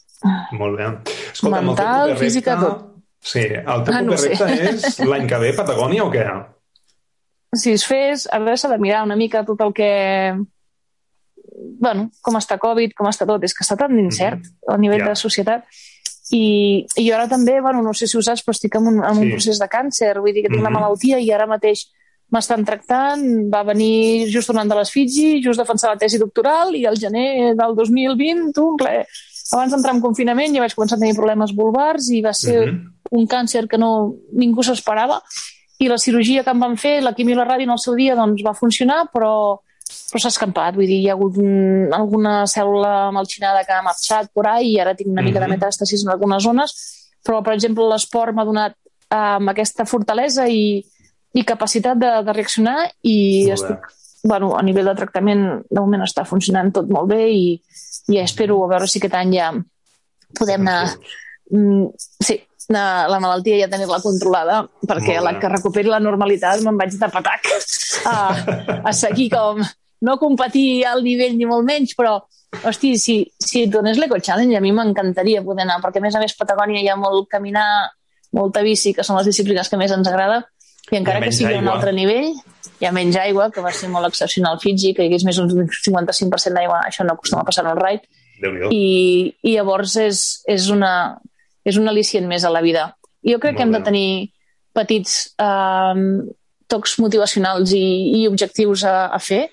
Molt 0.57 0.77
bé. 0.77 0.85
Escolta, 1.33 1.61
Mental, 1.61 2.15
física, 2.17 2.55
tot. 2.59 2.85
Sí, 3.21 3.41
el 3.43 3.83
teu 3.83 3.93
Ah, 3.93 4.01
no 4.01 4.13
repte 4.15 4.45
és 4.69 4.99
l'any 5.11 5.27
que 5.27 5.37
ve 5.41 5.53
Patagònia 5.57 6.05
o 6.05 6.11
què? 6.13 6.23
si 7.57 7.71
es 7.73 7.85
fes, 7.87 8.27
a 8.31 8.37
veure, 8.39 8.57
s'ha 8.57 8.69
de 8.69 8.77
mirar 8.77 9.03
una 9.03 9.15
mica 9.15 9.43
tot 9.45 9.59
el 9.61 9.73
que... 9.73 9.87
bueno, 11.79 12.09
com 12.21 12.35
està 12.37 12.57
Covid, 12.61 12.93
com 12.97 13.07
està 13.09 13.25
tot, 13.25 13.43
és 13.43 13.53
que 13.55 13.63
està 13.65 13.77
tan 13.79 13.97
incert 13.99 14.43
a 14.69 14.77
nivell 14.77 15.01
Ja. 15.01 15.09
de 15.09 15.15
societat. 15.15 15.63
I, 16.31 16.85
I 16.97 17.05
jo 17.07 17.15
ara 17.15 17.27
també, 17.27 17.59
bueno, 17.61 17.81
no 17.81 17.93
sé 17.93 18.05
si 18.07 18.17
ho 18.17 18.21
saps, 18.21 18.43
però 18.45 18.51
estic 18.51 18.75
en 18.75 18.87
un, 18.87 18.97
en 19.03 19.17
un 19.17 19.23
Sí. 19.23 19.31
procés 19.31 19.59
de 19.59 19.67
càncer, 19.71 20.19
vull 20.19 20.33
dir 20.33 20.43
que 20.43 20.49
tinc 20.49 20.61
la 20.61 20.69
Mhm. 20.69 20.73
malaltia 20.79 21.19
i 21.19 21.31
ara 21.31 21.47
mateix 21.47 21.87
m'estan 22.31 22.65
tractant, 22.67 23.21
va 23.53 23.61
venir 23.63 24.27
just 24.31 24.47
tornant 24.51 24.67
de 24.67 24.75
les 24.75 24.89
Fiji, 24.91 25.41
just 25.43 25.59
defensar 25.61 25.93
la 25.93 25.99
tesi 26.01 26.17
doctoral 26.19 26.75
i 26.75 26.85
al 26.85 26.97
gener 26.99 27.53
del 27.55 27.75
2020, 27.75 28.51
tu, 28.53 28.73
ple, 28.77 29.05
abans 29.53 29.71
d'entrar 29.71 29.93
en 29.95 30.01
confinament 30.03 30.53
ja 30.55 30.59
vaig 30.65 30.75
començar 30.75 30.97
a 30.97 30.99
tenir 30.99 31.15
problemes 31.15 31.53
vulvars 31.55 32.09
i 32.11 32.21
va 32.21 32.33
ser 32.33 32.65
Mhm. 32.67 32.81
un 33.11 33.27
càncer 33.27 33.67
que 33.69 33.77
no, 33.77 34.15
ningú 34.33 34.61
s'esperava 34.63 35.21
i 35.79 35.87
la 35.87 35.97
cirurgia 35.97 36.43
que 36.43 36.49
em 36.51 36.59
van 36.59 36.75
fer, 36.75 37.01
la 37.01 37.13
quimio 37.13 37.33
i 37.35 37.37
la 37.37 37.45
ràdio 37.45 37.63
en 37.63 37.69
el 37.71 37.79
seu 37.79 37.95
dia 37.95 38.15
doncs 38.15 38.43
va 38.43 38.53
funcionar, 38.53 39.05
però, 39.13 39.59
però 40.11 40.19
s'ha 40.19 40.27
escampat, 40.33 40.75
vull 40.75 40.85
dir, 40.87 40.99
hi 41.03 41.07
ha 41.09 41.13
hagut 41.13 41.37
un, 41.37 41.87
alguna 41.93 42.43
cèl·lula 42.43 43.11
malxinada 43.13 43.63
que 43.63 43.71
ha 43.71 43.81
marxat 43.81 44.29
por 44.33 44.47
ahí 44.47 44.73
i 44.73 44.79
ara 44.79 44.95
tinc 44.95 45.07
una 45.09 45.21
mica 45.21 45.39
de 45.39 45.47
Mhm. 45.47 45.53
metàstasis 45.59 46.03
en 46.03 46.09
algunes 46.11 46.43
zones, 46.43 46.73
però, 47.23 47.41
per 47.43 47.53
exemple, 47.53 47.87
l'esport 47.87 48.33
m'ha 48.33 48.43
donat 48.43 48.75
um, 49.09 49.47
aquesta 49.47 49.85
fortalesa 49.85 50.49
i, 50.49 50.83
i 51.37 51.45
capacitat 51.45 51.99
de, 52.01 52.09
de 52.25 52.33
reaccionar 52.33 52.79
i 53.05 53.17
estic, 53.53 53.85
bueno, 54.27 54.55
a 54.57 54.63
nivell 54.65 54.89
de 54.89 54.97
tractament 54.97 55.45
de 55.69 55.79
moment 55.79 56.03
està 56.07 56.25
funcionant 56.25 56.73
tot 56.73 56.89
molt 56.89 57.11
bé 57.13 57.21
i, 57.29 57.45
i 58.11 58.19
espero 58.23 58.57
a 58.63 58.71
veure 58.73 58.89
si 58.89 58.99
aquest 59.01 59.15
any 59.19 59.37
ja 59.37 59.53
podem 60.37 60.65
anar 60.65 60.81
Mm, 61.49 61.87
sí, 61.95 62.35
la, 62.69 63.07
la 63.07 63.19
malaltia 63.23 63.59
ja 63.61 63.69
tenir-la 63.71 64.01
controlada, 64.03 64.61
perquè 64.87 65.19
la 65.23 65.37
que 65.39 65.51
recuperi 65.51 65.91
la 65.91 66.01
normalitat 66.03 66.63
me'n 66.65 66.79
vaig 66.79 66.97
de 66.99 67.09
patac 67.13 67.47
a, 68.11 68.15
a 68.83 68.93
seguir 68.93 69.29
com 69.31 69.61
no 70.07 70.17
competir 70.19 70.83
al 70.85 71.05
nivell 71.05 71.37
ni 71.37 71.47
molt 71.47 71.65
menys, 71.67 71.95
però 71.97 72.17
hosti, 72.67 72.95
si, 72.99 73.21
si 73.39 73.65
donés 73.71 73.99
l'Eco 73.99 74.19
Challenge 74.19 74.57
a 74.57 74.63
mi 74.63 74.73
m'encantaria 74.75 75.45
poder 75.45 75.63
anar, 75.65 75.79
perquè 75.83 76.01
a 76.01 76.05
més 76.05 76.17
a 76.17 76.23
més 76.23 76.35
Patagònia 76.37 76.83
hi 76.83 76.91
ha 76.91 76.99
molt 76.99 77.29
caminar, 77.31 77.69
molta 78.35 78.61
bici, 78.61 78.91
que 78.93 79.07
són 79.07 79.17
les 79.21 79.31
disciplines 79.31 79.71
que 79.71 79.79
més 79.79 79.93
ens 79.95 80.11
agrada, 80.11 80.43
i 80.91 80.97
encara 80.99 81.19
que 81.19 81.27
menys 81.27 81.37
sigui 81.41 81.55
a 81.55 81.59
un 81.59 81.67
altre 81.67 81.91
nivell, 81.95 82.33
hi 82.79 82.85
ha 82.87 82.93
menys 82.95 83.17
aigua, 83.19 83.49
que 83.51 83.63
va 83.63 83.71
ser 83.75 83.89
molt 83.89 84.07
excepcional 84.07 84.59
Fiji, 84.61 84.93
que 84.93 85.03
hi 85.03 85.09
hagués 85.09 85.25
més 85.27 85.39
d'un 85.39 85.67
55% 85.67 86.53
d'aigua, 86.55 86.81
això 86.87 87.03
no 87.03 87.17
acostuma 87.17 87.41
a 87.43 87.47
passar 87.49 87.65
en 87.65 87.71
el 87.73 87.81
raid, 87.81 88.07
i, 88.71 89.33
i 89.41 89.55
llavors 89.55 89.95
és, 89.97 90.23
és, 90.47 90.69
una, 90.69 90.91
és 91.65 91.77
un 91.81 91.89
al·licient 91.89 92.27
més 92.29 92.45
a 92.45 92.51
la 92.53 92.61
vida. 92.61 92.91
I 93.25 93.33
jo 93.33 93.39
crec 93.43 93.55
Molt 93.55 93.57
que 93.57 93.63
hem 93.65 93.71
bé. 93.73 93.79
de 93.79 93.83
tenir 93.83 94.09
petits 94.77 95.13
um, 95.41 96.03
tocs 96.69 96.97
motivacionals 97.01 97.73
i, 97.73 97.85
i 98.21 98.27
objectius 98.29 98.83
a, 98.85 99.07
a 99.09 99.19
fer 99.19 99.47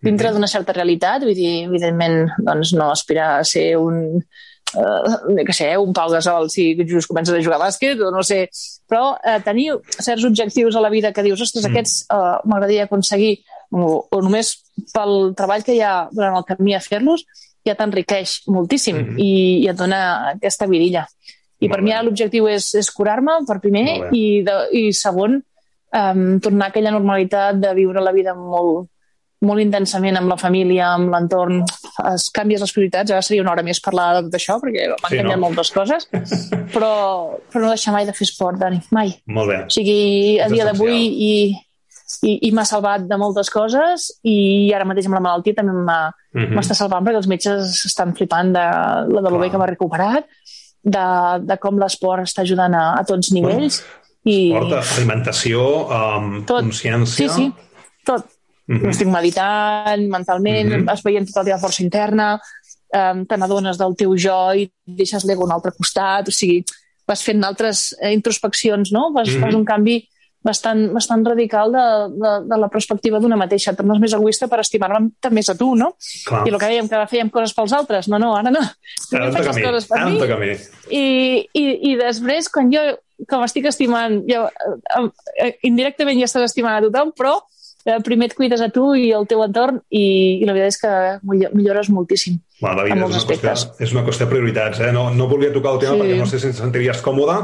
dintre 0.00 0.30
Mhm. 0.30 0.34
d'una 0.34 0.48
certa 0.48 0.72
realitat. 0.72 1.22
Vull 1.22 1.36
dir, 1.36 1.66
evidentment, 1.66 2.30
doncs, 2.38 2.72
no 2.72 2.90
aspirar 2.90 3.34
a 3.38 3.44
ser 3.44 3.76
un, 3.76 4.24
uh, 4.76 5.44
que 5.46 5.52
sé, 5.56 5.76
un 5.78 5.92
Pau 5.92 6.10
Gasol 6.10 6.50
si 6.50 6.74
just 6.86 7.08
comences 7.08 7.34
a 7.34 7.42
jugar 7.42 7.58
a 7.60 7.64
bàsquet 7.66 8.00
o 8.00 8.10
no 8.10 8.22
sé, 8.22 8.48
però 8.88 9.14
uh, 9.16 9.38
tenir 9.44 9.72
certs 9.98 10.24
objectius 10.24 10.76
a 10.76 10.80
la 10.80 10.90
vida 10.90 11.12
que 11.12 11.22
dius, 11.22 11.40
ostres, 11.40 11.64
Mm. 11.66 11.70
aquests 11.72 12.06
uh, 12.12 12.38
m'agradaria 12.44 12.84
aconseguir 12.84 13.40
o, 13.72 14.06
o 14.10 14.20
només 14.22 14.56
pel 14.92 15.32
treball 15.38 15.62
que 15.62 15.74
hi 15.76 15.80
ha 15.82 16.08
durant 16.10 16.36
el 16.36 16.44
camí 16.44 16.74
a 16.74 16.80
fer-los 16.80 17.24
ja 17.66 17.74
t'enriqueix 17.76 18.40
moltíssim 18.48 18.96
Mhm. 18.96 19.18
i, 19.18 19.32
i 19.64 19.68
et 19.68 19.76
dona 19.76 20.30
aquesta 20.34 20.66
vidilla. 20.66 21.06
I 21.60 21.68
Molt 21.68 21.74
per 21.74 21.82
mi 21.82 21.90
bé. 21.90 21.94
ara 21.94 22.02
l'objectiu 22.06 22.46
és, 22.48 22.74
és 22.74 22.88
curar-me, 22.90 23.44
per 23.46 23.58
primer, 23.60 24.08
i, 24.16 24.40
de, 24.42 24.54
i 24.72 24.92
segon, 24.96 25.42
um, 25.92 26.40
tornar 26.40 26.66
a 26.66 26.68
aquella 26.70 26.90
normalitat 26.90 27.60
de 27.60 27.74
viure 27.74 28.00
la 28.00 28.12
vida 28.16 28.32
molt, 28.34 28.88
molt 29.42 29.60
intensament 29.60 30.16
amb 30.16 30.28
la 30.32 30.38
família, 30.40 30.94
amb 30.94 31.12
l'entorn, 31.12 31.60
es 32.14 32.28
canvies 32.34 32.60
les 32.64 32.72
prioritats, 32.72 33.10
ara 33.14 33.22
seria 33.22 33.42
una 33.42 33.52
hora 33.52 33.62
més 33.66 33.80
parlar 33.80 34.08
de 34.16 34.22
tot 34.28 34.36
això, 34.38 34.58
perquè 34.62 34.88
m'han 34.90 35.10
Sí, 35.10 35.16
canviat 35.20 35.38
no? 35.38 35.42
moltes 35.46 35.70
coses, 35.74 36.06
però, 36.74 36.92
però 37.50 37.64
no 37.64 37.72
deixar 37.74 37.92
mai 37.96 38.06
de 38.08 38.12
fer 38.16 38.26
esport, 38.28 38.58
Dani, 38.60 38.80
mai. 38.90 39.14
Molt 39.26 39.48
bé. 39.52 39.58
O 39.66 39.70
sigui, 39.74 40.38
a 40.40 40.46
És 40.48 40.52
dia 40.52 40.64
d'avui 40.68 40.98
i, 41.28 41.32
i, 42.26 42.32
i 42.48 42.50
m'ha 42.56 42.64
salvat 42.66 43.04
de 43.08 43.16
moltes 43.20 43.50
coses 43.54 44.08
i 44.26 44.36
ara 44.74 44.84
mateix 44.88 45.06
amb 45.06 45.18
la 45.20 45.24
malaltia 45.28 45.54
també 45.60 45.76
Mhm. 46.30 46.52
m'està 46.54 46.74
salvant 46.78 47.02
perquè 47.02 47.18
els 47.18 47.26
metges 47.26 47.80
estan 47.88 48.12
flipant 48.14 48.52
de, 48.54 48.62
de 49.08 49.14
lo 49.18 49.22
Clar. 49.32 49.40
bé 49.40 49.48
que 49.50 49.58
m'ha 49.58 49.66
recuperat, 49.66 50.28
de, 50.84 51.06
de 51.42 51.56
com 51.58 51.76
l'esport 51.80 52.22
està 52.22 52.44
ajudant 52.46 52.72
a, 52.78 52.84
a 53.00 53.04
tots 53.04 53.32
nivells. 53.34 53.80
i 54.24 54.52
Porta 54.52 54.78
alimentació, 54.96 55.64
um, 55.90 56.44
Tot. 56.46 56.62
consciència... 56.62 57.28
Sí, 57.28 57.28
sí, 57.28 57.50
tot. 58.06 58.26
Mhm. 58.70 58.90
Estic 58.92 59.08
meditant 59.10 60.06
mentalment, 60.08 60.68
Mhm. 60.70 60.84
vas 60.86 61.02
veient 61.02 61.26
tota 61.26 61.40
la 61.42 61.44
teva 61.50 61.58
força 61.58 61.82
interna, 61.82 62.40
um, 62.94 63.24
te 63.26 63.36
n'adones 63.36 63.76
del 63.78 63.96
teu 63.96 64.14
jo 64.16 64.52
i 64.54 64.70
deixes 64.86 65.24
l'ego 65.24 65.42
a 65.42 65.46
un 65.46 65.52
altre 65.52 65.72
costat, 65.76 66.28
o 66.28 66.30
sigui, 66.30 66.64
vas 67.06 67.22
fent 67.26 67.42
altres 67.44 67.96
eh, 68.00 68.12
introspeccions, 68.14 68.92
no? 68.92 69.10
Vas, 69.12 69.28
Mhm. 69.28 69.40
fas 69.40 69.54
un 69.54 69.64
canvi 69.64 70.06
bastant, 70.42 70.92
bastant 70.94 71.26
radical 71.26 71.70
de, 71.72 72.14
de, 72.16 72.30
de 72.48 72.56
la 72.56 72.68
perspectiva 72.68 73.18
d'una 73.20 73.36
mateixa. 73.36 73.72
Et 73.72 73.76
tornes 73.76 73.98
més 74.00 74.12
egoista 74.14 74.46
per 74.48 74.60
estimar-te 74.60 75.30
més 75.30 75.50
a 75.50 75.54
tu, 75.54 75.74
no? 75.76 75.96
Clar. 76.24 76.46
I 76.46 76.50
el 76.50 76.58
que 76.58 76.66
dèiem, 76.70 76.88
que 76.88 76.96
fèiem 77.10 77.30
coses 77.30 77.52
pels 77.52 77.72
altres. 77.72 78.08
No, 78.08 78.18
no, 78.18 78.34
ara 78.36 78.50
no. 78.50 78.60
Ara 79.12 79.26
em 79.26 79.34
toca 79.34 79.50
a 79.50 79.52
mi. 79.52 79.62
coses 79.62 79.86
per 79.86 79.98
Ara 79.98 80.06
em 80.08 80.14
mi 80.14 80.18
toca 80.20 80.34
a 80.34 80.38
mi. 80.38 80.54
i, 80.90 81.48
i, 81.52 81.90
i 81.90 81.96
després, 81.96 82.48
quan 82.48 82.70
jo 82.72 82.80
que 83.28 83.36
m'estic 83.36 83.66
estimant, 83.66 84.22
jo, 84.26 84.46
eh, 84.46 85.10
eh, 85.44 85.58
indirectament 85.64 86.18
ja 86.18 86.24
estàs 86.24 86.44
estimant 86.44 86.78
a 86.78 86.80
tothom, 86.88 87.12
però 87.12 87.34
eh, 87.36 87.42
primer 88.04 88.26
et 88.28 88.34
cuides 88.36 88.60
a 88.60 88.68
tu 88.68 88.94
i 88.94 89.10
el 89.16 89.26
teu 89.26 89.42
entorn 89.42 89.80
i, 89.88 90.40
i 90.42 90.44
la 90.44 90.52
veritat 90.52 90.74
és 90.74 90.78
que 90.82 90.92
millo- 91.26 91.50
millores 91.54 91.88
moltíssim. 91.90 92.38
Bueno, 92.60 92.76
la 92.76 92.82
en 92.82 92.86
vida 92.88 92.94
és 92.94 93.00
molts 93.00 93.16
una, 93.16 93.24
qüestió, 93.30 93.50
aspectes. 93.52 93.80
és 93.80 93.92
una 93.94 94.04
qüestió 94.04 94.26
de 94.26 94.30
prioritats. 94.30 94.80
Eh? 94.80 94.92
No, 94.92 95.10
no 95.10 95.28
volia 95.28 95.52
tocar 95.52 95.72
el 95.74 95.78
tema 95.80 95.94
Sí. 95.94 96.00
perquè 96.02 96.18
no 96.18 96.26
sé 96.26 96.38
si 96.40 96.48
et 96.48 96.54
sentiries 96.54 97.00
còmode. 97.02 97.36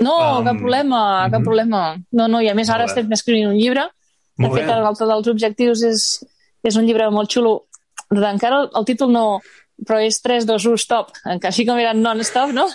No, 0.00 0.38
Um, 0.38 0.44
cap 0.44 0.56
problema, 0.58 1.00
cap 1.30 1.40
mhm. 1.40 1.44
problema. 1.44 1.80
No, 2.12 2.28
no, 2.28 2.40
i 2.40 2.48
a 2.48 2.54
més 2.54 2.70
ara 2.70 2.84
Molt 2.86 2.96
estem 2.96 3.12
escrivint 3.12 3.48
un 3.48 3.56
llibre. 3.58 3.88
De 4.36 4.46
Molt 4.46 4.54
fet, 4.54 4.66
bé. 4.66 4.72
ara 4.72 4.82
l'altre 4.82 5.06
dels 5.06 5.26
objectius 5.28 5.82
és, 5.82 6.24
és 6.62 6.76
un 6.76 6.86
llibre 6.86 7.10
molt 7.10 7.28
xulo. 7.30 7.64
Encara 8.10 8.60
el, 8.62 8.70
el 8.74 8.84
títol 8.84 9.10
no, 9.12 9.40
però 9.86 10.00
és 10.04 10.18
3, 10.22 10.46
2, 10.48 10.66
1, 10.72 10.80
stop. 10.82 11.12
Que 11.24 11.50
així 11.50 11.66
com 11.68 11.78
eren 11.80 12.02
non-stop, 12.04 12.52
no? 12.56 12.66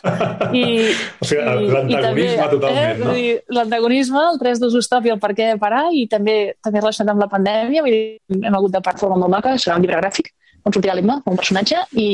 I, 0.51 0.64
O 1.22 1.28
sigui, 1.28 1.43
l'antagonisme 1.43 1.99
també, 2.06 2.28
totalment, 2.56 3.01
no? 3.01 3.10
vull 3.10 3.20
dir, 3.20 3.36
L'antagonisme, 3.58 4.24
el 4.32 4.39
3, 4.41 4.64
2, 4.64 4.80
1, 4.82 4.88
stop 4.89 5.10
i 5.10 5.14
el 5.16 5.22
per 5.24 5.34
què 5.38 5.51
parar, 5.62 5.84
i 5.93 6.06
també 6.12 6.38
també 6.66 6.82
relacionat 6.82 7.14
amb 7.16 7.26
la 7.26 7.30
pandèmia. 7.32 7.84
Vull 7.86 7.97
dir, 7.97 8.39
hem 8.41 8.58
hagut 8.62 8.74
de 8.76 8.84
part 8.86 9.01
forma 9.01 9.20
molt 9.22 9.34
maca, 9.38 9.58
serà 9.62 9.78
un 9.80 9.86
llibre 9.86 9.99
gràfic, 10.01 10.32
on 10.66 10.74
sortirà 10.74 10.95
l'Emma, 10.97 11.20
un 11.30 11.38
personatge, 11.38 11.84
i, 11.93 12.08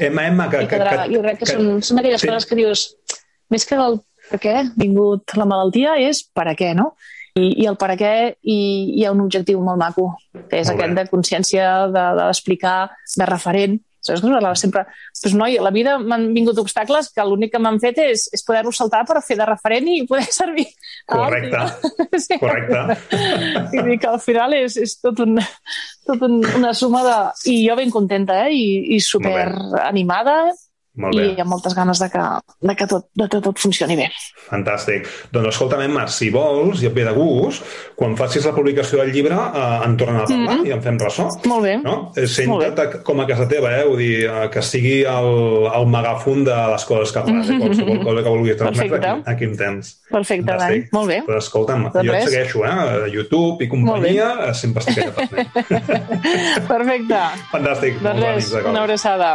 Emma, 0.00 0.28
Emma, 0.30 0.48
que... 0.52 0.64
i 0.64 0.70
quedarà, 0.70 1.04
jo 1.12 1.20
crec 1.24 1.42
que, 1.42 1.50
són, 1.50 1.74
són 1.84 2.00
aquelles 2.00 2.24
sí. 2.24 2.30
coses 2.30 2.48
que 2.48 2.58
dius, 2.58 2.86
més 3.52 3.68
que 3.68 3.76
el 3.76 4.00
per 4.30 4.40
què 4.40 4.54
ha 4.56 4.68
vingut 4.78 5.34
la 5.36 5.48
malaltia, 5.48 5.98
és 6.00 6.22
per 6.24 6.46
a 6.48 6.56
què, 6.58 6.72
no? 6.78 6.92
I, 7.36 7.46
i 7.62 7.68
el 7.68 7.78
per 7.80 7.90
a 7.94 7.96
què 7.96 8.12
i 8.44 8.58
hi 8.98 9.04
ha 9.06 9.12
un 9.14 9.22
objectiu 9.24 9.60
molt 9.64 9.80
maco, 9.80 10.10
que 10.32 10.60
és 10.60 10.68
Molt 10.68 10.76
aquest 10.76 10.92
bé. 10.92 10.98
de 10.98 11.12
consciència, 11.12 11.68
d'explicar, 11.92 12.76
de, 12.92 13.22
de 13.22 13.28
referent. 13.30 13.78
Saps 14.02 14.22
sempre? 14.58 14.84
Pues, 15.22 15.34
noi, 15.38 15.58
la 15.62 15.70
vida 15.70 15.96
m'han 15.98 16.32
vingut 16.34 16.58
obstacles 16.58 17.12
que 17.14 17.22
l'únic 17.22 17.52
que 17.52 17.60
m'han 17.62 17.78
fet 17.82 18.00
és, 18.02 18.26
és 18.34 18.42
poder-los 18.42 18.76
saltar 18.76 19.04
per 19.06 19.22
fer 19.22 19.36
de 19.38 19.46
referent 19.46 19.86
i 19.88 20.02
poder 20.06 20.26
servir. 20.30 20.66
Correcte. 21.06 21.62
Sí. 22.22 22.36
correcte. 22.38 22.96
I 23.72 23.82
dir 23.86 23.96
que 23.98 24.08
al 24.10 24.18
final 24.20 24.52
és, 24.54 24.76
és 24.76 24.92
tot, 25.00 25.22
un, 25.24 25.38
tot 26.06 26.20
un, 26.26 26.42
una 26.58 26.74
suma 26.76 27.00
de... 27.06 27.16
I 27.50 27.54
jo 27.64 27.76
ben 27.78 27.90
contenta, 27.90 28.42
eh? 28.46 28.52
I, 28.52 28.96
i 28.96 29.00
super 29.00 29.48
animada 29.80 30.36
Molt 30.94 31.16
bé. 31.16 31.22
i 31.32 31.40
amb 31.40 31.48
moltes 31.48 31.72
ganes 31.74 31.98
de 32.02 32.08
que, 32.12 32.22
de 32.68 32.74
que 32.76 32.86
tot, 32.86 33.06
de 33.16 33.26
que 33.32 33.38
tot 33.40 33.58
funcioni 33.58 33.96
bé. 33.96 34.10
Fantàstic. 34.50 35.06
Doncs 35.32 35.48
escolta'm, 35.54 35.80
Emma, 35.86 36.06
si 36.12 36.28
vols, 36.30 36.82
i 36.82 36.86
et 36.90 36.92
ve 36.92 37.04
de 37.06 37.14
gust, 37.16 37.62
quan 37.96 38.12
facis 38.18 38.44
la 38.44 38.52
publicació 38.52 38.98
del 39.00 39.10
llibre 39.14 39.34
eh, 39.34 39.86
en 39.86 39.96
tornem 39.96 40.20
a 40.20 40.26
parlar 40.26 40.58
Mhm. 40.58 40.66
i 40.66 40.72
en 40.76 40.82
fem 40.82 40.98
ressò. 41.00 41.28
Molt 41.48 41.62
bé. 41.64 41.78
No? 41.82 42.12
Eh, 42.16 42.26
Senta't 42.26 43.02
com 43.02 43.20
a 43.20 43.26
casa 43.26 43.48
teva, 43.48 43.70
eh? 43.78 43.84
Vull 43.88 43.96
dir, 43.98 44.24
eh, 44.26 44.48
que 44.52 44.60
sigui 44.62 45.02
el, 45.04 45.30
el 45.72 45.86
megafon 45.86 46.44
de 46.44 46.54
les 46.74 46.84
coses 46.84 47.12
que 47.12 47.20
fas, 47.20 47.48
eh? 47.50 47.58
qualsevol 47.58 48.04
cosa 48.04 48.22
que 48.22 48.28
vulguis 48.28 48.56
transmetre, 48.56 48.98
aquí, 49.08 49.22
aquí 49.32 49.44
en 49.44 49.56
tens. 49.56 49.94
Perfecte, 50.10 50.44
Dani. 50.44 50.60
Fantàstic. 50.60 50.88
Molt 50.92 51.08
bé. 51.08 51.20
Doncs 51.26 51.44
escolta'm, 51.46 51.88
De 51.92 52.04
jo 52.04 52.12
et 52.12 52.28
segueixo, 52.28 52.64
eh? 52.66 52.70
A 52.70 53.08
YouTube 53.08 53.64
i 53.64 53.68
companyia, 53.68 54.28
eh, 54.48 54.54
sempre 54.54 54.84
estic 54.84 55.04
allà. 55.08 55.26
Perfecte. 56.72 57.22
Fantàstic. 57.50 58.00
De 58.02 58.12
res, 58.20 58.52
una 58.60 58.82
abraçada. 58.84 59.34